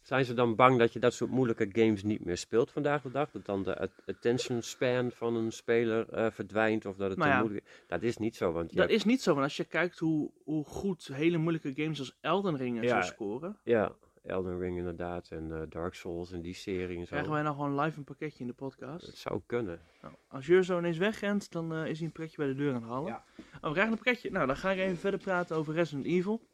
Zijn 0.02 0.24
ze 0.24 0.34
dan 0.34 0.54
bang 0.56 0.78
dat 0.78 0.92
je 0.92 0.98
dat 0.98 1.14
soort 1.14 1.30
moeilijke 1.30 1.68
games 1.72 2.02
niet 2.02 2.24
meer 2.24 2.36
speelt 2.36 2.70
vandaag 2.70 3.02
de 3.02 3.10
dag? 3.10 3.30
Dat 3.30 3.44
dan 3.44 3.62
de 3.62 3.78
at- 3.78 4.02
attention 4.06 4.62
span 4.62 5.10
van 5.10 5.34
een 5.36 5.52
speler 5.52 6.08
eh, 6.08 6.30
verdwijnt 6.30 6.86
of 6.86 6.96
dat 6.96 7.08
het 7.10 7.18
Nou 7.18 7.32
te 7.32 7.38
moeilijk 7.38 7.64
is? 7.66 7.72
Dat 7.86 8.02
is 8.02 8.16
niet 8.16 8.36
zo, 8.36 8.52
want 8.52 8.68
Dat 8.68 8.78
hebt- 8.78 8.90
is 8.92 9.04
niet 9.04 9.22
zo, 9.22 9.30
want 9.32 9.44
als 9.44 9.56
je 9.56 9.64
kijkt 9.64 9.98
hoe, 9.98 10.30
hoe 10.44 10.64
goed 10.64 11.06
hele 11.12 11.38
moeilijke 11.38 11.72
games 11.82 11.98
als 11.98 12.16
Elden 12.20 12.56
Ring 12.56 12.76
en 12.76 12.82
Ja. 12.82 13.02
zo 13.02 13.08
scoren, 13.12 13.58
Ja, 13.64 13.92
Elden 14.28 14.58
Ring 14.58 14.76
inderdaad 14.76 15.30
en 15.30 15.52
eh, 15.52 15.62
Dark 15.68 15.94
Souls 15.94 16.32
en 16.32 16.40
die 16.40 16.54
serie 16.54 16.96
en 16.96 17.02
zo. 17.02 17.08
krijgen 17.08 17.32
wij 17.32 17.42
nou 17.42 17.54
gewoon 17.54 17.80
live 17.80 17.98
een 17.98 18.04
pakketje 18.04 18.40
in 18.40 18.46
de 18.46 18.52
podcast. 18.52 19.06
Het 19.06 19.18
zou 19.18 19.40
kunnen. 19.46 19.80
Nou, 20.02 20.14
als 20.28 20.46
Jur 20.46 20.64
zo 20.64 20.78
ineens 20.78 20.98
wegrent, 20.98 21.52
dan 21.52 21.74
eh, 21.74 21.86
is 21.86 21.98
hij 21.98 22.06
een 22.06 22.12
pakketje 22.12 22.36
bij 22.36 22.46
de 22.46 22.54
deur 22.54 22.74
aan 22.74 22.82
het 22.82 22.90
halen. 22.90 23.10
Ja. 23.10 23.24
Oh, 23.36 23.62
we 23.62 23.70
krijgen 23.70 23.92
een 23.92 24.02
pakketje. 24.02 24.30
Nou, 24.30 24.46
dan 24.46 24.56
ga 24.56 24.70
ik 24.70 24.78
even 24.78 24.98
verder 24.98 25.20
praten 25.20 25.56
over 25.56 25.74
Resident 25.74 26.06
Evil. 26.06 26.46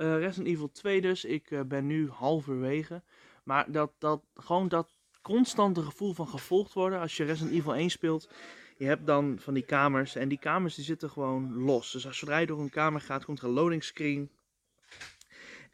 Eh, 0.00 0.18
Resident 0.18 0.46
Evil 0.46 0.70
2 0.70 1.00
dus. 1.00 1.24
Ik 1.24 1.50
eh, 1.50 1.60
ben 1.60 1.86
nu 1.86 2.08
halverwege. 2.08 3.02
Maar 3.44 3.72
dat, 3.72 3.92
dat, 3.98 4.22
gewoon 4.34 4.68
dat 4.68 4.92
constante 5.22 5.82
gevoel 5.82 6.12
van 6.12 6.28
gevolgd 6.28 6.72
worden 6.72 7.00
als 7.00 7.16
je 7.16 7.24
Resident 7.24 7.54
Evil 7.54 7.74
1 7.74 7.90
speelt. 7.90 8.28
Je 8.76 8.84
hebt 8.84 9.06
dan 9.06 9.38
van 9.38 9.54
die 9.54 9.62
kamers 9.62 10.14
en 10.14 10.28
die 10.28 10.38
kamers 10.38 10.74
die 10.74 10.84
zitten 10.84 11.10
gewoon 11.10 11.54
los. 11.54 11.92
Dus 11.92 12.06
als 12.06 12.18
zodra 12.18 12.38
je 12.38 12.46
door 12.46 12.60
een 12.60 12.70
kamer 12.70 13.00
gaat, 13.00 13.24
komt 13.24 13.38
er 13.38 13.44
een 13.44 13.50
loading 13.50 13.84
screen. 13.84 14.30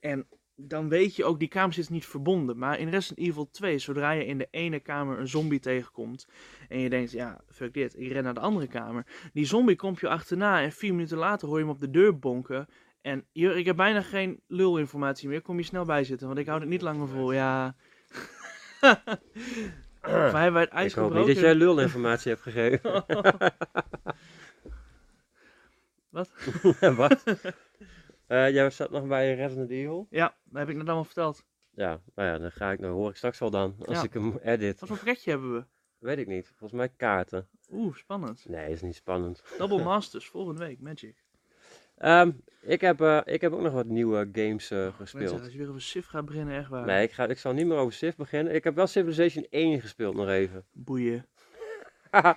En 0.01 0.27
dan 0.57 0.89
weet 0.89 1.17
je 1.17 1.25
ook, 1.25 1.39
die 1.39 1.49
kamers 1.49 1.77
zitten 1.77 1.95
niet 1.95 2.07
verbonden. 2.07 2.59
Maar 2.59 2.79
in 2.79 2.89
Resident 2.89 3.29
Evil 3.29 3.51
2, 3.51 3.79
zodra 3.79 4.11
je 4.11 4.27
in 4.27 4.39
de 4.39 4.49
ene 4.51 4.81
kamer 4.81 5.19
een 5.19 5.29
zombie 5.29 5.61
tegenkomt. 5.61 6.29
En 6.69 6.79
je 6.79 6.89
denkt, 6.89 7.11
ja, 7.11 7.41
fuck 7.49 7.75
dit, 7.75 7.99
ik 7.99 8.13
ren 8.13 8.25
naar 8.25 8.35
de 8.35 8.41
andere 8.41 8.67
kamer. 8.67 9.07
Die 9.33 9.45
zombie 9.45 9.77
komt 9.77 10.01
je 10.01 10.09
achterna 10.09 10.63
en 10.63 10.73
vier 10.73 10.95
minuten 10.95 11.19
later 11.19 11.49
hoor 11.49 11.59
je 11.59 11.65
hem 11.65 11.73
op 11.73 11.81
de 11.81 11.91
deur 11.91 12.19
bonken. 12.19 12.69
En 13.01 13.25
Jur, 13.33 13.57
ik 13.57 13.67
heb 13.67 13.77
bijna 13.77 14.03
geen 14.03 14.41
lulinformatie 14.47 15.29
meer. 15.29 15.43
Kom 15.43 15.59
je 15.59 15.65
snel 15.65 15.85
bij 15.85 16.05
zitten, 16.05 16.27
want 16.27 16.39
ik 16.39 16.47
houd 16.47 16.61
het 16.61 16.69
niet 16.69 16.83
langer 16.83 17.09
vol. 17.09 17.33
Ja. 17.33 17.77
maar 20.01 20.43
hebben 20.43 20.53
wij 20.53 20.63
het 20.63 20.71
ijs 20.71 20.93
Ik 20.93 20.99
hoop 20.99 21.15
niet 21.15 21.27
dat 21.27 21.39
jij 21.39 21.55
lulinformatie 21.55 22.31
hebt 22.31 22.43
gegeven. 22.43 22.81
Wat? 26.17 26.31
Wat? 26.97 27.25
Eh, 28.27 28.51
jij 28.51 28.71
zat 28.71 28.91
nog 28.91 29.07
bij 29.07 29.35
Resident 29.35 29.71
Evil? 29.71 30.07
Ja, 30.11 30.37
dat 30.45 30.59
heb 30.59 30.69
ik 30.69 30.77
net 30.77 30.87
allemaal 30.87 31.05
verteld. 31.05 31.45
Ja, 31.71 32.01
nou 32.15 32.29
ja, 32.29 32.39
dan 32.39 32.53
ga 32.53 32.71
ik, 32.73 32.81
dan 32.81 32.91
hoor 32.91 33.11
ik 33.11 33.17
straks 33.17 33.39
wel 33.39 33.51
dan, 33.51 33.75
als 33.85 33.97
Ja. 33.97 34.03
ik 34.03 34.13
hem 34.13 34.39
edit. 34.43 34.81
Wat 34.81 34.89
voor 34.89 34.99
pakketje 34.99 35.31
hebben 35.31 35.53
we? 35.55 35.65
Weet 35.99 36.19
ik 36.19 36.27
niet, 36.27 36.47
volgens 36.47 36.73
mij 36.81 36.89
kaarten. 36.97 37.49
Oeh, 37.73 37.95
spannend. 37.97 38.45
Nee, 38.49 38.71
is 38.73 38.83
niet 38.83 38.95
spannend. 38.95 39.43
Double 39.59 39.83
Masters, 39.93 40.29
volgende 40.29 40.67
week, 40.67 40.81
Magic. 40.81 41.25
Ehm, 41.97 42.31
ik, 42.63 42.81
heb, 42.81 43.01
eh, 43.01 43.21
ik 43.25 43.41
heb 43.41 43.53
ook 43.53 43.61
nog 43.61 43.73
wat 43.73 43.87
nieuwe 43.87 44.29
games 44.33 44.47
Mensen, 44.71 44.93
gespeeld. 44.93 45.41
als 45.41 45.53
je 45.53 45.59
weer 45.59 45.69
over 45.69 45.81
Civ 45.83 46.07
gaat 46.07 46.25
beginnen, 46.25 46.57
echt 46.57 46.69
waar. 46.69 46.87
Nee, 46.87 47.03
ik, 47.03 47.13
ga, 47.13 47.27
ik 47.27 47.39
zal 47.39 47.53
niet 47.53 47.67
meer 47.67 47.77
over 47.77 47.93
Civ 47.93 48.15
beginnen. 48.15 48.55
Ik 48.55 48.65
heb 48.65 48.75
wel 48.75 48.87
Civilization 48.87 49.47
1 49.51 49.81
gespeeld 49.81 50.15
nog 50.15 50.29
even. 50.29 50.65
Boeien. 50.73 51.27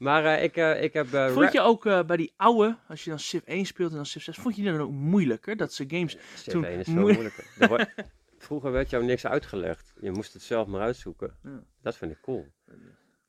maar 0.00 0.24
eh, 0.24 0.42
ik, 0.44 0.56
eh, 0.56 0.82
ik 0.82 0.92
heb... 0.92 1.12
eh, 1.14 1.32
Vond 1.32 1.52
je 1.52 1.60
ook 1.60 1.82
bij 2.06 2.16
die 2.16 2.32
oude, 2.36 2.76
als 2.88 3.04
je 3.04 3.10
dan 3.10 3.18
Civ 3.18 3.42
1 3.44 3.64
speelt 3.64 3.90
en 3.90 3.96
dan 3.96 4.06
Civ 4.06 4.22
6, 4.22 4.36
vond 4.36 4.56
je 4.56 4.62
die 4.62 4.70
dan 4.70 4.80
ook 4.80 4.90
moeilijker? 4.90 5.56
Dat 5.56 5.72
ze 5.72 5.84
games... 5.88 6.16
Civ 6.34 6.52
toen 6.52 6.64
1 6.64 6.78
is 6.78 6.84
veel 6.92 6.94
moe- 6.94 7.12
moeilijker. 7.12 7.44
Er 7.58 7.68
wordt- 7.68 7.94
Vroeger 8.38 8.72
werd 8.72 8.90
jou 8.90 9.04
niks 9.04 9.26
uitgelegd. 9.26 9.92
Je 10.00 10.10
moest 10.10 10.32
het 10.32 10.42
zelf 10.42 10.66
maar 10.66 10.80
uitzoeken. 10.80 11.36
Ja. 11.42 11.62
Dat 11.82 11.96
vind 11.96 12.12
ik 12.12 12.20
cool. 12.20 12.46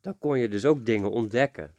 Dan 0.01 0.17
kon 0.17 0.39
je 0.39 0.47
dus 0.49 0.65
ook 0.65 0.85
dingen 0.85 1.11
ontdekken. 1.11 1.75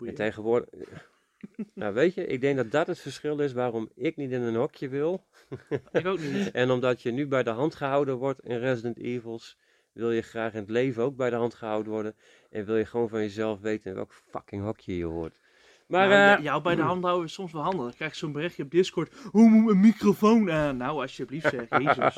En 0.00 0.14
tegenwoordig... 0.14 0.68
nou 1.74 1.94
weet 1.94 2.14
je, 2.14 2.26
ik 2.26 2.40
denk 2.40 2.56
dat 2.56 2.70
dat 2.70 2.86
het 2.86 2.98
verschil 2.98 3.38
is 3.40 3.52
waarom 3.52 3.90
ik 3.94 4.16
niet 4.16 4.30
in 4.30 4.40
een 4.42 4.54
hokje 4.54 4.88
wil. 4.88 5.26
Ik 5.92 6.06
ook 6.06 6.18
niet. 6.20 6.50
En 6.60 6.70
omdat 6.70 7.02
je 7.02 7.10
nu 7.10 7.26
bij 7.26 7.42
de 7.42 7.50
hand 7.50 7.74
gehouden 7.74 8.16
wordt 8.16 8.40
in 8.44 8.58
Resident 8.58 8.98
Evils, 8.98 9.58
wil 9.92 10.10
je 10.10 10.22
graag 10.22 10.52
in 10.52 10.60
het 10.60 10.70
leven 10.70 11.02
ook 11.02 11.16
bij 11.16 11.30
de 11.30 11.36
hand 11.36 11.54
gehouden 11.54 11.92
worden. 11.92 12.14
En 12.50 12.64
wil 12.64 12.76
je 12.76 12.84
gewoon 12.84 13.08
van 13.08 13.20
jezelf 13.20 13.60
weten 13.60 13.90
in 13.90 13.96
welk 13.96 14.12
fucking 14.30 14.62
hokje 14.62 14.96
je 14.96 15.04
hoort. 15.04 15.40
Maar 15.86 16.08
nou, 16.08 16.20
ja, 16.20 16.36
eh, 16.36 16.42
jou 16.42 16.62
bij 16.62 16.74
de 16.74 16.82
hand 16.92 17.04
houden 17.04 17.26
is 17.26 17.32
soms 17.32 17.52
wel 17.52 17.62
handig. 17.62 17.80
Dan 17.84 17.94
krijg 17.94 18.12
je 18.12 18.18
zo'n 18.18 18.32
berichtje 18.32 18.62
op 18.62 18.70
Discord. 18.70 19.12
Hoe 19.30 19.48
moet 19.48 19.64
mijn 19.64 19.80
microfoon 19.80 20.50
aan? 20.50 20.76
Nou, 20.76 21.00
alsjeblieft 21.00 21.48
zeg, 21.48 21.68
jezus. 21.82 22.16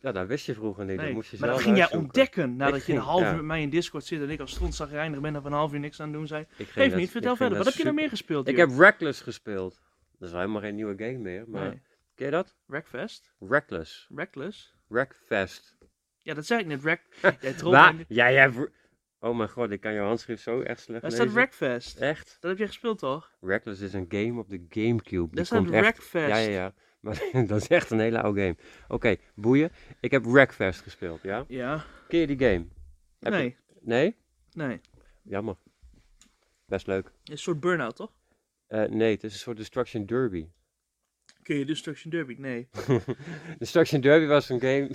ja, 0.00 0.12
dat 0.12 0.26
wist 0.26 0.46
je 0.46 0.54
vroeger 0.54 0.84
niet. 0.84 0.96
Nee. 0.96 1.06
Dat 1.06 1.14
moest 1.14 1.30
je 1.30 1.36
Maar 1.40 1.48
dat 1.48 1.56
zelf 1.60 1.62
ging 1.68 1.76
jij 1.78 1.84
uitzoeken. 1.92 2.18
ontdekken 2.20 2.56
nadat 2.56 2.76
Ik 2.80 2.86
je 2.86 2.92
een 2.92 2.98
ging- 2.98 3.10
half 3.10 3.22
ja. 3.22 3.30
uur 3.30 3.36
met 3.36 3.44
mij 3.44 3.62
in 3.62 3.70
Discord 3.70 4.04
zit 4.04 4.20
en 4.22 4.30
ik 4.30 4.40
als 4.40 4.50
strontzagrijnig 4.50 5.20
ben 5.20 5.34
en 5.36 5.42
van 5.42 5.52
een 5.52 5.58
half 5.58 5.72
uur 5.72 5.80
niks 5.80 6.00
aan 6.00 6.08
het 6.08 6.16
doen 6.16 6.26
ging 6.28 6.46
Geef 6.68 6.90
dat- 6.90 6.98
niet, 6.98 7.10
vertel 7.10 7.36
verder. 7.36 7.54
dat 7.56 7.64
Wat 7.64 7.66
heb 7.66 7.76
je 7.76 7.82
nou 7.88 7.94
meer 8.00 8.08
gespeeld 8.08 8.48
Ik 8.48 8.56
hier? 8.56 8.66
heb 8.68 8.78
Reckless 8.78 9.20
gespeeld. 9.20 9.80
Dat 10.18 10.28
is 10.28 10.34
helemaal 10.34 10.60
geen 10.60 10.74
nieuwe 10.74 10.94
game 10.96 11.18
meer, 11.18 11.44
maar 11.48 11.68
Nee. 11.68 11.80
ken 12.14 12.26
je 12.26 12.32
dat? 12.32 12.56
Wreckfest? 12.66 13.32
Reckless. 13.40 14.08
Reckless? 14.14 14.74
Wreckfest. 14.86 15.76
Ja, 16.22 16.34
dat 16.34 16.46
zei 16.46 16.60
ik 16.60 16.66
net. 16.66 17.00
Trolt 17.58 17.74
Waar? 17.74 17.94
mij. 17.94 18.04
Jij 18.08 18.34
hebt... 18.34 18.56
Oh 19.20 19.36
mijn 19.36 19.48
god, 19.48 19.70
ik 19.70 19.80
kan 19.80 19.92
jouw 19.94 20.06
handschrift 20.06 20.42
zo 20.42 20.60
echt 20.60 20.80
slecht 20.80 21.02
Daar 21.02 21.10
lezen. 21.10 21.24
staat 21.26 21.34
Wreckfest. 21.36 21.98
Echt? 22.00 22.36
Dat 22.40 22.50
heb 22.50 22.58
jij 22.58 22.66
gespeeld 22.66 22.98
toch? 22.98 23.32
Reckless 23.40 23.80
is 23.80 23.92
een 23.92 24.06
game 24.08 24.40
op 24.40 24.48
de 24.48 24.66
Gamecube. 24.68 25.34
Daar 25.36 25.46
staat 25.46 25.62
echt... 25.70 25.70
Wreckfest. 25.70 26.28
Ja, 26.28 26.36
ja, 26.36 26.48
ja. 26.50 26.74
Maar 27.00 27.22
dat 27.46 27.60
is 27.60 27.68
echt 27.68 27.90
een 27.90 27.98
hele 28.00 28.22
oude 28.22 28.40
game. 28.40 28.56
Oké, 28.88 29.16
boeien. 29.34 29.70
Ik 30.00 30.10
heb 30.10 30.24
Wreckfest 30.24 30.80
gespeeld, 30.80 31.22
ja? 31.22 31.44
Ja. 31.48 31.84
Ken 32.08 32.18
je 32.20 32.26
die 32.26 32.38
game? 32.38 32.66
Heb 33.18 33.32
je- 33.32 33.38
Nee. 33.38 33.56
Nee? 33.80 34.16
Nee. 34.52 34.80
Jammer. 35.22 35.56
Best 36.66 36.86
leuk. 36.86 37.12
Een 37.24 37.38
soort 37.38 37.60
burn-out 37.60 37.96
toch? 37.96 38.12
Eh, 38.66 38.84
nee, 38.84 39.12
het 39.12 39.24
is 39.24 39.32
een 39.32 39.38
soort 39.38 39.56
Destruction 39.56 40.06
Derby. 40.06 40.46
Kun 41.42 41.56
je 41.56 41.64
Destruction 41.64 42.10
Derby? 42.10 42.34
Nee. 42.38 42.68
Destruction 43.58 44.00
Derby 44.00 44.26
was 44.26 44.48
een 44.48 44.60
game. 44.60 44.90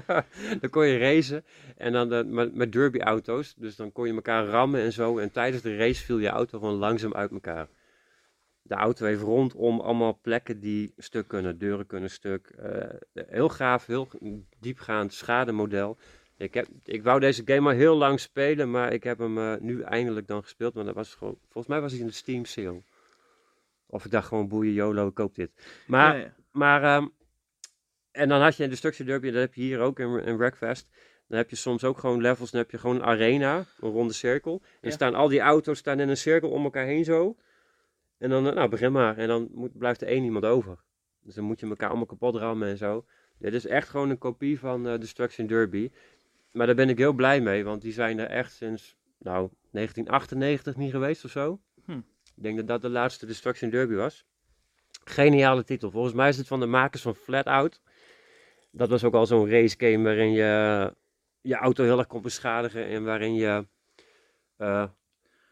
dan 0.60 0.70
kon 0.70 0.86
je 0.86 0.98
racen. 0.98 1.44
En 1.76 1.92
dan 1.92 2.34
met, 2.34 2.54
met 2.54 2.72
derby 2.72 2.98
auto's. 2.98 3.54
Dus 3.54 3.76
dan 3.76 3.92
kon 3.92 4.06
je 4.06 4.14
elkaar 4.14 4.46
rammen 4.46 4.80
en 4.80 4.92
zo. 4.92 5.18
En 5.18 5.32
tijdens 5.32 5.62
de 5.62 5.76
race 5.76 6.04
viel 6.04 6.18
je 6.18 6.28
auto 6.28 6.58
gewoon 6.58 6.74
langzaam 6.74 7.14
uit 7.14 7.30
elkaar. 7.30 7.68
De 8.62 8.74
auto 8.74 9.06
heeft 9.06 9.22
rondom 9.22 9.80
allemaal 9.80 10.18
plekken 10.22 10.60
die 10.60 10.92
stuk 10.96 11.28
kunnen. 11.28 11.58
Deuren 11.58 11.86
kunnen 11.86 12.10
stuk. 12.10 12.46
Eh, 12.46 13.24
heel 13.26 13.48
gaaf, 13.48 13.86
heel 13.86 14.08
diepgaand 14.60 15.12
schademodel. 15.12 15.96
Ik, 16.36 16.54
heb, 16.54 16.66
ik 16.84 17.02
wou 17.02 17.20
deze 17.20 17.42
game 17.44 17.70
al 17.70 17.76
heel 17.76 17.96
lang 17.96 18.20
spelen. 18.20 18.70
Maar 18.70 18.92
ik 18.92 19.04
heb 19.04 19.18
hem 19.18 19.38
eh, 19.38 19.60
nu 19.60 19.80
eindelijk 19.80 20.26
dan 20.26 20.42
gespeeld. 20.42 20.74
Want 20.74 20.86
dat 20.86 20.94
was 20.94 21.14
gewoon, 21.14 21.38
volgens 21.42 21.66
mij 21.66 21.80
was 21.80 21.92
hij 21.92 22.00
in 22.00 22.06
de 22.06 22.12
Steam 22.12 22.44
sale. 22.44 22.82
Of 23.92 24.04
ik 24.04 24.10
dacht 24.10 24.28
gewoon 24.28 24.48
boeien 24.48 24.72
YOLO, 24.72 25.06
ik 25.06 25.14
koop 25.14 25.34
dit. 25.34 25.50
Maar 25.86 26.16
Ja, 26.16 26.22
ja. 26.22 26.34
maar, 26.50 26.82
ehm, 26.82 27.06
en 28.10 28.28
dan 28.28 28.40
had 28.40 28.56
je 28.56 28.62
in 28.62 28.68
Destruction 28.70 29.06
Derby, 29.06 29.30
dat 29.30 29.40
heb 29.40 29.54
je 29.54 29.60
hier 29.62 29.80
ook 29.80 29.98
in, 29.98 30.18
in 30.24 30.36
Wreckfest. 30.36 30.88
Dan 31.28 31.38
heb 31.38 31.50
je 31.50 31.56
soms 31.56 31.84
ook 31.84 31.98
gewoon 31.98 32.20
levels, 32.20 32.50
dan 32.50 32.60
heb 32.60 32.70
je 32.70 32.78
gewoon 32.78 32.96
een 32.96 33.04
arena, 33.04 33.56
een 33.80 33.90
ronde 33.90 34.12
cirkel. 34.12 34.62
En 34.80 34.88
Ja. 34.88 34.90
staan 34.90 35.14
al 35.14 35.28
die 35.28 35.40
auto's 35.40 35.78
staan 35.78 36.00
in 36.00 36.08
een 36.08 36.16
cirkel 36.16 36.50
om 36.50 36.64
elkaar 36.64 36.84
heen 36.86 37.04
zo. 37.04 37.36
En 38.18 38.30
dan, 38.30 38.42
nou, 38.42 38.68
begin 38.68 38.92
maar. 38.92 39.16
En 39.18 39.28
dan 39.28 39.48
moet, 39.52 39.78
blijft 39.78 40.00
er 40.02 40.08
één 40.08 40.24
iemand 40.24 40.44
over. 40.44 40.78
Dus 41.22 41.34
dan 41.34 41.44
moet 41.44 41.60
je 41.60 41.66
elkaar 41.66 41.88
allemaal 41.88 42.06
kapot 42.06 42.36
rammen 42.36 42.68
en 42.68 42.76
zo. 42.76 43.04
Dit 43.38 43.52
is 43.54 43.66
echt 43.66 43.88
gewoon 43.88 44.10
een 44.10 44.18
kopie 44.18 44.58
van 44.58 44.88
eh, 44.88 44.98
Destruction 45.00 45.46
Derby. 45.46 45.90
Maar 46.52 46.66
daar 46.66 46.74
ben 46.74 46.88
ik 46.88 46.98
heel 46.98 47.12
blij 47.12 47.40
mee, 47.40 47.64
want 47.64 47.82
die 47.82 47.92
zijn 47.92 48.18
er 48.18 48.26
echt 48.28 48.52
sinds, 48.52 48.96
nou, 49.18 49.50
1998 49.70 50.76
niet 50.76 50.90
geweest 50.90 51.24
of 51.24 51.30
zo. 51.30 51.60
Hm. 51.84 52.00
Ik 52.36 52.42
denk 52.42 52.56
dat 52.56 52.66
dat 52.66 52.82
de 52.82 52.88
laatste 52.88 53.26
Destruction 53.26 53.70
Derby 53.70 53.94
was. 53.94 54.24
Geniale 55.04 55.64
titel. 55.64 55.90
Volgens 55.90 56.14
mij 56.14 56.28
is 56.28 56.36
het 56.36 56.46
van 56.46 56.60
de 56.60 56.66
makers 56.66 57.02
van 57.02 57.14
Flatout. 57.14 57.80
Dat 58.70 58.88
was 58.88 59.04
ook 59.04 59.14
al 59.14 59.26
zo'n 59.26 59.50
race 59.50 59.74
game 59.78 60.04
waarin 60.04 60.32
je 60.32 60.92
je 61.40 61.54
auto 61.54 61.84
heel 61.84 61.98
erg 61.98 62.06
kon 62.06 62.22
beschadigen. 62.22 62.86
En 62.86 63.04
waarin 63.04 63.34
je 63.34 63.66
eh, 64.56 64.88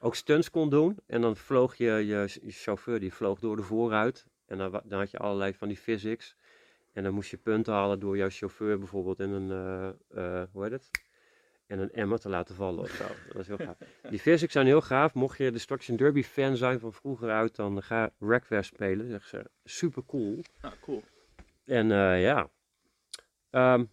ook 0.00 0.14
stunts 0.14 0.50
kon 0.50 0.70
doen. 0.70 0.98
En 1.06 1.20
dan 1.20 1.36
vloog 1.36 1.76
je, 1.76 1.92
je, 2.06 2.28
chauffeur 2.46 3.00
die 3.00 3.14
vloog 3.14 3.38
door 3.38 3.56
de 3.56 3.62
vooruit. 3.62 4.26
En 4.46 4.58
dan, 4.58 4.80
dan 4.84 4.98
had 4.98 5.10
je 5.10 5.18
allerlei 5.18 5.54
van 5.54 5.68
die 5.68 5.76
physics. 5.76 6.36
En 6.92 7.02
dan 7.02 7.14
moest 7.14 7.30
je 7.30 7.36
punten 7.36 7.72
halen 7.72 8.00
door 8.00 8.16
jouw 8.16 8.30
chauffeur 8.30 8.78
bijvoorbeeld 8.78 9.20
in 9.20 9.30
een, 9.30 9.50
eh, 9.50 9.88
eh, 10.40 10.48
hoe 10.52 10.62
heet 10.62 10.72
het? 10.72 10.90
In 11.70 11.78
een 11.78 11.92
emmer 11.92 12.18
te 12.18 12.28
laten 12.28 12.54
vallen 12.54 12.80
of 12.80 12.90
zo. 12.90 13.04
Dat 13.26 13.36
was 13.36 13.46
heel 13.46 13.56
gaaf. 13.56 13.76
Die 14.10 14.18
physics 14.18 14.52
zijn 14.52 14.66
heel 14.66 14.80
gaaf. 14.80 15.14
Mocht 15.14 15.38
je 15.38 15.50
Destruction 15.50 15.96
Derby 15.96 16.22
fan 16.22 16.56
zijn 16.56 16.80
van 16.80 16.92
vroeger 16.92 17.30
uit, 17.30 17.56
dan 17.56 17.82
ga 17.82 18.10
Wreckfest 18.18 18.72
spelen. 18.74 19.08
Zeg 19.08 19.26
ze, 19.26 19.50
super 19.64 20.02
cool. 20.06 20.42
Nou, 20.62 20.74
cool. 20.80 21.02
En 21.64 21.92
eh, 21.92 22.22
ja. 22.22 22.48
Ehm, 23.50 23.84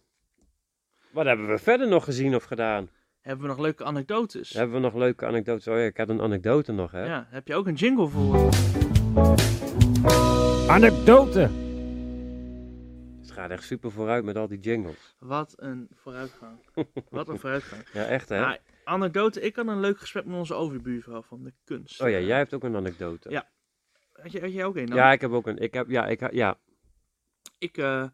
wat 1.12 1.24
hebben 1.24 1.48
we 1.48 1.58
verder 1.58 1.88
nog 1.88 2.04
gezien 2.04 2.34
of 2.34 2.44
gedaan? 2.44 2.90
Hebben 3.20 3.42
we 3.42 3.48
nog 3.50 3.58
leuke 3.58 3.84
anekdotes? 3.84 4.52
Hebben 4.52 4.74
we 4.74 4.82
nog 4.82 4.94
leuke 4.94 5.26
anekdotes? 5.26 5.68
Oh 5.68 5.76
ja, 5.76 5.84
ik 5.84 5.96
had 5.96 6.08
een 6.08 6.20
anekdote 6.20 6.72
nog, 6.72 6.90
hè? 6.90 7.04
Ja, 7.04 7.26
heb 7.30 7.46
je 7.46 7.54
ook 7.54 7.66
een 7.66 7.74
jingle 7.74 8.08
voor? 8.08 8.50
Anekdote. 10.68 11.67
Gaat 13.38 13.50
echt 13.50 13.64
super 13.64 13.90
vooruit 13.92 14.24
met 14.24 14.36
al 14.36 14.48
die 14.48 14.58
jingles. 14.58 15.16
Wat 15.18 15.54
een 15.56 15.88
vooruitgang. 15.94 16.58
Wat 17.10 17.28
een 17.28 17.38
vooruitgang. 17.38 17.82
Ja, 17.92 18.04
echt 18.04 18.28
hè? 18.28 18.40
Nou, 18.40 18.58
anekdote, 18.84 19.40
ik 19.40 19.56
had 19.56 19.66
een 19.66 19.80
leuk 19.80 19.98
gesprek 19.98 20.24
met 20.24 20.36
onze 20.36 20.54
overbuurvrouw 20.54 21.22
van 21.22 21.42
de 21.44 21.52
kunst. 21.64 22.00
oh 22.00 22.08
ja, 22.10 22.18
jij 22.18 22.36
hebt 22.36 22.54
ook 22.54 22.62
een 22.64 22.76
anekdote. 22.76 23.30
Ja. 23.30 23.48
Had, 24.12 24.32
je, 24.32 24.40
had 24.40 24.52
jij 24.52 24.64
ook 24.64 24.76
een? 24.76 24.86
dan? 24.86 24.96
Ja, 24.96 25.12
ik 25.12 25.20
heb 25.20 25.30
ook 25.30 25.46
een. 25.46 25.58
Ik 25.58 25.74
heb, 25.74 25.88
ja, 25.88 26.06
ik, 26.06 26.32
ja. 26.32 26.58
Ik, 27.58 27.76
eh, 27.76 28.04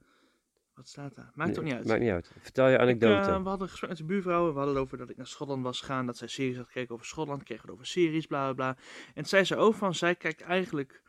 wat 0.74 0.88
staat 0.88 1.14
daar? 1.14 1.30
Maakt 1.34 1.48
Nee, 1.48 1.54
toch 1.54 1.64
niet 1.64 1.74
uit. 1.74 1.86
Maakt 1.86 2.00
niet 2.00 2.10
uit. 2.10 2.32
Vertel 2.40 2.66
je 2.68 2.74
Ik, 2.74 2.80
anekdote. 2.80 3.30
eh, 3.30 3.42
we 3.42 3.48
hadden 3.48 3.60
een 3.60 3.68
gesprek 3.68 3.88
met 3.90 3.98
de 3.98 4.04
buurvrouw. 4.04 4.46
We 4.52 4.56
hadden 4.58 4.74
het 4.74 4.84
over 4.84 4.98
dat 4.98 5.10
ik 5.10 5.16
naar 5.16 5.26
Schotland 5.26 5.62
was 5.62 5.80
gegaan. 5.80 6.06
Dat 6.06 6.16
zij 6.16 6.28
series 6.28 6.56
had 6.56 6.66
gekeken 6.66 6.94
over 6.94 7.06
Schotland. 7.06 7.42
Kregen 7.42 7.64
we 7.64 7.70
het 7.70 7.80
over 7.80 7.92
series, 7.92 8.26
bla 8.26 8.52
bla 8.52 8.52
bla. 8.54 8.82
En 9.14 9.24
zei 9.24 9.44
ze 9.44 9.56
ook 9.56 9.74
van, 9.74 9.94
zij 9.94 10.14
kijkt 10.14 10.40
eigenlijk 10.40 11.02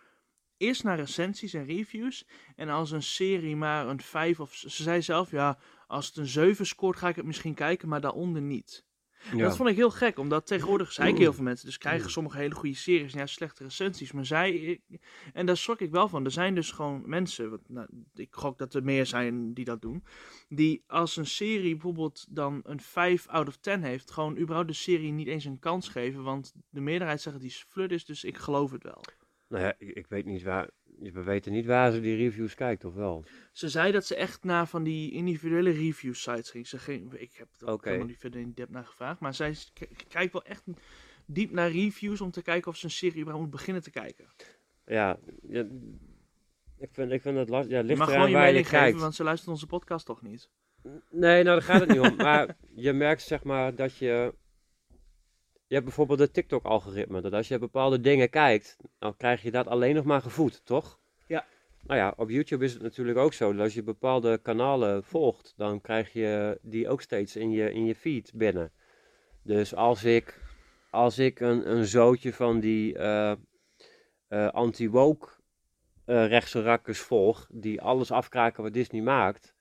eerst 0.57 0.83
naar 0.83 0.99
recensies 0.99 1.53
en 1.53 1.65
reviews. 1.65 2.27
En 2.55 2.69
als 2.69 2.91
een 2.91 3.03
serie 3.03 3.55
maar 3.55 3.87
een 3.87 4.01
5 4.01 4.39
of... 4.39 4.53
Ze 4.53 4.83
zei 4.83 5.01
zelf, 5.01 5.31
ja, 5.31 5.57
als 5.87 6.07
het 6.07 6.17
een 6.17 6.27
7 6.27 6.65
scoort 6.65 6.97
ga 6.97 7.07
ik 7.07 7.15
het 7.15 7.25
misschien 7.25 7.53
kijken, 7.53 7.89
maar 7.89 8.01
daaronder 8.01 8.41
niet. 8.41 8.85
ja. 9.31 9.37
Dat 9.37 9.55
vond 9.55 9.69
ik 9.69 9.75
heel 9.75 9.91
gek, 9.91 10.17
omdat 10.17 10.47
tegenwoordig 10.47 10.91
zeiken 10.91 11.21
heel 11.21 11.33
veel 11.33 11.43
mensen. 11.43 11.65
Dus 11.65 11.77
krijgen 11.77 12.09
sommige 12.09 12.37
hele 12.37 12.55
goede 12.55 12.75
series 12.75 13.13
en 13.13 13.19
ja, 13.19 13.25
slechte 13.25 13.63
recensies. 13.63 14.11
Maar 14.11 14.25
zij, 14.25 14.81
en 15.33 15.45
daar 15.45 15.57
schrok 15.57 15.79
ik 15.79 15.91
wel 15.91 16.07
van. 16.07 16.25
Er 16.25 16.31
zijn 16.31 16.55
dus 16.55 16.71
gewoon 16.71 17.03
mensen, 17.05 17.49
wat, 17.49 17.61
nou, 17.67 17.87
ik 18.13 18.33
gok 18.33 18.57
dat 18.57 18.73
er 18.73 18.83
meer 18.83 19.05
zijn 19.05 19.53
die 19.53 19.65
dat 19.65 19.81
doen. 19.81 20.03
Die 20.47 20.83
als 20.87 21.17
een 21.17 21.25
serie 21.25 21.71
bijvoorbeeld 21.71 22.25
dan 22.29 22.59
een 22.63 22.81
5 22.81 23.27
out 23.27 23.47
of 23.47 23.57
10 23.57 23.83
heeft, 23.83 24.11
gewoon 24.11 24.37
überhaupt 24.37 24.67
de 24.69 24.73
serie 24.73 25.11
niet 25.11 25.27
eens 25.27 25.45
een 25.45 25.59
kans 25.59 25.87
geven. 25.87 26.23
Want 26.23 26.53
de 26.69 26.81
meerderheid 26.81 27.21
zegt 27.21 27.35
dat 27.35 27.45
die 27.45 27.63
flut 27.67 27.91
is, 27.91 28.05
dus 28.05 28.23
ik 28.23 28.37
geloof 28.37 28.71
het 28.71 28.83
wel. 28.83 29.01
Nou 29.47 29.63
ja, 29.63 29.75
ik, 29.77 29.89
ik 29.89 30.07
weet 30.07 30.25
niet 30.25 30.43
waar. 30.43 30.69
We 30.99 31.23
weten 31.23 31.51
niet 31.51 31.65
waar 31.65 31.91
ze 31.91 32.01
die 32.01 32.15
reviews 32.15 32.55
kijkt, 32.55 32.85
of 32.85 32.93
wel? 32.93 33.23
Ze 33.51 33.69
zei 33.69 33.91
dat 33.91 34.05
ze 34.05 34.15
echt 34.15 34.43
naar 34.43 34.67
van 34.67 34.83
die 34.83 35.11
individuele 35.11 35.69
review 35.69 36.13
sites 36.13 36.49
ging. 36.49 36.67
Ze 36.67 36.77
ging 36.79 37.13
ik 37.13 37.33
heb 37.33 37.47
er 37.59 37.71
Oké. 37.71 37.87
helemaal 37.87 38.07
niet 38.07 38.17
verder 38.19 38.39
in 38.41 38.51
depth 38.55 38.71
naar 38.71 38.85
gevraagd. 38.85 39.19
Maar 39.19 39.33
zij 39.33 39.55
kijkt 40.07 40.33
wel 40.33 40.43
echt 40.43 40.63
diep 41.25 41.51
naar 41.51 41.71
reviews 41.71 42.21
om 42.21 42.31
te 42.31 42.41
kijken 42.41 42.71
of 42.71 42.77
ze 42.77 42.85
een 42.85 42.91
serie 42.91 43.19
überhaupt 43.21 43.41
moet 43.43 43.55
beginnen 43.55 43.83
te 43.83 43.91
kijken. 43.91 44.25
Ja, 44.85 45.19
ja, 45.47 45.65
ik 46.77 46.89
vind, 46.91 47.11
ik 47.11 47.21
vind 47.21 47.37
het 47.37 47.49
lastig. 47.49 47.71
Ja, 47.71 47.77
Je 47.79 47.83
ligt 47.83 47.99
mag 47.99 48.11
gewoon 48.11 48.29
je 48.29 48.35
mening 48.37 48.65
geven, 48.65 48.79
kijkt. 48.79 48.99
want 48.99 49.15
ze 49.15 49.23
luistert 49.23 49.49
onze 49.51 49.67
podcast 49.67 50.05
toch 50.05 50.21
niet. 50.21 50.49
Nee, 51.09 51.43
nou 51.43 51.43
daar 51.43 51.61
gaat 51.61 51.79
het 51.79 51.89
niet 51.89 51.99
om. 51.99 52.15
Maar 52.25 52.57
je 52.75 52.93
merkt 52.93 53.21
zeg 53.21 53.43
maar 53.43 53.75
dat 53.75 53.97
je... 53.97 54.33
Je 55.67 55.73
hebt 55.73 55.85
bijvoorbeeld 55.85 56.19
het 56.19 56.33
TikTok-algoritme. 56.33 57.21
Dat 57.21 57.33
als 57.33 57.47
je 57.47 57.59
bepaalde 57.59 57.99
dingen 57.99 58.29
kijkt, 58.29 58.77
dan 58.99 59.17
krijg 59.17 59.41
je 59.41 59.51
dat 59.51 59.67
alleen 59.67 59.95
nog 59.95 60.05
maar 60.05 60.21
gevoed, 60.21 60.65
toch? 60.65 60.99
Ja. 61.27 61.45
nou 61.81 61.99
ja, 61.99 62.13
op 62.17 62.29
YouTube 62.29 62.65
is 62.65 62.73
het 62.73 62.81
natuurlijk 62.81 63.17
ook 63.17 63.33
zo. 63.33 63.51
Dat 63.51 63.61
als 63.61 63.73
je 63.73 63.83
bepaalde 63.83 64.37
kanalen 64.37 65.03
volgt, 65.03 65.53
dan 65.57 65.81
krijg 65.81 66.13
je 66.13 66.59
die 66.61 66.89
ook 66.89 67.01
steeds 67.01 67.35
in 67.35 67.51
je, 67.51 67.73
in 67.73 67.85
je 67.85 67.95
feed 67.95 68.31
binnen. 68.33 68.71
Dus 69.41 69.75
als 69.75 70.03
ik, 70.03 70.41
als 70.91 71.19
ik 71.19 71.39
een, 71.39 71.71
een 71.71 71.85
zootje 71.85 72.33
van 72.33 72.59
die 72.59 72.97
eh, 72.97 73.31
eh, 74.27 74.47
anti-woke 74.49 75.27
eh, 76.05 76.27
rechtse 76.27 76.61
rakkers 76.61 76.99
volg, 76.99 77.47
die 77.51 77.81
alles 77.81 78.11
afkraken 78.11 78.63
wat 78.63 78.73
Disney 78.73 79.01
maakt, 79.01 79.55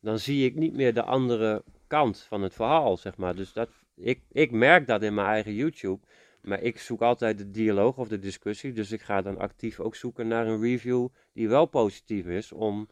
dan 0.00 0.18
zie 0.18 0.46
ik 0.46 0.54
niet 0.54 0.74
meer 0.74 0.94
de 0.94 1.02
andere 1.02 1.64
kant 1.86 2.20
van 2.20 2.42
het 2.42 2.54
verhaal, 2.54 2.96
zeg 2.96 3.16
maar. 3.16 3.34
Dus 3.34 3.52
dat, 3.52 3.68
ik, 3.98 4.20
ik 4.32 4.50
merk 4.50 4.86
dat 4.86 5.02
in 5.02 5.14
mijn 5.14 5.26
eigen 5.26 5.54
YouTube. 5.54 6.00
Maar 6.42 6.62
ik 6.62 6.78
zoek 6.78 7.00
altijd 7.02 7.38
de 7.38 7.50
dialoog 7.50 7.96
of 7.96 8.08
de 8.08 8.18
discussie. 8.18 8.72
Dus 8.72 8.92
ik 8.92 9.00
ga 9.02 9.22
dan 9.22 9.38
actief 9.38 9.80
ook 9.80 9.94
zoeken 9.94 10.28
naar 10.28 10.46
een 10.46 10.60
review 10.60 11.08
die 11.32 11.48
wel 11.48 11.66
positief 11.66 12.26
is. 12.26 12.52
Om 12.52 12.88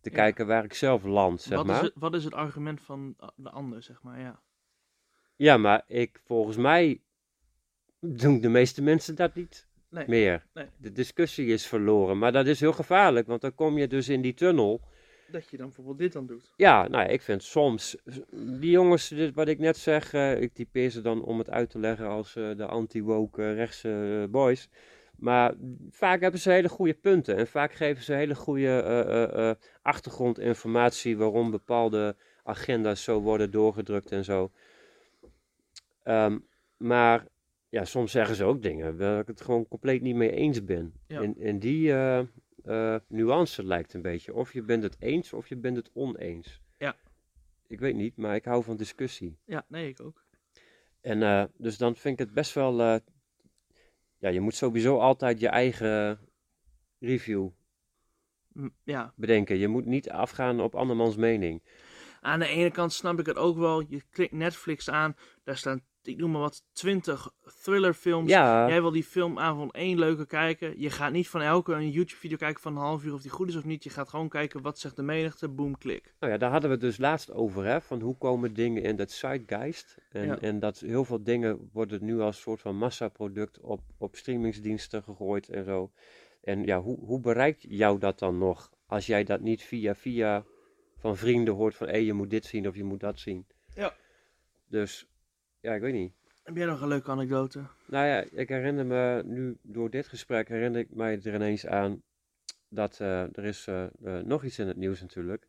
te 0.00 0.10
Ja. 0.10 0.16
kijken 0.16 0.46
waar 0.46 0.64
ik 0.64 0.74
zelf 0.74 1.04
land, 1.04 1.40
zeg 1.40 1.56
wat, 1.58 1.66
maar. 1.66 1.76
is 1.76 1.82
het, 1.82 1.92
wat 1.94 2.14
is 2.14 2.24
het 2.24 2.34
argument 2.34 2.80
van 2.80 3.16
de 3.36 3.50
ander, 3.50 3.82
zeg 3.82 4.02
maar, 4.02 4.20
ja. 4.20 4.40
Ja, 5.36 5.56
maar 5.56 5.82
ik, 5.86 6.20
volgens 6.24 6.56
mij 6.56 7.00
doen 8.00 8.40
de 8.40 8.48
meeste 8.48 8.82
mensen 8.82 9.14
dat 9.14 9.34
niet 9.34 9.66
Nee. 9.88 10.04
meer. 10.08 10.46
Nee. 10.54 10.66
De 10.76 10.92
discussie 10.92 11.46
is 11.46 11.66
verloren. 11.66 12.18
Maar 12.18 12.32
dat 12.32 12.46
is 12.46 12.60
heel 12.60 12.72
gevaarlijk, 12.72 13.26
want 13.26 13.40
dan 13.40 13.54
kom 13.54 13.78
je 13.78 13.86
dus 13.86 14.08
in 14.08 14.20
die 14.22 14.34
tunnel. 14.34 14.80
Dat 15.32 15.48
je 15.50 15.56
dan 15.56 15.66
bijvoorbeeld 15.66 15.98
dit 15.98 16.12
dan 16.12 16.26
doet. 16.26 16.52
Ja, 16.56 16.88
nou, 16.88 17.04
ja, 17.04 17.08
ik 17.08 17.22
vind 17.22 17.42
soms, 17.42 17.96
die 18.60 18.70
jongens, 18.70 19.08
dit 19.08 19.34
wat 19.34 19.48
ik 19.48 19.58
net 19.58 19.76
zeg, 19.76 20.12
eh, 20.12 20.40
ik 20.40 20.52
typeer 20.52 20.90
ze 20.90 21.00
dan 21.00 21.24
om 21.24 21.38
het 21.38 21.50
uit 21.50 21.70
te 21.70 21.78
leggen 21.78 22.06
als 22.06 22.36
eh, 22.36 22.56
de 22.56 22.66
anti-woke 22.66 23.42
eh, 23.42 23.54
rechtse 23.54 24.26
boys. 24.30 24.68
Maar 25.16 25.54
vaak 25.90 26.20
hebben 26.20 26.40
ze 26.40 26.50
hele 26.50 26.68
goede 26.68 26.94
punten 26.94 27.36
en 27.36 27.46
vaak 27.46 27.72
geven 27.72 28.04
ze 28.04 28.12
hele 28.12 28.34
goede 28.34 29.56
achtergrondinformatie 29.82 31.16
waarom 31.16 31.50
bepaalde 31.50 32.16
agenda's 32.44 33.02
zo 33.02 33.20
worden 33.20 33.50
doorgedrukt 33.50 34.12
en 34.12 34.24
zo. 34.24 34.50
Ehm, 36.02 36.38
maar 36.76 37.26
ja, 37.68 37.84
soms 37.84 38.12
zeggen 38.12 38.36
ze 38.36 38.44
ook 38.44 38.62
dingen 38.62 38.98
waar 38.98 39.20
ik 39.20 39.26
het 39.26 39.40
gewoon 39.40 39.68
compleet 39.68 40.02
niet 40.02 40.14
mee 40.14 40.30
eens 40.30 40.64
ben. 40.64 40.92
Ja. 41.06 41.20
En, 41.20 41.36
en 41.38 41.58
die 41.58 41.92
eh, 42.66 42.96
nuance 43.08 43.64
lijkt 43.64 43.94
een 43.94 44.02
beetje. 44.02 44.34
Of 44.34 44.52
je 44.52 44.62
bent 44.62 44.82
het 44.82 44.96
eens 44.98 45.32
of 45.32 45.48
je 45.48 45.56
bent 45.56 45.76
het 45.76 45.90
oneens. 45.92 46.60
Ja. 46.78 46.96
Ik 47.66 47.80
weet 47.80 47.94
niet, 47.94 48.16
maar 48.16 48.34
ik 48.34 48.44
hou 48.44 48.62
van 48.64 48.76
discussie. 48.76 49.38
Ja, 49.44 49.64
nee, 49.68 49.88
ik 49.88 50.00
ook. 50.00 50.24
En 51.00 51.22
eh, 51.22 51.44
dus 51.56 51.78
dan 51.78 51.96
vind 51.96 52.20
ik 52.20 52.26
het 52.26 52.34
best 52.34 52.52
wel. 52.54 52.80
eh, 52.80 52.96
ja, 54.18 54.28
je 54.28 54.40
moet 54.40 54.54
sowieso 54.54 54.98
altijd 54.98 55.40
je 55.40 55.48
eigen 55.48 56.18
review 56.98 57.48
Ja, 58.84 59.12
bedenken. 59.16 59.56
Je 59.58 59.68
moet 59.68 59.84
niet 59.86 60.10
afgaan 60.10 60.60
op 60.60 60.74
andermans 60.74 61.16
mening. 61.16 61.62
aan 62.20 62.38
de 62.38 62.46
ene 62.46 62.70
kant 62.70 62.92
snap 62.92 63.18
ik 63.18 63.26
het 63.26 63.36
ook 63.36 63.56
wel. 63.56 63.80
Je 63.80 64.02
klikt 64.10 64.32
Netflix 64.32 64.90
aan, 64.90 65.16
daar 65.44 65.56
staan, 65.56 65.84
ik 66.02 66.16
noem 66.16 66.30
maar 66.30 66.40
wat, 66.40 66.64
20 66.72 67.30
thrillerfilms. 67.62 68.30
Ja, 68.30 68.68
Jij 68.68 68.80
wil 68.80 68.90
die 68.90 69.04
filmavond 69.04 69.72
één 69.72 69.98
leuke 69.98 70.26
kijken. 70.26 70.80
Je 70.80 70.90
gaat 70.90 71.12
niet 71.12 71.28
van 71.28 71.40
elke 71.40 71.72
een 71.72 71.90
YouTube-video 71.90 72.36
kijken 72.36 72.62
van 72.62 72.72
een 72.76 72.82
half 72.82 73.04
uur 73.04 73.14
of 73.14 73.22
die 73.22 73.30
goed 73.30 73.48
is 73.48 73.56
of 73.56 73.64
niet. 73.64 73.84
Je 73.84 73.90
gaat 73.90 74.08
gewoon 74.08 74.28
kijken 74.28 74.62
wat 74.62 74.78
zegt 74.78 74.96
de 74.96 75.02
menigte, 75.02 75.48
boom, 75.48 75.78
klik. 75.78 76.14
nou 76.20 76.32
ja, 76.32 76.38
daar 76.38 76.50
hadden 76.50 76.68
we 76.70 76.74
het 76.76 76.84
dus 76.84 76.98
laatst 76.98 77.32
over. 77.32 77.64
Hè, 77.64 77.80
van 77.80 78.00
hoe 78.00 78.16
komen 78.18 78.54
dingen 78.54 78.82
in 78.82 78.96
dat 78.96 79.10
zeitgeist. 79.10 79.96
En, 80.10 80.26
Ja. 80.26 80.38
en 80.38 80.58
dat 80.58 80.78
heel 80.78 81.04
veel 81.04 81.22
dingen 81.22 81.68
worden 81.72 82.04
nu 82.04 82.20
als 82.20 82.40
soort 82.40 82.60
van 82.60 82.76
massaproduct 82.76 83.60
op, 83.60 83.80
op 83.98 84.16
streamingsdiensten 84.16 85.02
gegooid 85.02 85.48
en 85.48 85.64
zo. 85.64 85.90
En 86.42 86.64
ja, 86.64 86.80
hoe, 86.80 86.98
hoe 86.98 87.20
bereikt 87.20 87.64
jou 87.68 87.98
dat 87.98 88.18
dan 88.18 88.38
nog? 88.38 88.70
Als 88.86 89.06
jij 89.06 89.24
dat 89.24 89.40
niet 89.40 89.62
via 89.62 89.94
via 89.94 90.44
van 90.98 91.16
vrienden 91.16 91.54
hoort 91.54 91.74
van 91.74 91.88
hé, 91.88 91.96
je 91.96 92.12
moet 92.12 92.30
dit 92.30 92.44
zien 92.44 92.68
of 92.68 92.74
je 92.74 92.84
moet 92.84 93.00
dat 93.00 93.18
zien. 93.18 93.46
Ja. 93.74 93.94
Dus 94.68 95.06
ja, 95.62 95.74
ik 95.74 95.80
weet 95.80 95.92
niet. 95.92 96.12
Heb 96.42 96.56
jij 96.56 96.66
nog 96.66 96.80
een 96.80 96.88
leuke 96.88 97.10
anekdote? 97.10 97.64
Nou 97.86 98.06
ja, 98.06 98.24
ik 98.30 98.48
herinner 98.48 98.86
me 98.86 99.22
nu 99.24 99.56
door 99.62 99.90
dit 99.90 100.06
gesprek 100.06 100.48
herinner 100.48 100.80
ik 100.80 100.94
mij 100.94 101.20
er 101.22 101.34
ineens 101.34 101.66
aan 101.66 102.02
dat 102.68 103.00
eh, 103.00 103.22
er 103.36 103.44
is 103.44 103.66
eh, 103.66 103.84
eh, 103.84 104.24
nog 104.24 104.44
iets 104.44 104.58
in 104.58 104.66
het 104.66 104.76
nieuws 104.76 105.00
natuurlijk. 105.00 105.48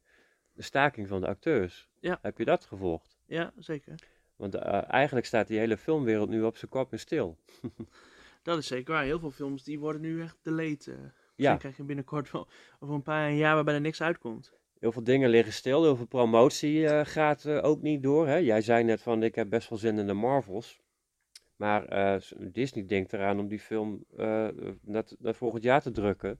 De 0.52 0.62
staking 0.62 1.08
van 1.08 1.22
de 1.22 1.28
acteurs. 1.28 1.90
Ja. 2.00 2.20
Heb 2.22 2.38
je 2.38 2.46
dat 2.46 2.66
gevolgd? 2.66 3.18
Ja, 3.26 3.54
zeker. 3.58 3.96
Want 4.36 4.56
eigenlijk 4.56 5.26
staat 5.26 5.48
die 5.48 5.60
hele 5.60 5.78
filmwereld 5.78 6.30
nu 6.30 6.42
op 6.44 6.58
zijn 6.58 6.72
kop 6.72 6.92
en 6.92 7.00
stil. 7.00 7.38
Dat 8.44 8.58
is 8.58 8.68
zeker 8.68 8.94
waar. 8.94 9.04
Heel 9.04 9.20
veel 9.20 9.32
films 9.32 9.64
die 9.64 9.80
worden 9.80 10.02
nu 10.02 10.22
echt 10.22 10.38
delayed. 10.42 10.88
eh. 10.88 10.94
Misschien 10.96 11.12
Ja, 11.36 11.56
krijg 11.58 11.78
je 11.78 11.84
binnenkort 11.84 12.32
wel 12.32 12.48
over 12.80 12.96
een 12.96 13.02
paar 13.02 13.32
jaar 13.32 13.56
waarbij 13.56 13.74
er 13.74 13.82
niks 13.82 14.02
uitkomt. 14.02 14.54
Heel 14.84 14.92
veel 14.92 15.04
dingen 15.04 15.30
liggen 15.30 15.54
stil, 15.54 15.84
heel 15.84 15.96
veel 15.96 16.06
promotie 16.06 16.88
eh, 16.88 17.06
gaat 17.06 17.46
eh, 17.46 17.64
ook 17.64 17.82
niet 17.82 18.04
door. 18.04 18.28
Hè? 18.28 18.36
Jij 18.36 18.62
zei 18.62 18.84
net 18.84 19.02
van 19.02 19.24
ik 19.24 19.36
heb 19.36 19.50
best 19.50 19.70
wel 19.70 19.80
zin 19.80 19.98
in 19.98 20.08
de 20.08 20.14
Marvels. 20.14 20.82
Maar 21.56 21.86
eh, 21.86 22.22
Disney 22.52 22.86
denkt 22.86 23.14
eraan 23.14 23.40
om 23.40 23.48
die 23.48 23.60
film 23.60 24.06
naar, 24.82 25.04
naar 25.20 25.36
volgend 25.36 25.64
jaar 25.64 25.82
te 25.82 25.92
drukken. 25.92 26.40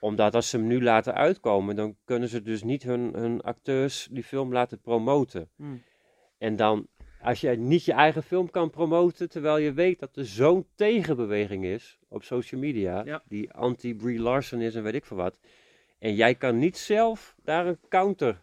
Omdat 0.00 0.34
als 0.34 0.50
ze 0.50 0.56
hem 0.56 0.66
nu 0.66 0.82
laten 0.82 1.14
uitkomen, 1.14 1.76
dan 1.76 1.96
kunnen 2.04 2.28
ze 2.28 2.42
dus 2.42 2.62
niet 2.62 2.82
hun, 2.82 3.12
hun 3.14 3.40
acteurs 3.40 4.08
die 4.10 4.24
film 4.24 4.52
laten 4.52 4.80
promoten. 4.80 5.50
Hm. 5.56 5.64
En 6.38 6.56
dan, 6.56 6.86
als 7.20 7.40
je 7.40 7.50
niet 7.50 7.84
je 7.84 7.92
eigen 7.92 8.22
film 8.22 8.50
kan 8.50 8.70
promoten, 8.70 9.28
terwijl 9.28 9.58
je 9.58 9.72
weet 9.72 9.98
dat 9.98 10.16
er 10.16 10.26
zo'n 10.26 10.66
tegenbeweging 10.74 11.64
is 11.64 11.98
op 12.08 12.22
social 12.22 12.60
media, 12.60 13.04
Ja. 13.04 13.22
die 13.28 13.52
anti-Brie 13.52 14.20
Larson 14.20 14.60
is 14.60 14.74
en 14.74 14.82
weet 14.82 14.94
ik 14.94 15.04
veel 15.04 15.16
wat. 15.16 15.38
En 16.02 16.14
jij 16.14 16.34
kan 16.34 16.58
niet 16.58 16.78
zelf 16.78 17.34
daar 17.42 17.66
een 17.66 17.78
counter 17.88 18.42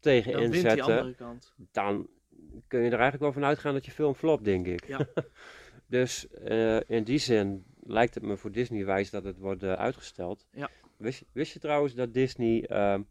tegen 0.00 0.32
Dan 0.32 0.40
wint 0.40 0.52
die 0.52 0.62
inzetten, 0.62 0.98
andere 0.98 1.14
kant. 1.14 1.54
dan 1.72 2.08
kun 2.68 2.78
je 2.80 2.86
er 2.86 2.92
eigenlijk 2.92 3.22
wel 3.22 3.32
van 3.32 3.44
uitgaan 3.44 3.72
dat 3.72 3.84
je 3.84 3.90
film 3.90 4.14
flopt, 4.14 4.44
denk 4.44 4.66
ik. 4.66 4.86
Ja. 4.86 5.06
dus 5.86 6.28
eh, 6.28 6.80
in 6.90 7.04
die 7.04 7.18
zin 7.18 7.64
lijkt 7.82 8.14
het 8.14 8.24
me 8.24 8.36
voor 8.36 8.52
Disney 8.52 8.84
wijs 8.84 9.10
dat 9.10 9.24
het 9.24 9.38
wordt 9.38 9.62
eh, 9.62 9.72
uitgesteld. 9.72 10.46
Ja. 10.50 10.70
Wist, 10.96 11.18
je, 11.18 11.26
wist 11.32 11.52
je 11.52 11.58
trouwens 11.58 11.94
dat 11.94 12.14
Disney... 12.14 12.64
ehm, 12.64 13.02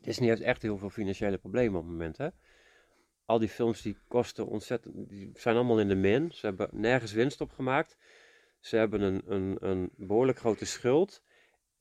Disney 0.00 0.28
heeft 0.28 0.42
echt 0.42 0.62
heel 0.62 0.78
veel 0.78 0.90
financiële 0.90 1.38
problemen 1.38 1.78
op 1.78 1.82
het 1.82 1.92
moment, 1.92 2.16
hè? 2.16 2.28
Al 3.24 3.38
die 3.38 3.48
films 3.48 3.82
die 3.82 3.96
kosten 4.08 4.46
ontzettend... 4.46 5.08
Die 5.08 5.30
zijn 5.34 5.56
allemaal 5.56 5.80
in 5.80 5.88
de 5.88 5.94
min. 5.94 6.32
Ze 6.32 6.46
hebben 6.46 6.68
nergens 6.72 7.12
winst 7.12 7.40
op 7.40 7.52
gemaakt. 7.52 7.96
Ze 8.60 8.76
hebben 8.76 9.00
een, 9.00 9.22
een, 9.26 9.56
een 9.60 9.90
behoorlijk 9.96 10.38
grote 10.38 10.64
schuld. 10.64 11.22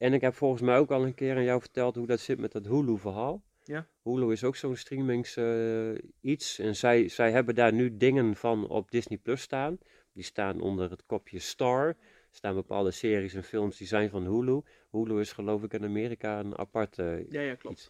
En 0.04 0.14
ik 0.14 0.22
heb 0.22 0.34
volgens 0.34 0.62
mij 0.62 0.78
ook 0.78 0.91
al 0.91 1.06
een 1.06 1.14
keer 1.14 1.36
aan 1.36 1.43
jou 1.43 1.60
verteld 1.60 1.95
hoe 1.95 2.08
dat 2.08 2.20
zit 2.20 2.39
met 2.39 2.51
dat 2.51 2.66
Hulu-verhaal. 2.66 3.43
Ja. 3.64 3.88
Hulu 4.01 4.32
is 4.32 4.43
ook 4.43 4.56
zo'n 4.56 4.76
streamings 4.76 5.36
eh, 5.36 5.91
iets. 6.22 6.60
En 6.60 6.76
zij, 6.76 7.08
zij 7.08 7.32
hebben 7.32 7.56
daar 7.56 7.74
nu 7.74 7.97
dingen 7.97 8.36
van 8.36 8.68
op 8.68 8.91
Disney 8.91 9.18
Plus 9.18 9.41
staan. 9.41 9.78
Die 10.14 10.24
staan 10.24 10.62
onder 10.62 10.89
het 10.89 11.06
kopje 11.06 11.39
Star. 11.39 11.88
Er 11.88 11.95
staan 12.32 12.56
bepaalde 12.56 12.91
series 12.91 13.34
en 13.34 13.43
films 13.43 13.78
die 13.78 13.88
zijn 13.88 14.10
van 14.10 14.24
Hulu. 14.26 14.62
Hulu 14.91 15.20
is 15.20 15.32
geloof 15.32 15.64
ik 15.64 15.74
in 15.74 15.84
Amerika 15.84 16.39
een 16.39 16.58
apart 16.58 16.99
eh, 16.99 17.30
Ja, 17.30 17.41
ja, 17.41 17.56
klopt. 17.56 17.76
iets. 17.78 17.89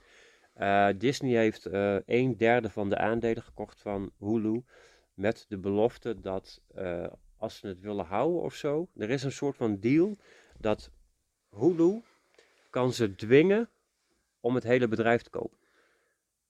Eh, 0.54 0.88
Disney 0.98 1.36
heeft 1.36 1.68
een 2.06 2.38
derde 2.38 2.70
van 2.70 2.90
de 2.90 2.98
aandelen 2.98 3.44
gekocht 3.44 3.82
van 3.82 4.12
Hulu. 4.20 4.64
Met 5.14 5.46
de 5.50 5.58
belofte 5.58 6.20
dat 6.20 6.62
als 7.38 7.58
ze 7.58 7.68
het 7.68 7.80
willen 7.80 8.06
houden 8.06 8.42
of 8.42 8.54
zo. 8.54 8.88
Er 8.98 9.10
is 9.10 9.24
een 9.24 9.32
soort 9.32 9.56
van 9.56 9.80
deal 9.80 10.18
dat 10.58 10.92
Hulu 11.54 12.02
kan 12.70 12.94
ze 12.94 13.16
dwingen 13.16 13.70
om 14.40 14.56
het 14.56 14.64
hele 14.64 14.88
bedrijf 14.88 15.22
te 15.22 15.30
kopen. 15.30 15.58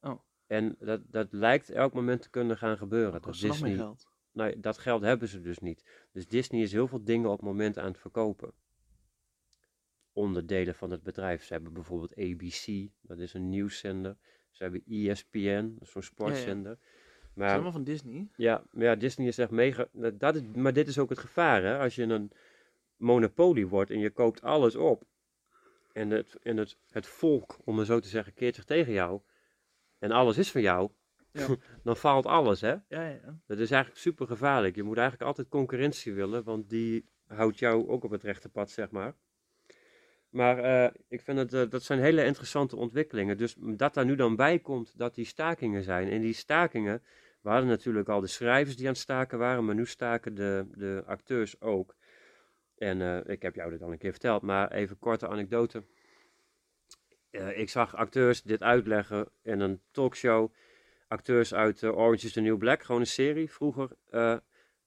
Oh. 0.02 0.20
En 0.48 0.76
dat, 0.80 1.02
dat 1.12 1.28
lijkt 1.32 1.70
elk 1.70 1.94
moment 1.94 2.22
te 2.22 2.30
kunnen 2.30 2.58
gaan 2.58 2.78
gebeuren. 2.78 3.12
Dat 3.12 3.22
kost 3.22 3.42
Disney, 3.42 3.76
geld. 3.76 4.08
nou, 4.32 4.60
dat 4.60 4.78
geld 4.78 5.02
hebben 5.02 5.28
ze 5.28 5.42
dus 5.42 5.60
niet. 5.60 5.84
Dus 6.12 6.28
Disney 6.28 6.62
is 6.62 6.72
heel 6.72 6.88
veel 6.88 7.04
dingen 7.04 7.30
op 7.30 7.38
het 7.38 7.46
moment 7.46 7.78
aan 7.78 7.92
het 7.92 8.00
verkopen. 8.00 8.54
Onderdelen 10.14 10.76
van 10.76 10.92
het 10.92 11.04
bedrijf. 11.04 11.44
Ze 11.44 11.54
hebben 11.54 11.74
bijvoorbeeld 11.74 12.18
ABC, 12.18 12.90
dat 13.02 13.20
is 13.20 13.34
een 13.34 13.50
nieuwszender. 13.50 14.18
Ze 14.52 14.64
hebben 14.64 14.84
ESPN, 14.88 15.72
dat 15.74 15.82
is 15.82 15.92
zo'n 15.92 16.02
sportzender. 16.02 16.72
Dat 16.72 16.80
is 17.30 17.34
Maar 17.34 17.54
allemaal 17.54 17.72
van 17.72 17.84
Disney. 17.84 18.28
ja, 18.36 18.64
maar 18.72 18.84
ja, 18.84 18.96
Disney 18.96 19.28
is 19.28 19.38
echt 19.38 19.52
mega. 19.52 19.88
Dat 20.14 20.36
is, 20.36 20.42
maar 20.56 20.74
dit 20.74 20.88
is 20.88 20.98
ook 20.98 21.10
het 21.10 21.20
gevaar, 21.20 21.64
hè? 21.64 21.80
Als 21.80 21.96
je 21.96 22.04
een 22.04 22.32
monopolie 23.04 23.68
wordt 23.68 23.92
en 23.92 24.00
je 24.00 24.10
koopt 24.10 24.42
alles 24.42 24.76
op. 24.76 25.04
En 25.92 26.10
het, 26.10 26.36
en 26.42 26.58
het, 26.58 26.78
het 26.90 27.08
volk, 27.08 27.58
om 27.64 27.78
het 27.78 27.88
zo 27.88 28.00
te 28.00 28.08
zeggen, 28.08 28.34
keert 28.34 28.56
zich 28.56 28.64
tegen 28.64 28.94
jou. 28.94 29.22
En 30.00 30.12
alles 30.12 30.38
is 30.38 30.52
van 30.52 30.62
jou. 30.62 30.90
Ja. 31.32 31.48
dan 31.84 31.96
faalt 31.96 32.26
alles, 32.26 32.62
hè? 32.62 32.72
Ja, 32.72 33.08
ja. 33.08 33.40
Dat 33.48 33.60
is 33.60 33.72
eigenlijk 33.72 34.02
super 34.02 34.28
gevaarlijk. 34.28 34.76
Je 34.76 34.84
moet 34.84 34.98
eigenlijk 34.98 35.28
altijd 35.28 35.48
concurrentie 35.48 36.14
willen, 36.14 36.44
want 36.44 36.70
die 36.70 37.10
houdt 37.28 37.60
jou 37.60 37.88
ook 37.88 38.04
op 38.04 38.12
het 38.12 38.24
rechte 38.24 38.50
pad, 38.50 38.72
zeg 38.72 38.92
maar. 38.92 39.16
Maar 40.30 40.58
eh, 40.58 40.92
ik 41.08 41.22
vind 41.22 41.38
het, 41.38 41.54
eh, 41.54 41.70
dat 41.70 41.84
zijn 41.84 42.00
hele 42.00 42.26
interessante 42.26 42.76
ontwikkelingen. 42.76 43.38
Dus 43.38 43.56
dat 43.60 43.94
daar 43.94 44.06
nu 44.06 44.16
dan 44.16 44.36
bij 44.36 44.60
komt 44.60 44.98
dat 44.98 45.16
die 45.16 45.26
stakingen 45.26 45.84
zijn. 45.84 46.10
En 46.10 46.22
die 46.22 46.34
stakingen, 46.34 47.04
we 47.42 47.50
hadden 47.50 47.70
natuurlijk 47.70 48.10
al 48.10 48.22
de 48.22 48.28
schrijvers 48.28 48.76
die 48.76 48.86
aan 48.86 48.92
het 48.92 49.02
staken 49.02 49.38
waren, 49.38 49.66
maar 49.66 49.76
nu 49.76 49.86
staken 49.86 50.36
de, 50.36 50.66
de 50.76 51.04
acteurs 51.06 51.62
ook. 51.62 51.96
En 52.76 53.02
eh, 53.02 53.34
ik 53.34 53.42
heb 53.42 53.56
jou 53.56 53.72
dit 53.72 53.82
al 53.82 53.92
een 53.92 53.98
keer 53.98 54.12
verteld, 54.12 54.42
maar 54.42 54.72
even 54.72 55.00
korte 55.00 55.28
anekdote. 55.28 55.84
Eh, 57.30 57.60
ik 57.60 57.70
zag 57.70 57.96
acteurs 57.96 58.42
dit 58.42 58.64
uitleggen 58.64 59.30
in 59.42 59.60
een 59.60 59.82
talkshow. 59.92 60.54
Acteurs 61.08 61.54
uit 61.54 61.84
eh, 61.84 61.98
Orange 61.98 62.26
is 62.26 62.34
the 62.34 62.42
New 62.42 62.58
Black, 62.58 62.84
gewoon 62.84 63.02
een 63.02 63.08
serie 63.08 63.52
vroeger. 63.52 63.90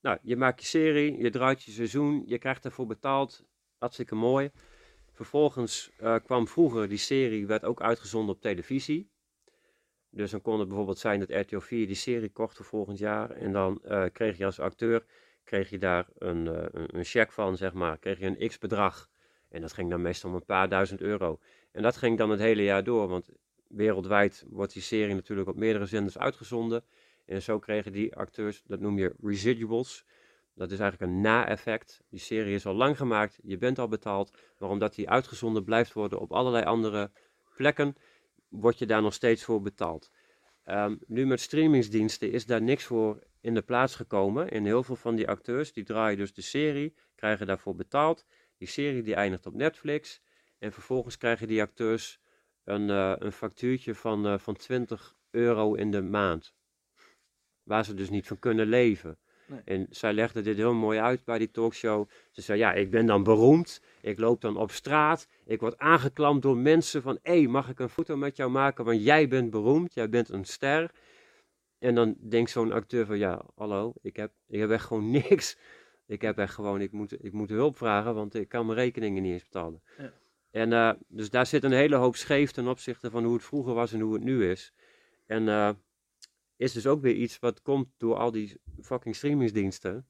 Nou, 0.01 0.18
je 0.22 0.37
maakt 0.37 0.61
je 0.61 0.66
serie, 0.66 1.18
je 1.18 1.30
draait 1.30 1.62
je 1.62 1.70
seizoen, 1.70 2.22
je 2.26 2.39
krijgt 2.39 2.64
ervoor 2.64 2.87
betaald. 2.87 3.45
Hartstikke 3.78 4.14
mooi. 4.14 4.51
Vervolgens 5.12 5.91
kwam 6.24 6.49
vroeger 6.49 6.89
die 6.89 6.99
serie, 6.99 7.47
werd 7.47 7.64
ook 7.64 7.80
uitgezonden 7.82 8.34
op 8.34 8.41
televisie. 8.41 9.11
Dus 10.11 10.30
dan 10.30 10.41
kon 10.41 10.59
het 10.59 10.68
bijvoorbeeld 10.68 10.99
zijn 10.99 11.20
dat 11.20 11.30
RTL 11.30 11.59
4 11.59 11.87
die 11.87 11.97
serie 11.97 12.30
kocht 12.30 12.57
voor 12.57 12.64
volgend 12.64 12.99
jaar. 12.99 13.30
En 13.30 13.53
dan 13.53 13.80
kreeg 14.12 14.39
je 14.39 14.45
als 14.45 14.61
acteur 14.61 15.05
kreeg 15.47 15.71
je 15.71 15.79
daar 15.79 16.07
een, 16.19 16.47
eh, 16.47 16.65
een, 16.71 16.97
een 16.97 17.05
cheque 17.05 17.33
van, 17.33 17.57
zeg 17.57 17.73
maar. 17.73 17.99
Kreeg 17.99 18.19
je 18.19 18.27
een 18.27 18.49
x-bedrag. 18.49 19.09
En 19.49 19.61
dat 19.61 19.73
ging 19.73 19.91
dan 19.91 20.03
meestal 20.03 20.31
om 20.31 20.37
een 20.37 20.45
paar 20.45 20.69
duizend 20.69 21.01
euro. 21.01 21.39
En 21.73 21.83
dat 21.83 21.97
ging 21.97 22.19
dan 22.19 22.31
het 22.31 22.41
hele 22.41 22.63
jaar 22.63 22.85
door, 22.85 23.09
want 23.09 23.29
wereldwijd 23.69 24.45
wordt 24.49 24.73
die 24.73 24.83
serie 24.83 25.15
natuurlijk 25.15 25.49
op 25.49 25.57
meerdere 25.57 25.87
zenders 25.87 26.19
uitgezonden. 26.19 26.85
En 27.27 27.43
zo 27.43 27.59
kregen 27.59 27.93
die 27.93 28.17
acteurs, 28.17 28.63
dat 28.67 28.81
noem 28.81 28.99
je 28.99 29.15
residuals. 29.23 30.05
Dat 30.55 30.71
is 30.71 30.79
eigenlijk 30.79 31.13
een 31.13 31.21
na-effect. 31.21 32.03
Die 32.09 32.21
serie 32.21 32.55
is 32.55 32.67
al 32.67 32.75
lang 32.75 32.97
gemaakt, 32.97 33.39
je 33.43 33.59
bent 33.59 33.79
al 33.79 33.89
betaald. 33.89 34.39
Maar 34.59 34.69
omdat 34.69 34.95
die 34.95 35.11
uitgezonden 35.11 35.65
blijft 35.65 35.93
worden 35.93 36.21
op 36.21 36.33
allerlei 36.33 36.65
andere 36.65 37.11
plekken, 37.57 37.97
word 38.49 38.79
je 38.79 38.87
daar 38.87 39.03
nog 39.03 39.15
steeds 39.15 39.45
voor 39.45 39.61
betaald. 39.63 40.11
Ehm, 40.65 40.97
nu 41.07 41.27
met 41.27 41.41
streamingsdiensten 41.41 42.33
is 42.33 42.47
daar 42.47 42.63
niks 42.63 42.85
voor 42.85 43.27
in 43.47 43.55
de 43.55 43.63
plaats 43.63 43.95
gekomen. 43.95 44.51
En 44.51 44.65
heel 44.65 44.83
veel 44.83 44.97
van 44.97 45.15
die 45.15 45.29
acteurs, 45.29 45.73
die 45.73 45.85
draaien 45.85 46.19
dus 46.19 46.35
de 46.35 46.43
serie, 46.43 46.95
krijgen 47.15 47.47
daarvoor 47.47 47.75
betaald. 47.75 48.25
Die 48.59 48.69
serie 48.69 49.03
die 49.03 49.15
eindigt 49.15 49.47
op 49.47 49.55
Netflix. 49.55 50.21
En 50.59 50.73
vervolgens 50.73 51.17
krijgen 51.17 51.49
die 51.49 51.63
acteurs 51.63 52.21
een, 52.65 52.91
eh, 52.91 53.13
een 53.19 53.33
factuurtje 53.33 53.95
van, 53.95 54.27
eh, 54.27 54.39
van 54.39 54.57
20 54.57 55.15
euro 55.31 55.75
in 55.75 55.91
de 55.91 56.03
maand. 56.03 56.55
Waar 57.63 57.85
ze 57.85 57.95
dus 57.95 58.11
niet 58.11 58.27
van 58.27 58.39
kunnen 58.39 58.67
leven. 58.67 59.19
Nee. 59.47 59.61
En 59.65 59.87
zij 59.91 60.13
legde 60.13 60.41
dit 60.41 60.57
heel 60.57 60.75
mooi 60.75 60.99
uit 60.99 61.25
bij 61.25 61.39
die 61.39 61.51
talkshow. 61.51 62.09
Ze 62.31 62.43
zei, 62.43 62.59
ja, 62.59 62.73
ik 62.73 62.91
ben 62.91 63.07
dan 63.07 63.23
beroemd. 63.23 63.81
Ik 64.01 64.19
loop 64.19 64.41
dan 64.41 64.57
op 64.57 64.71
straat. 64.71 65.29
Ik 65.45 65.61
word 65.61 65.79
aangeklampt 65.79 66.43
door 66.43 66.57
mensen 66.57 67.03
van... 67.03 67.19
Hé, 67.23 67.39
hey, 67.39 67.47
mag 67.47 67.69
ik 67.69 67.79
een 67.79 67.89
foto 67.89 68.17
met 68.17 68.37
jou 68.37 68.51
maken? 68.51 68.85
Want 68.85 69.05
jij 69.05 69.29
bent 69.29 69.51
beroemd. 69.51 69.95
Jij 69.95 70.09
bent 70.09 70.29
een 70.29 70.45
ster. 70.45 70.91
En 71.87 71.95
dan 71.95 72.16
denkt 72.28 72.51
zo'n 72.51 72.72
acteur 72.72 73.07
van... 73.07 73.18
Ja, 73.18 73.45
hallo, 73.55 73.93
ik 74.03 74.16
heb, 74.16 74.32
ik 74.49 74.61
heb 74.61 74.70
echt 74.70 74.84
gewoon 74.84 75.11
niks. 75.28 75.59
Ik 76.07 76.22
heb 76.22 76.39
echt 76.39 76.55
gewoon... 76.55 76.80
Ik 76.80 76.93
moet, 76.93 77.24
ik 77.24 77.32
moet 77.32 77.49
hulp 77.49 77.76
vragen, 77.76 78.14
want 78.14 78.34
ik 78.34 78.49
kan 78.49 78.66
mijn 78.66 78.78
rekeningen 78.78 79.22
niet 79.22 79.32
eens 79.32 79.43
betalen. 79.43 79.82
Ja. 79.99 80.12
En 80.51 80.72
eh, 80.72 80.91
dus 81.09 81.30
daar 81.30 81.47
zit 81.47 81.64
een 81.64 81.72
hele 81.72 81.97
hoop 81.97 82.16
scheef 82.16 82.51
ten 82.51 82.66
opzichte 82.66 83.11
van 83.11 83.24
hoe 83.24 83.34
het 83.34 83.45
vroeger 83.45 83.74
was 83.74 83.93
en 83.93 84.01
hoe 84.01 84.14
het 84.14 84.22
nu 84.22 84.51
is. 84.51 84.72
En 85.26 85.49
eh, 85.49 85.70
is 86.57 86.72
dus 86.72 86.87
ook 86.87 87.01
weer 87.01 87.14
iets 87.14 87.39
wat 87.39 87.62
komt 87.62 87.89
door 87.97 88.16
al 88.16 88.30
die 88.30 88.61
fucking 88.80 89.16
streamingsdiensten. 89.16 90.07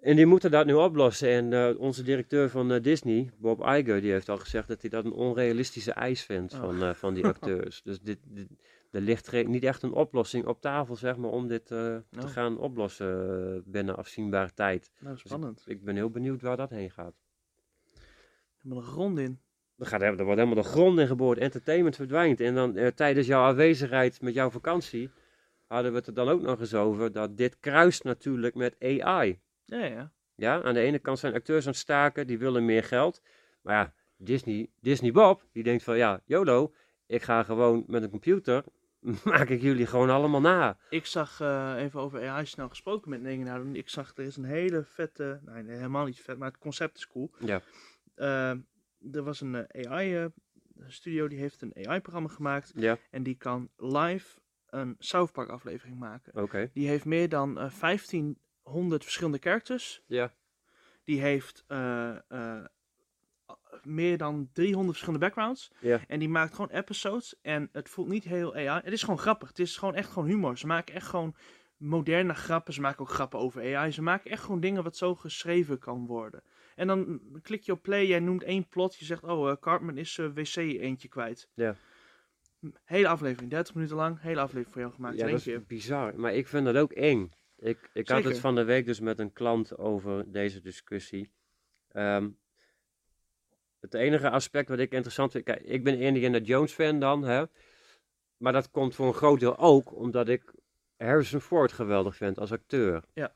En 0.00 0.16
die 0.16 0.26
moeten 0.26 0.50
dat 0.50 0.66
nu 0.66 0.74
oplossen. 0.74 1.28
En 1.28 1.52
eh, 1.52 1.80
onze 1.80 2.02
directeur 2.02 2.50
van 2.50 2.82
Disney, 2.82 3.30
Bob 3.38 3.60
Iger, 3.60 4.00
die 4.00 4.12
heeft 4.12 4.28
al 4.28 4.38
gezegd 4.38 4.68
dat 4.68 4.80
hij 4.80 4.90
dat 4.90 5.04
een 5.04 5.12
onrealistische 5.12 5.92
eis 5.92 6.24
vindt 6.24 6.54
Oh. 6.54 6.60
van, 6.60 6.96
van 6.96 7.14
die 7.14 7.26
acteurs. 7.34 7.82
dus 7.82 8.00
dit, 8.00 8.18
dit, 8.24 8.48
er 8.96 9.02
ligt 9.02 9.46
niet 9.46 9.64
echt 9.64 9.82
een 9.82 9.92
oplossing 9.92 10.46
op 10.46 10.60
tafel, 10.60 10.96
zeg 10.96 11.16
maar, 11.16 11.30
om 11.30 11.48
dit 11.48 11.70
eh, 11.70 11.96
te 12.10 12.20
Oh. 12.20 12.28
gaan 12.28 12.58
oplossen 12.58 13.54
eh, 13.54 13.60
binnen 13.72 13.96
afzienbare 13.96 14.52
tijd. 14.54 14.90
Nou, 15.00 15.16
spannend. 15.18 15.62
Ik 15.66 15.84
ben 15.84 15.94
heel 15.94 16.10
benieuwd 16.10 16.42
waar 16.42 16.56
dat 16.56 16.70
heen 16.70 16.90
gaat. 16.90 17.14
Helemaal 18.58 18.82
een 18.84 18.88
grond 18.90 19.18
in. 19.18 19.40
Er, 19.78 19.86
gaat, 19.86 20.02
er 20.02 20.14
wordt 20.24 20.40
helemaal 20.40 20.62
de 20.62 20.68
grond 20.68 20.98
in 20.98 21.06
geboord, 21.06 21.38
entertainment 21.38 21.96
verdwijnt. 21.96 22.40
En 22.40 22.54
dan 22.54 22.76
eh, 22.76 22.86
tijdens 22.86 23.26
jouw 23.26 23.42
aanwezigheid 23.44 24.20
met 24.20 24.34
jouw 24.34 24.50
vakantie 24.50 25.10
hadden 25.66 25.90
we 25.92 25.98
het 25.98 26.06
er 26.06 26.14
dan 26.14 26.28
ook 26.28 26.42
nog 26.42 26.60
eens 26.60 26.74
over 26.74 27.12
dat 27.12 27.36
dit 27.36 27.58
kruist 27.60 28.04
natuurlijk 28.04 28.54
met 28.54 28.76
AI. 28.78 29.40
Ja, 29.64 29.84
ja. 29.84 30.12
Ja, 30.34 30.62
aan 30.62 30.74
de 30.74 30.80
ene 30.80 30.98
kant 30.98 31.18
zijn 31.18 31.34
acteurs 31.34 31.64
aan 31.64 31.70
het 31.70 31.80
staken, 31.80 32.26
die 32.26 32.38
willen 32.38 32.64
meer 32.64 32.84
geld. 32.84 33.22
Maar 33.62 33.74
ja, 33.74 33.92
Disney, 34.16 34.70
Disney 34.80 35.12
Bob, 35.12 35.44
die 35.52 35.62
denkt 35.62 35.82
van 35.82 35.96
ja, 35.96 36.20
YOLO, 36.24 36.72
ik 37.06 37.22
ga 37.22 37.42
gewoon 37.42 37.84
met 37.86 38.02
een 38.02 38.10
computer, 38.10 38.64
maak 39.24 39.48
ik 39.48 39.60
jullie 39.60 39.86
gewoon 39.86 40.10
allemaal 40.10 40.40
na. 40.40 40.78
Ik 40.90 41.06
zag, 41.06 41.40
eh, 41.40 41.74
even 41.78 42.00
over 42.00 42.28
AI 42.28 42.46
snel 42.46 42.68
gesproken 42.68 43.10
met 43.10 43.24
dingen. 43.24 43.46
Nou, 43.46 43.72
ik 43.72 43.88
zag, 43.88 44.12
er 44.16 44.24
is 44.24 44.36
een 44.36 44.44
hele 44.44 44.84
vette, 44.84 45.40
nee, 45.44 45.62
nee, 45.62 45.76
helemaal 45.76 46.04
niet 46.04 46.20
vet, 46.20 46.38
maar 46.38 46.48
het 46.48 46.58
concept 46.58 46.96
is 46.96 47.06
cool. 47.06 47.34
Ja, 47.38 47.60
Eh, 48.14 48.50
er 49.12 49.22
was 49.22 49.40
een 49.40 49.66
AI-studio, 49.88 51.28
die 51.28 51.38
heeft 51.38 51.62
een 51.62 51.74
AI-programma 51.86 52.28
gemaakt. 52.28 52.72
ja, 52.74 52.98
En 53.10 53.22
die 53.22 53.34
kan 53.36 53.68
live 53.76 54.38
een 54.66 54.96
South 54.98 55.32
Park 55.32 55.48
aflevering 55.48 55.98
maken. 55.98 56.42
oké. 56.42 56.70
Die 56.72 56.88
heeft 56.88 57.04
meer 57.04 57.28
dan 57.28 57.58
eh 57.58 57.70
1500 57.80 59.02
verschillende 59.02 59.38
characters. 59.38 60.02
Ja, 60.06 60.34
Die 61.04 61.20
heeft 61.20 61.64
eh, 61.66 62.16
eh, 62.28 62.64
meer 63.84 64.18
dan 64.18 64.48
300 64.52 64.88
verschillende 64.88 65.26
backgrounds. 65.26 65.70
En 66.06 66.18
die 66.18 66.28
maakt 66.28 66.54
gewoon 66.54 66.70
episodes. 66.70 67.34
En 67.42 67.68
het 67.72 67.88
voelt 67.88 68.08
niet 68.08 68.24
heel 68.24 68.54
AI. 68.54 68.80
Het 68.84 68.92
is 68.92 69.02
gewoon 69.02 69.18
grappig. 69.18 69.48
Het 69.48 69.58
is 69.58 69.76
gewoon 69.76 69.94
echt 69.94 70.08
gewoon 70.10 70.28
humor. 70.28 70.58
Ze 70.58 70.66
maken 70.66 70.94
echt 70.94 71.06
gewoon 71.06 71.34
moderne 71.76 72.34
grappen. 72.34 72.74
Ze 72.74 72.80
maken 72.80 73.00
ook 73.00 73.10
grappen 73.10 73.38
over 73.38 73.76
AI. 73.76 73.92
Ze 73.92 74.02
maken 74.02 74.30
echt 74.30 74.42
gewoon 74.42 74.60
dingen 74.60 74.82
wat 74.82 74.96
zo 74.96 75.14
geschreven 75.14 75.78
kan 75.78 76.06
worden. 76.06 76.42
En 76.74 76.86
dan 76.86 77.20
klik 77.42 77.62
je 77.62 77.72
op 77.72 77.82
play. 77.82 78.06
Jij 78.06 78.20
noemt 78.20 78.42
één 78.42 78.68
plot. 78.68 78.96
Je 78.96 79.04
zegt, 79.04 79.22
oh, 79.22 79.50
eh, 79.50 79.56
Cartman 79.60 79.96
is 79.96 80.18
eh, 80.18 80.26
wc 80.34 80.56
eentje 80.56 81.08
kwijt. 81.08 81.48
Ja. 81.54 81.76
Hele 82.84 83.08
aflevering. 83.08 83.50
30 83.50 83.74
minuten 83.74 83.96
lang. 83.96 84.20
Hele 84.20 84.40
aflevering 84.40 84.72
voor 84.72 84.80
jou 84.80 84.92
gemaakt. 84.92 85.16
ja 85.16 85.28
dat 85.28 85.46
is 85.46 85.66
bizar. 85.66 86.20
Maar 86.20 86.34
ik 86.34 86.48
vind 86.48 86.64
dat 86.64 86.76
ook 86.76 86.92
eng. 86.92 87.30
Ik, 87.58 87.90
ik 87.92 88.08
had 88.08 88.24
het 88.24 88.38
van 88.38 88.54
de 88.54 88.64
week 88.64 88.86
dus 88.86 89.00
met 89.00 89.18
een 89.18 89.32
klant 89.32 89.78
over 89.78 90.32
deze 90.32 90.60
discussie. 90.60 91.30
Ehm, 91.88 92.28
het 93.92 94.00
enige 94.00 94.30
aspect 94.30 94.68
wat 94.68 94.78
ik 94.78 94.92
interessant 94.92 95.32
vind, 95.32 95.44
kijk, 95.44 95.60
ik 95.62 95.84
ben 95.84 95.98
Indiana 95.98 96.38
Jones 96.38 96.72
fan 96.72 97.00
dan, 97.00 97.22
hè. 97.24 97.44
Maar 98.36 98.52
dat 98.52 98.70
komt 98.70 98.94
voor 98.94 99.06
een 99.06 99.14
groot 99.14 99.40
deel 99.40 99.58
ook 99.58 99.94
omdat 99.94 100.28
ik 100.28 100.52
Harrison 100.96 101.40
Ford 101.40 101.72
geweldig 101.72 102.16
vind 102.16 102.38
als 102.38 102.52
acteur. 102.52 103.02
Ja. 103.14 103.32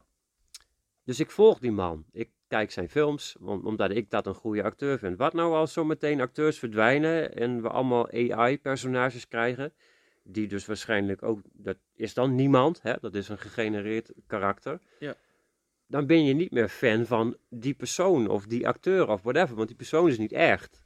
Dus 1.05 1.20
ik 1.20 1.30
volg 1.30 1.59
die 1.59 1.72
man. 1.72 2.05
Ik 2.12 2.30
kijk 2.48 2.70
zijn 2.70 2.88
films, 2.88 3.36
om- 3.40 3.66
omdat 3.66 3.90
ik 3.90 4.11
dat 4.11 4.26
een 4.26 4.34
goede 4.34 4.62
acteur 4.62 4.98
vind. 4.98 5.16
Wat 5.18 5.32
nou 5.32 5.55
als 5.55 5.72
zometeen 5.72 6.20
acteurs 6.20 6.59
verdwijnen 6.59 7.34
en 7.36 7.62
we 7.62 7.68
allemaal 7.68 8.09
AI-personages 8.12 9.28
krijgen, 9.28 9.72
die 10.22 10.48
dus 10.48 10.66
waarschijnlijk 10.66 11.22
ook, 11.22 11.40
dat 11.53 11.76
is 11.94 12.14
dan 12.14 12.34
niemand, 12.34 12.82
hè? 12.82 12.94
dat 13.01 13.14
is 13.14 13.28
een 13.28 13.38
gegenereerd 13.38 14.12
karakter. 14.26 14.80
Ja. 14.98 15.14
Dan 15.91 16.07
ben 16.07 16.24
je 16.24 16.34
niet 16.34 16.51
meer 16.51 16.68
fan 16.68 17.07
van 17.07 17.36
die 17.49 17.74
persoon 17.74 18.28
of 18.28 18.47
die 18.47 18.66
acteur 18.68 19.09
of 19.09 19.22
whatever, 19.22 19.57
want 19.57 19.68
die 19.68 19.76
persoon 19.76 20.09
is 20.09 20.18
niet 20.18 20.32
echt. 20.32 20.82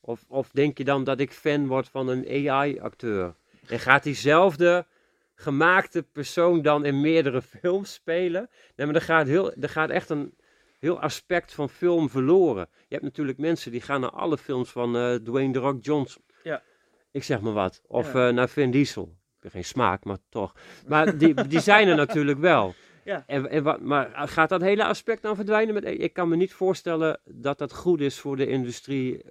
Of, 0.00 0.24
of 0.28 0.50
denk 0.50 0.78
je 0.78 0.84
dan 0.84 1.04
dat 1.04 1.20
ik 1.20 1.32
fan 1.32 1.66
word 1.66 1.88
van 1.88 2.08
een 2.08 2.48
AI-acteur? 2.50 3.34
En 3.68 3.78
gaat 3.78 4.02
diezelfde 4.02 4.86
gemaakte 5.34 6.02
persoon 6.02 6.62
dan 6.62 6.84
in 6.84 7.00
meerdere 7.00 7.42
films 7.60 7.92
spelen? 7.92 8.50
Nee, 8.76 8.86
maar 8.86 8.94
er 8.96 9.02
gaat, 9.02 9.26
heel, 9.26 9.52
er 9.52 9.68
gaat 9.68 9.90
echt 9.90 10.10
een 10.10 10.34
heel 10.78 11.00
aspect 11.00 11.52
van 11.54 11.68
film 11.68 12.10
verloren. 12.10 12.68
Je 12.72 12.94
hebt 12.94 13.02
natuurlijk 13.02 13.38
mensen 13.38 13.70
die 13.72 13.80
gaan 13.80 14.00
naar 14.00 14.10
alle 14.10 14.38
films 14.38 14.70
van 14.70 14.96
eh, 14.96 15.14
Dwayne 15.14 15.52
The 15.52 15.58
Rock 15.58 15.84
Johnson. 15.84 16.22
Ja. 16.42 16.62
Ik 17.10 17.22
zeg 17.24 17.40
maar 17.40 17.52
wat. 17.52 17.82
Of 17.86 18.12
Ja. 18.12 18.28
eh, 18.28 18.34
naar 18.34 18.48
Vin 18.48 18.70
Diesel. 18.70 19.16
Ik 19.36 19.42
heb 19.42 19.52
geen 19.52 19.64
smaak, 19.64 20.04
maar 20.04 20.18
toch. 20.28 20.54
Maar 20.86 21.18
die, 21.18 21.34
die 21.46 21.60
zijn 21.60 21.88
er 21.88 21.96
natuurlijk 22.06 22.38
wel. 22.38 22.74
Ja. 23.08 23.22
En, 23.26 23.50
en 23.50 23.62
wat, 23.62 23.80
maar 23.80 24.28
gaat 24.28 24.48
dat 24.48 24.60
hele 24.60 24.84
aspect 24.84 25.22
dan 25.22 25.36
verdwijnen? 25.36 25.74
Met, 25.74 25.84
ik 25.84 26.12
kan 26.12 26.28
me 26.28 26.36
niet 26.36 26.52
voorstellen 26.52 27.20
dat 27.24 27.58
dat 27.58 27.72
goed 27.72 28.00
is 28.00 28.20
voor 28.20 28.36
de 28.36 28.46
industrie 28.46 29.22
eh, 29.22 29.30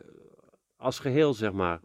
als 0.75 0.99
geheel, 0.99 1.33
zeg 1.33 1.51
maar. 1.51 1.81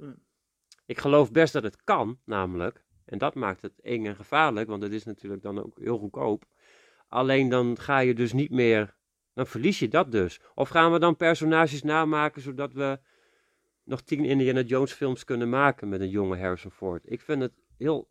Ik 0.87 0.99
geloof 0.99 1.31
best 1.33 1.53
dat 1.53 1.63
het 1.63 1.85
kan, 1.85 2.19
namelijk. 2.25 2.85
En 3.05 3.19
dat 3.19 3.35
maakt 3.35 3.63
het 3.63 3.81
eng 3.81 4.07
en 4.07 4.17
gevaarlijk, 4.17 4.69
want 4.69 4.83
het 4.83 4.93
is 4.93 5.05
natuurlijk 5.05 5.43
dan 5.43 5.65
ook 5.65 5.79
heel 5.79 5.99
goedkoop. 5.99 6.45
Alleen 7.09 7.49
dan 7.49 7.79
ga 7.79 7.99
je 7.99 8.15
dus 8.15 8.33
niet 8.33 8.51
meer, 8.51 8.97
dan 9.35 9.47
verlies 9.47 9.79
je 9.79 9.89
dat 9.89 10.13
dus. 10.13 10.41
Of 10.55 10.69
gaan 10.69 10.93
we 10.93 10.99
dan 10.99 11.17
personages 11.17 11.83
namaken 11.83 12.43
zodat 12.43 12.73
we 12.73 12.99
nog 13.85 14.03
tien 14.03 14.25
Indiana 14.25 14.61
Jones 14.61 14.93
films 14.93 15.25
kunnen 15.25 15.49
maken 15.49 15.89
met 15.89 16.01
een 16.01 16.11
jonge 16.11 16.39
Harrison 16.39 16.71
Ford. 16.71 17.03
Ik 17.05 17.21
vind 17.21 17.43
het 17.43 17.53
heel, 17.77 18.09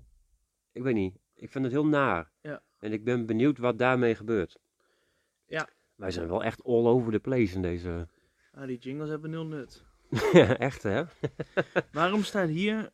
ik 0.71 0.83
weet 0.83 0.95
niet, 0.95 1.15
ik 1.33 1.49
vind 1.49 1.63
het 1.63 1.73
heel 1.73 1.85
naar. 1.85 2.31
Ja. 2.41 2.63
En 2.81 2.91
ik 2.91 3.03
ben 3.03 3.25
benieuwd 3.25 3.57
wat 3.57 3.77
daarmee 3.77 4.15
gebeurt. 4.15 4.59
Ja. 5.45 5.67
Wij 5.95 6.11
zijn 6.11 6.27
wel 6.27 6.43
echt 6.43 6.63
all 6.63 6.85
over 6.85 7.11
the 7.11 7.19
place 7.19 7.55
in 7.55 7.61
deze, 7.61 8.07
Ah, 8.53 8.65
die 8.67 8.77
jingles 8.77 9.09
hebben 9.09 9.29
nul 9.29 9.45
nut. 9.45 9.83
echt 10.57 10.83
hè? 10.83 11.03
Waarom 11.91 12.23
staat 12.23 12.49
hier 12.49 12.89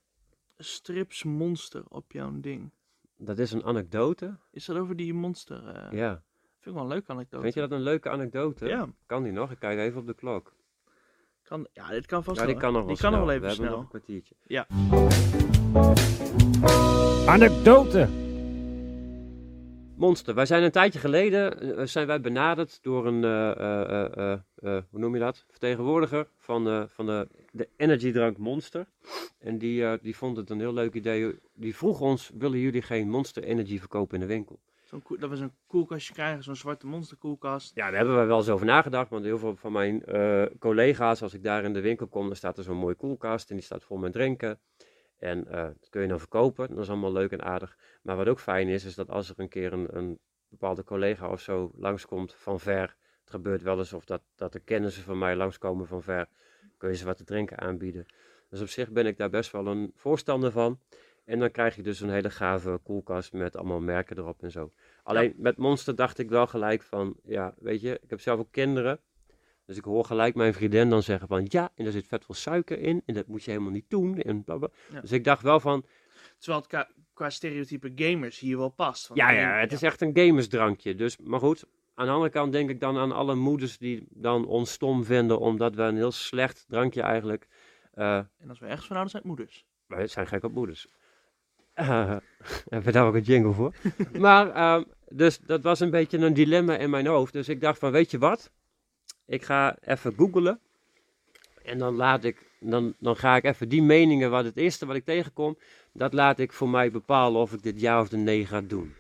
strips 0.58 1.24
monster 1.24 1.84
op 1.88 2.12
jouw 2.12 2.32
ding? 2.40 2.72
Dat 3.18 3.40
is 3.40 3.52
een 3.52 3.64
anekdote. 3.64 4.38
Is 4.52 4.66
dat 4.66 4.78
over 4.78 4.96
die 4.96 5.14
monster? 5.14 5.68
eh? 5.68 5.92
Ja. 5.98 6.10
Vind 6.12 6.24
Vind 6.60 6.66
ik 6.66 6.74
wel 6.74 6.82
een 6.82 6.88
leuke 6.88 7.12
anekdote. 7.12 7.42
Vind 7.44 7.54
je 7.54 7.60
dat 7.60 7.72
een 7.72 7.82
leuke 7.82 8.10
anekdote? 8.10 8.66
Ja. 8.68 8.88
Kan 9.06 9.24
die 9.24 9.32
nog? 9.32 9.52
Ik 9.52 9.60
kijk 9.60 9.80
even 9.80 10.00
op 10.00 10.08
de 10.08 10.14
klok. 10.14 10.56
Kan, 11.44 11.68
ja, 11.74 11.90
dit 11.90 12.06
kan 12.06 12.24
vast 12.24 12.40
Ja, 12.40 12.46
die 12.46 12.54
wel. 12.54 12.64
kan 12.64 12.74
nog 12.74 12.82
wel 12.86 12.94
Die 12.94 13.02
kan 13.04 13.12
nog 13.12 13.22
snel. 13.22 13.40
wel 13.42 13.48
even 13.48 13.58
We 13.58 13.64
hebben 13.64 13.66
snel. 13.66 13.82
nog 13.82 13.94
een 13.94 14.00
kwartiertje. 14.00 14.36
Anekdote. 17.28 18.08
Monster. 19.98 20.36
Wij 20.36 20.46
zijn 20.46 20.64
een 20.64 20.72
tijdje 20.72 21.00
geleden 21.00 21.78
eh, 21.78 21.86
zijn 21.86 22.08
wij 22.08 22.22
benaderd 22.22 22.80
door 22.82 23.08
een, 23.08 23.24
eh, 23.24 24.34
eh, 24.34 24.40
hoe 24.90 25.00
noem 25.00 25.14
je 25.14 25.20
dat? 25.20 25.46
Vertegenwoordiger 25.50 26.28
van, 26.38 26.90
van 26.90 27.06
de, 27.06 27.28
de 27.52 27.70
energiedrank 27.78 28.38
Monster. 28.38 28.86
En 29.40 29.58
die, 29.58 30.00
die 30.02 30.16
vond 30.16 30.38
het 30.38 30.50
een 30.50 30.60
heel 30.60 30.74
leuk 30.74 30.94
idee. 30.94 31.40
Die 31.54 31.76
vroeg 31.76 32.02
ons, 32.02 32.32
willen 32.38 32.60
jullie 32.60 32.82
geen 32.82 33.10
Monster 33.10 33.44
Energy 33.44 33.80
verkopen 33.80 34.14
in 34.14 34.22
de 34.28 34.34
winkel? 34.34 34.60
Dat 35.20 35.30
we 35.30 35.36
zo'n 35.36 35.52
koelkastje 35.68 36.14
krijgen, 36.14 36.44
zo'n 36.44 36.56
zwarte 36.56 36.88
monsterkoelkast. 36.88 37.76
Ja, 37.76 37.86
daar 37.86 37.96
hebben 37.96 38.16
wij 38.16 38.26
wel 38.26 38.38
eens 38.38 38.50
over 38.50 38.66
nagedacht. 38.66 39.10
Want 39.10 39.24
heel 39.24 39.38
veel 39.38 39.56
van 39.56 39.72
mijn 39.72 40.04
collega's, 40.60 41.22
als 41.22 41.34
ik 41.34 41.44
daar 41.44 41.64
in 41.64 41.74
de 41.74 41.82
winkel 41.82 42.08
kom, 42.08 42.28
dan 42.28 42.36
staat 42.36 42.58
er 42.58 42.64
zo'n 42.64 42.78
mooie 42.78 42.96
koelkast. 42.96 43.50
En 43.50 43.56
die 43.56 43.66
staat 43.66 43.84
vol 43.84 43.98
met 43.98 44.14
drinken. 44.14 44.60
En 45.18 45.48
eh, 45.48 45.64
dat 45.64 45.90
kun 45.90 46.02
je 46.02 46.08
dan 46.08 46.20
verkopen. 46.20 46.70
Dat 46.70 46.78
is 46.78 46.90
allemaal 46.90 47.12
leuk 47.12 47.32
en 47.32 47.44
aardig. 47.44 47.78
Maar 48.02 48.16
wat 48.16 48.28
ook 48.28 48.40
fijn 48.40 48.68
is, 48.68 48.86
is 48.86 48.96
dat 48.96 49.10
als 49.10 49.30
er 49.30 49.40
een 49.40 49.50
keer 49.50 49.74
een, 49.74 49.88
een 49.98 50.20
bepaalde 50.50 50.84
collega 50.84 51.30
of 51.30 51.42
zo 51.42 51.72
langskomt 51.76 52.34
van 52.34 52.60
ver. 52.60 52.96
Het 53.22 53.30
gebeurt 53.30 53.62
wel 53.62 53.78
eens 53.78 53.94
of 53.94 54.06
dat, 54.06 54.22
dat 54.36 54.54
de 54.54 54.60
kennissen 54.60 55.04
van 55.04 55.18
mij 55.18 55.36
langskomen 55.36 55.88
van 55.88 56.04
ver. 56.04 56.28
Kun 56.78 56.90
je 56.90 56.96
ze 56.96 57.06
wat 57.06 57.18
te 57.18 57.24
drinken 57.24 57.58
aanbieden. 57.58 58.06
Dus 58.50 58.62
op 58.62 58.68
zich 58.68 58.92
ben 58.92 59.06
ik 59.06 59.18
daar 59.18 59.30
best 59.30 59.52
wel 59.52 59.68
een 59.68 59.92
voorstander 59.96 60.52
van. 60.52 60.80
En 61.26 61.40
dan 61.40 61.52
krijg 61.52 61.76
je 61.76 61.82
dus 61.82 62.00
een 62.00 62.10
hele 62.10 62.30
gave 62.30 62.80
koelkast 62.84 63.34
met 63.34 63.56
allemaal 63.56 63.80
merken 63.80 64.18
erop 64.18 64.44
en 64.44 64.52
zo. 64.52 64.72
Alleen 65.04 65.34
met 65.38 65.58
Monster 65.58 65.96
dacht 65.96 66.18
ik 66.18 66.30
wel 66.30 66.48
gelijk 66.48 66.84
van, 66.84 67.16
ja, 67.24 67.54
weet 67.58 67.82
je, 67.82 68.00
ik 68.02 68.10
heb 68.10 68.20
zelf 68.20 68.40
ook 68.40 68.52
kinderen. 68.52 69.00
Dus 69.68 69.78
ik 69.78 69.84
hoor 69.84 70.06
gelijk 70.06 70.36
mijn 70.36 70.54
vriendin 70.54 70.90
dan 70.90 71.04
zeggen 71.04 71.28
van, 71.28 71.46
ja, 71.50 71.72
en 71.76 71.86
er 71.86 71.92
zit 71.92 72.08
vet 72.08 72.26
veel 72.26 72.36
suiker 72.36 72.80
in. 72.80 73.02
En 73.06 73.14
dat 73.14 73.28
moet 73.28 73.44
je 73.44 73.52
helemaal 73.52 73.72
niet 73.72 73.90
doen. 73.90 74.22
En. 74.22 74.44
Ja. 74.46 75.02
Dus 75.02 75.12
ik 75.12 75.24
dacht 75.24 75.42
wel 75.42 75.60
van, 75.60 75.86
Terwijl 76.38 76.60
het 76.60 76.70
qua, 76.70 76.90
qua 77.14 77.30
stereotype 77.30 77.92
gamers 77.96 78.40
hier 78.40 78.58
wel 78.58 78.70
past. 78.70 79.08
Want 79.08 79.20
ja, 79.20 79.30
ja, 79.30 79.60
het 79.60 79.72
is 79.72 79.82
echt 79.82 80.02
een 80.02 80.18
gamersdrankje. 80.18 80.96
Dus, 80.96 81.18
maar 81.18 81.40
goed, 81.40 81.66
aan 81.94 82.06
de 82.06 82.12
andere 82.12 82.32
kant 82.32 82.52
denk 82.52 82.70
ik 82.70 82.80
dan 82.80 82.98
aan 82.98 83.12
alle 83.12 83.36
moeders 83.36 83.78
die 83.78 84.08
dan 84.10 84.46
ons 84.46 84.72
stom 84.72 85.04
vinden. 85.04 85.40
Omdat 85.40 85.76
we 85.76 85.82
een 85.82 85.96
heel 85.96 86.12
slecht 86.12 86.66
drankje 86.68 87.02
eigenlijk... 87.02 87.48
eh, 87.94 88.18
En 88.18 88.50
als 88.50 88.60
we 88.60 88.66
ergens 88.66 88.88
van 88.88 88.96
houden, 88.96 89.10
zijn 89.10 89.24
het 89.24 89.32
moeders. 89.38 89.66
wij 89.88 90.08
zijn 90.08 90.28
gek 90.28 90.44
op 90.44 90.54
moeders. 90.54 90.88
Eh, 91.74 91.88
hebben 92.70 92.84
we 92.84 92.92
daar 92.92 93.06
ook 93.08 93.16
een 93.16 93.22
jingle 93.22 93.54
voor? 93.54 93.74
maar, 94.20 94.50
ehm, 94.52 94.84
dus 95.10 95.40
dat 95.40 95.62
was 95.64 95.80
een 95.80 95.92
beetje 95.92 96.18
een 96.18 96.34
dilemma 96.34 96.78
in 96.78 96.90
mijn 96.90 97.08
hoofd. 97.08 97.34
Dus 97.34 97.50
ik 97.50 97.62
dacht 97.62 97.80
van, 97.80 97.92
weet 97.92 98.12
je 98.12 98.18
wat? 98.18 98.52
Ik 99.28 99.44
ga 99.44 99.78
even 99.82 100.14
googlen. 100.18 100.60
En 101.64 101.78
dan, 101.78 101.96
laat 101.96 102.24
ik, 102.24 102.52
dan, 102.60 102.94
dan 103.00 103.16
ga 103.16 103.36
ik 103.36 103.44
even 103.44 103.70
die 103.70 103.82
meningen, 103.82 104.30
wat 104.30 104.46
het 104.46 104.58
eerste 104.58 104.86
wat 104.86 104.96
ik 104.96 105.06
tegenkom, 105.06 105.58
dat 105.92 106.14
laat 106.14 106.40
ik 106.40 106.54
voor 106.54 106.70
mij 106.70 106.92
bepalen 106.92 107.42
of 107.42 107.54
ik 107.54 107.64
dit 107.64 107.82
ja 107.82 108.02
of 108.02 108.10
de 108.10 108.18
nee 108.18 108.46
ga 108.46 108.62
doen. 108.62 108.94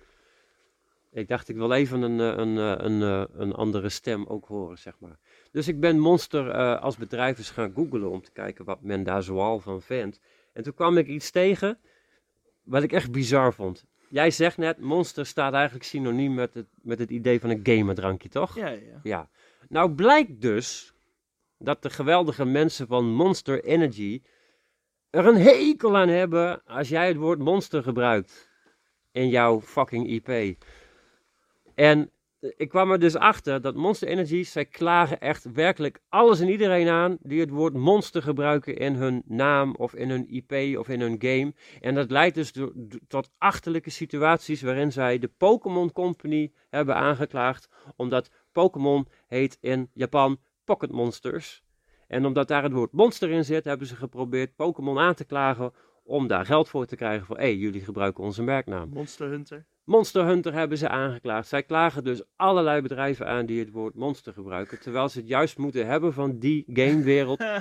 Ik 1.11 1.27
dacht, 1.27 1.49
ik 1.49 1.55
wil 1.55 1.71
even 1.71 2.01
een, 2.01 2.19
eh, 2.19 2.37
een, 2.37 2.57
eh, 2.57 2.85
een, 2.85 3.01
eh, 3.01 3.23
een 3.33 3.53
andere 3.53 3.89
stem 3.89 4.25
ook 4.25 4.45
horen, 4.45 4.77
zeg 4.77 4.93
maar. 4.99 5.17
Dus 5.51 5.67
ik 5.67 5.79
ben 5.79 5.99
Monster 5.99 6.53
als 6.77 6.97
bedrijf 6.97 7.37
eens 7.37 7.49
gaan 7.49 7.71
googlen 7.75 8.09
om 8.09 8.21
te 8.21 8.31
kijken 8.31 8.65
wat 8.65 8.81
men 8.81 9.03
daar 9.03 9.23
zoal 9.23 9.59
van 9.59 9.81
vindt. 9.81 10.19
En 10.53 10.63
toen 10.63 10.73
kwam 10.73 10.97
ik 10.97 11.07
iets 11.07 11.31
tegen 11.31 11.77
wat 12.63 12.83
ik 12.83 12.91
echt 12.91 13.11
bizar 13.11 13.53
vond. 13.53 13.85
Jij 14.09 14.31
zegt 14.31 14.57
net, 14.57 14.79
Monster 14.79 15.25
staat 15.25 15.53
eigenlijk 15.53 15.85
synoniem 15.85 16.33
met 16.33 16.53
het, 16.53 16.67
met 16.81 16.99
het 16.99 17.09
idee 17.09 17.39
van 17.39 17.49
een 17.49 17.59
gamerdrankje, 17.63 18.29
toch? 18.29 18.55
Ja, 18.55 18.67
ja. 18.67 18.99
Ja. 19.03 19.29
Nou 19.69 19.91
blijkt 19.91 20.41
dus 20.41 20.93
dat 21.57 21.81
de 21.81 21.89
geweldige 21.89 22.45
mensen 22.45 22.87
van 22.87 23.05
Monster 23.05 23.63
Energy 23.63 24.21
er 25.09 25.25
een 25.25 25.37
hekel 25.37 25.97
aan 25.97 26.09
hebben 26.09 26.63
als 26.65 26.89
jij 26.89 27.07
het 27.07 27.17
woord 27.17 27.39
monster 27.39 27.83
gebruikt 27.83 28.49
in 29.11 29.29
jouw 29.29 29.61
fucking 29.61 30.09
IP. 30.09 30.57
En 31.75 32.11
eh, 32.39 32.51
ik 32.55 32.69
kwam 32.69 32.91
er 32.91 32.99
dus 32.99 33.15
achter 33.15 33.61
dat 33.61 33.75
Monster 33.75 34.07
Energy, 34.07 34.43
zij 34.43 34.65
klagen 34.65 35.19
echt 35.19 35.51
werkelijk 35.51 35.99
alles 36.09 36.39
en 36.39 36.49
iedereen 36.49 36.87
aan 36.87 37.17
die 37.21 37.39
het 37.39 37.49
woord 37.49 37.73
monster 37.73 38.21
gebruiken 38.21 38.75
in 38.75 38.93
hun 38.93 39.23
naam 39.25 39.75
of 39.75 39.93
in 39.95 40.09
hun 40.09 40.29
IP 40.29 40.77
of 40.77 40.89
in 40.89 41.01
hun 41.01 41.15
game. 41.19 41.53
En 41.81 41.95
dat 41.95 42.11
leidt 42.11 42.35
dus 42.35 42.53
tot 43.07 43.29
achterlijke 43.37 43.89
situaties 43.89 44.61
waarin 44.61 44.91
zij 44.91 45.19
de 45.19 45.31
Pokémon 45.37 45.91
Company 45.91 46.51
hebben 46.69 46.95
aangeklaagd 46.95 47.69
omdat 47.95 48.29
Pokémon 48.51 49.07
heet 49.27 49.57
in 49.61 49.89
Japan 49.93 50.39
Pocket 50.63 50.91
Monsters. 50.91 51.63
En 52.07 52.25
omdat 52.25 52.47
daar 52.47 52.63
het 52.63 52.71
woord 52.73 52.91
monster 52.91 53.29
in 53.29 53.45
zit, 53.45 53.65
hebben 53.65 53.87
ze 53.87 53.95
geprobeerd 53.95 54.55
Pokémon 54.55 54.99
aan 54.99 55.13
te 55.13 55.25
klagen 55.25 55.73
om 56.03 56.27
daar 56.27 56.45
geld 56.45 56.69
voor 56.69 56.85
te 56.85 56.95
krijgen 56.95 57.25
van, 57.25 57.35
hé, 57.37 57.41
hey, 57.43 57.55
jullie 57.55 57.81
gebruiken 57.81 58.23
onze 58.23 58.43
merknaam. 58.43 58.89
Monster 58.89 59.29
Hunter. 59.29 59.65
Monster 59.83 60.25
Hunter 60.25 60.53
hebben 60.53 60.77
ze 60.77 60.89
aangeklaagd. 60.89 61.47
Zij 61.47 61.63
klagen 61.63 62.03
dus 62.03 62.23
allerlei 62.35 62.81
bedrijven 62.81 63.27
aan 63.27 63.45
die 63.45 63.59
het 63.59 63.71
woord 63.71 63.95
monster 63.95 64.33
gebruiken, 64.33 64.79
terwijl 64.79 65.09
ze 65.09 65.19
het 65.19 65.27
juist 65.27 65.57
moeten 65.57 65.87
hebben 65.87 66.13
van 66.13 66.39
die 66.39 66.63
gamewereld. 66.67 67.43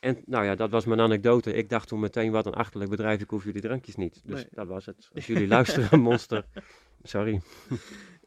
En 0.00 0.22
nou 0.26 0.44
ja, 0.44 0.54
dat 0.54 0.70
was 0.70 0.84
mijn 0.84 1.00
anekdote. 1.00 1.52
Ik 1.54 1.68
dacht 1.68 1.88
toen 1.88 2.00
meteen, 2.00 2.32
wat 2.32 2.46
een 2.46 2.54
achterlijk 2.54 2.90
bedrijf, 2.90 3.20
ik 3.20 3.30
hoef 3.30 3.44
jullie 3.44 3.60
drankjes 3.60 3.96
niet. 3.96 4.20
Dus 4.24 4.34
Nee. 4.34 4.46
dat 4.50 4.66
was 4.66 4.86
het. 4.86 5.10
Als 5.14 5.26
jullie 5.26 5.46
luisteren, 5.46 6.00
monster. 6.00 6.44
Sorry. 7.02 7.40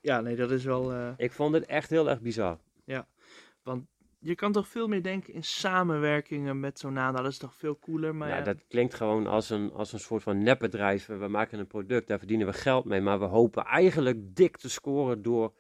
Ja, 0.06 0.22
nee, 0.22 0.36
dat 0.36 0.52
is 0.52 0.64
wel... 0.64 0.94
eh, 0.94 1.10
Ik 1.18 1.32
vond 1.32 1.54
het 1.54 1.66
echt 1.66 1.90
heel 1.90 2.10
erg 2.10 2.22
bizar. 2.22 2.58
je 4.20 4.36
kan 4.36 4.52
toch 4.52 4.68
veel 4.68 4.88
meer 4.88 5.04
denken 5.04 5.34
in 5.34 5.44
samenwerkingen 5.44 6.60
met 6.60 6.80
zo'n 6.80 6.94
naam. 6.94 7.16
Dat 7.16 7.26
is 7.26 7.38
toch 7.38 7.56
veel 7.56 7.80
cooler, 7.80 8.16
maar 8.16 8.30
ja, 8.30 8.38
ja. 8.38 8.44
dat 8.44 8.68
klinkt 8.68 8.94
gewoon 8.94 9.28
als 9.28 9.50
een, 9.50 9.72
als 9.72 9.94
een 9.94 10.00
soort 10.00 10.24
van 10.24 10.44
nepbedrijf. 10.44 11.06
We 11.06 11.28
maken 11.28 11.60
een 11.60 11.68
product, 11.68 12.08
daar 12.08 12.18
verdienen 12.18 12.48
we 12.48 12.54
geld 12.54 12.86
mee. 12.86 13.02
Maar 13.02 13.20
we 13.20 13.26
hopen 13.26 13.64
eigenlijk 13.66 14.36
dik 14.36 14.58
te 14.58 14.70
scoren 14.70 15.22
door 15.22 15.54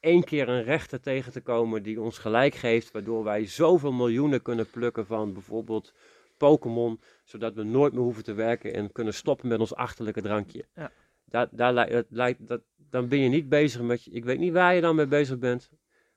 één 0.00 0.24
keer 0.24 0.48
een 0.48 0.62
rechter 0.62 1.00
tegen 1.00 1.32
te 1.32 1.40
komen 1.40 1.82
die 1.82 2.00
ons 2.00 2.18
gelijk 2.18 2.54
geeft. 2.54 2.90
Waardoor 2.90 3.24
wij 3.24 3.46
zoveel 3.46 3.92
miljoenen 3.92 4.42
kunnen 4.42 4.70
plukken 4.70 5.06
van 5.06 5.32
bijvoorbeeld 5.32 5.94
Pokémon. 6.36 7.00
Zodat 7.24 7.54
we 7.54 7.62
nooit 7.62 7.92
meer 7.92 8.02
hoeven 8.02 8.24
te 8.24 8.32
werken 8.34 8.74
en 8.74 8.92
kunnen 8.92 9.14
stoppen 9.14 9.48
met 9.48 9.60
ons 9.60 9.74
achterlijke 9.74 10.22
drankje. 10.22 10.64
Ja. 10.74 10.92
Daar, 11.24 11.48
daar, 11.50 12.04
lijkt, 12.08 12.46
dat, 12.46 12.62
dan 12.90 13.08
ben 13.08 13.18
je 13.18 13.28
niet 13.28 13.48
bezig 13.48 13.82
met, 13.82 14.04
je- 14.04 14.10
ik 14.10 14.24
weet 14.24 14.38
niet 14.38 14.52
waar 14.52 14.74
je 14.74 14.80
dan 14.80 14.96
mee 14.96 15.06
bezig 15.06 15.38
bent. 15.38 15.70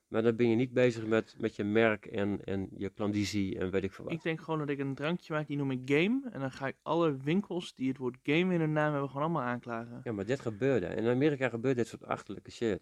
Maar 0.08 0.22
dan 0.22 0.36
ben 0.36 0.48
je 0.48 0.56
niet 0.56 0.72
bezig 0.72 1.06
met, 1.06 1.34
met 1.38 1.56
je 1.56 1.64
merk 1.64 2.06
en, 2.06 2.44
en 2.44 2.68
je 2.76 2.88
klandizie 2.90 3.58
en 3.58 3.70
weet 3.70 3.82
ik 3.84 3.92
veel 3.92 4.04
wat. 4.04 4.12
Ik 4.14 4.22
denk 4.22 4.40
gewoon 4.40 4.58
dat 4.58 4.68
ik 4.68 4.78
een 4.78 4.94
drankje 4.94 5.32
maak, 5.32 5.46
die 5.46 5.56
noem 5.56 5.70
ik 5.70 5.80
game. 5.84 6.28
En 6.32 6.40
dan 6.40 6.50
ga 6.50 6.66
ik 6.66 6.76
alle 6.82 7.16
winkels 7.16 7.74
die 7.74 7.88
het 7.88 7.96
woord 7.98 8.18
game 8.22 8.54
in 8.54 8.60
hun 8.60 8.72
naam 8.72 8.90
hebben, 8.92 9.08
gewoon 9.10 9.22
allemaal 9.24 9.42
aanklagen. 9.42 10.00
Ja, 10.04 10.12
maar 10.12 10.24
dit 10.26 10.40
gebeurde. 10.40 10.86
In 10.86 11.06
Amerika 11.08 11.48
gebeurt 11.48 11.76
dit 11.76 11.86
soort 11.86 12.04
achterlijke 12.04 12.50
shit. 12.50 12.80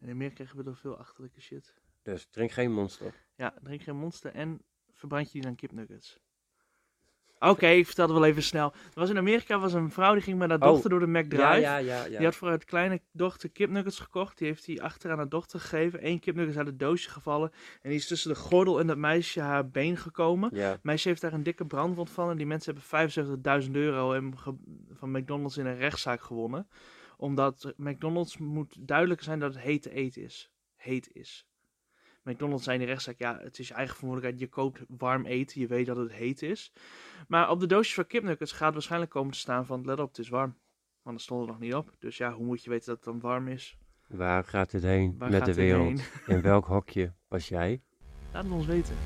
In 0.00 0.10
Amerika 0.10 0.44
gebeurt 0.44 0.66
er 0.66 0.76
veel 0.76 0.96
achterlijke 0.96 1.40
shit. 1.40 1.74
Dus 2.02 2.26
drink 2.30 2.50
geen 2.50 2.72
monster. 2.72 3.14
Ja, 3.36 3.54
drink 3.62 3.82
geen 3.82 3.96
monster 3.96 4.32
en 4.32 4.60
verbrand 4.92 5.26
je 5.26 5.32
die 5.32 5.42
dan 5.42 5.54
kipnuggets. 5.54 6.20
Oké, 7.50 7.66
ik 7.68 7.86
vertel 7.86 8.04
het 8.04 8.14
wel 8.14 8.24
even 8.24 8.42
snel. 8.42 8.72
Er 8.72 8.90
was 9.00 9.10
in 9.10 9.16
Amerika 9.18 9.58
was 9.58 9.72
een 9.72 9.90
vrouw 9.90 10.12
die 10.12 10.22
ging 10.22 10.38
met 10.38 10.48
haar 10.50 10.58
Oh. 10.60 10.64
dochter 10.68 10.90
door 10.90 10.98
de 11.00 11.06
McDrive. 11.06 11.42
Ja, 11.42 11.54
ja, 11.54 11.76
ja. 11.76 12.04
ja. 12.04 12.16
Die 12.16 12.24
had 12.24 12.36
voor 12.36 12.48
haar 12.48 12.58
kleine 12.64 13.00
dochter 13.12 13.50
kipnuggets 13.50 13.98
gekocht. 14.00 14.38
Die 14.38 14.46
heeft 14.46 14.66
hij 14.66 14.80
achter 14.80 15.10
aan 15.10 15.16
haar 15.16 15.28
dochter 15.28 15.60
gegeven. 15.60 16.06
Eén 16.06 16.20
kipnugget 16.20 16.52
is 16.52 16.58
uit 16.58 16.66
het 16.66 16.78
doosje 16.78 17.10
gevallen. 17.10 17.50
En 17.82 17.88
die 17.90 17.98
is 17.98 18.06
tussen 18.06 18.30
de 18.30 18.36
gordel 18.36 18.80
en 18.80 18.86
dat 18.86 18.96
meisje 18.96 19.40
haar 19.40 19.68
been 19.70 19.96
gekomen. 19.96 20.50
ja. 20.52 20.70
Het 20.70 20.82
meisje 20.82 21.08
heeft 21.08 21.20
daar 21.20 21.32
een 21.32 21.42
dikke 21.42 21.66
brandwond 21.66 22.10
van. 22.10 22.30
En 22.30 22.36
die 22.36 22.46
mensen 22.46 22.74
hebben 22.74 23.64
75.000 23.66 23.70
euro 23.72 24.30
van 24.92 25.10
McDonald's 25.10 25.56
in 25.56 25.66
een 25.66 25.76
rechtszaak 25.78 26.20
gewonnen. 26.22 26.68
Omdat 27.16 27.72
McDonald's 27.76 28.38
moet 28.38 28.76
duidelijk 28.80 29.22
zijn 29.22 29.38
dat 29.38 29.54
het 29.54 29.62
hete 29.62 29.90
eten 29.90 30.22
is. 30.22 30.50
Heet 30.76 31.08
is. 31.12 31.46
McDonald's 32.24 32.64
zei 32.64 32.78
in 32.78 32.84
de 32.84 32.90
rechtszaak, 32.90 33.18
ja, 33.18 33.38
het 33.42 33.58
is 33.58 33.68
je 33.68 33.74
eigen 33.74 33.96
verantwoordelijkheid. 33.96 34.50
Je 34.50 34.56
koopt 34.56 34.80
warm 34.88 35.26
eten, 35.26 35.60
je 35.60 35.66
weet 35.66 35.86
dat 35.86 35.96
het 35.96 36.12
heet 36.12 36.42
is. 36.42 36.72
Maar 37.28 37.50
op 37.50 37.60
de 37.60 37.66
doosjes 37.66 37.94
van 37.94 38.06
kipnuggets 38.06 38.52
gaat 38.52 38.72
waarschijnlijk 38.72 39.10
komen 39.10 39.32
te 39.32 39.38
staan 39.38 39.66
van, 39.66 39.84
let 39.84 40.00
op, 40.00 40.08
het 40.08 40.18
is 40.18 40.28
warm. 40.28 40.56
Want 41.02 41.16
dat 41.16 41.24
stond 41.24 41.40
er 41.40 41.46
nog 41.46 41.58
niet 41.58 41.74
op. 41.74 41.94
Dus 41.98 42.16
ja, 42.16 42.32
hoe 42.32 42.46
moet 42.46 42.64
je 42.64 42.70
weten 42.70 42.86
dat 42.86 42.96
het 42.96 43.04
dan 43.04 43.20
warm 43.20 43.48
is? 43.48 43.76
Waar 44.08 44.44
gaat 44.44 44.70
dit 44.70 44.82
heen 44.82 45.14
Waar 45.18 45.30
met 45.30 45.44
de 45.44 45.54
wereld? 45.54 46.00
heen? 46.00 46.36
In 46.36 46.42
welk 46.42 46.66
hokje 46.66 47.12
was 47.28 47.48
jij? 47.48 47.82
Laat 48.32 48.44
het 48.44 48.52
ons 48.52 48.66
weten. 48.66 48.96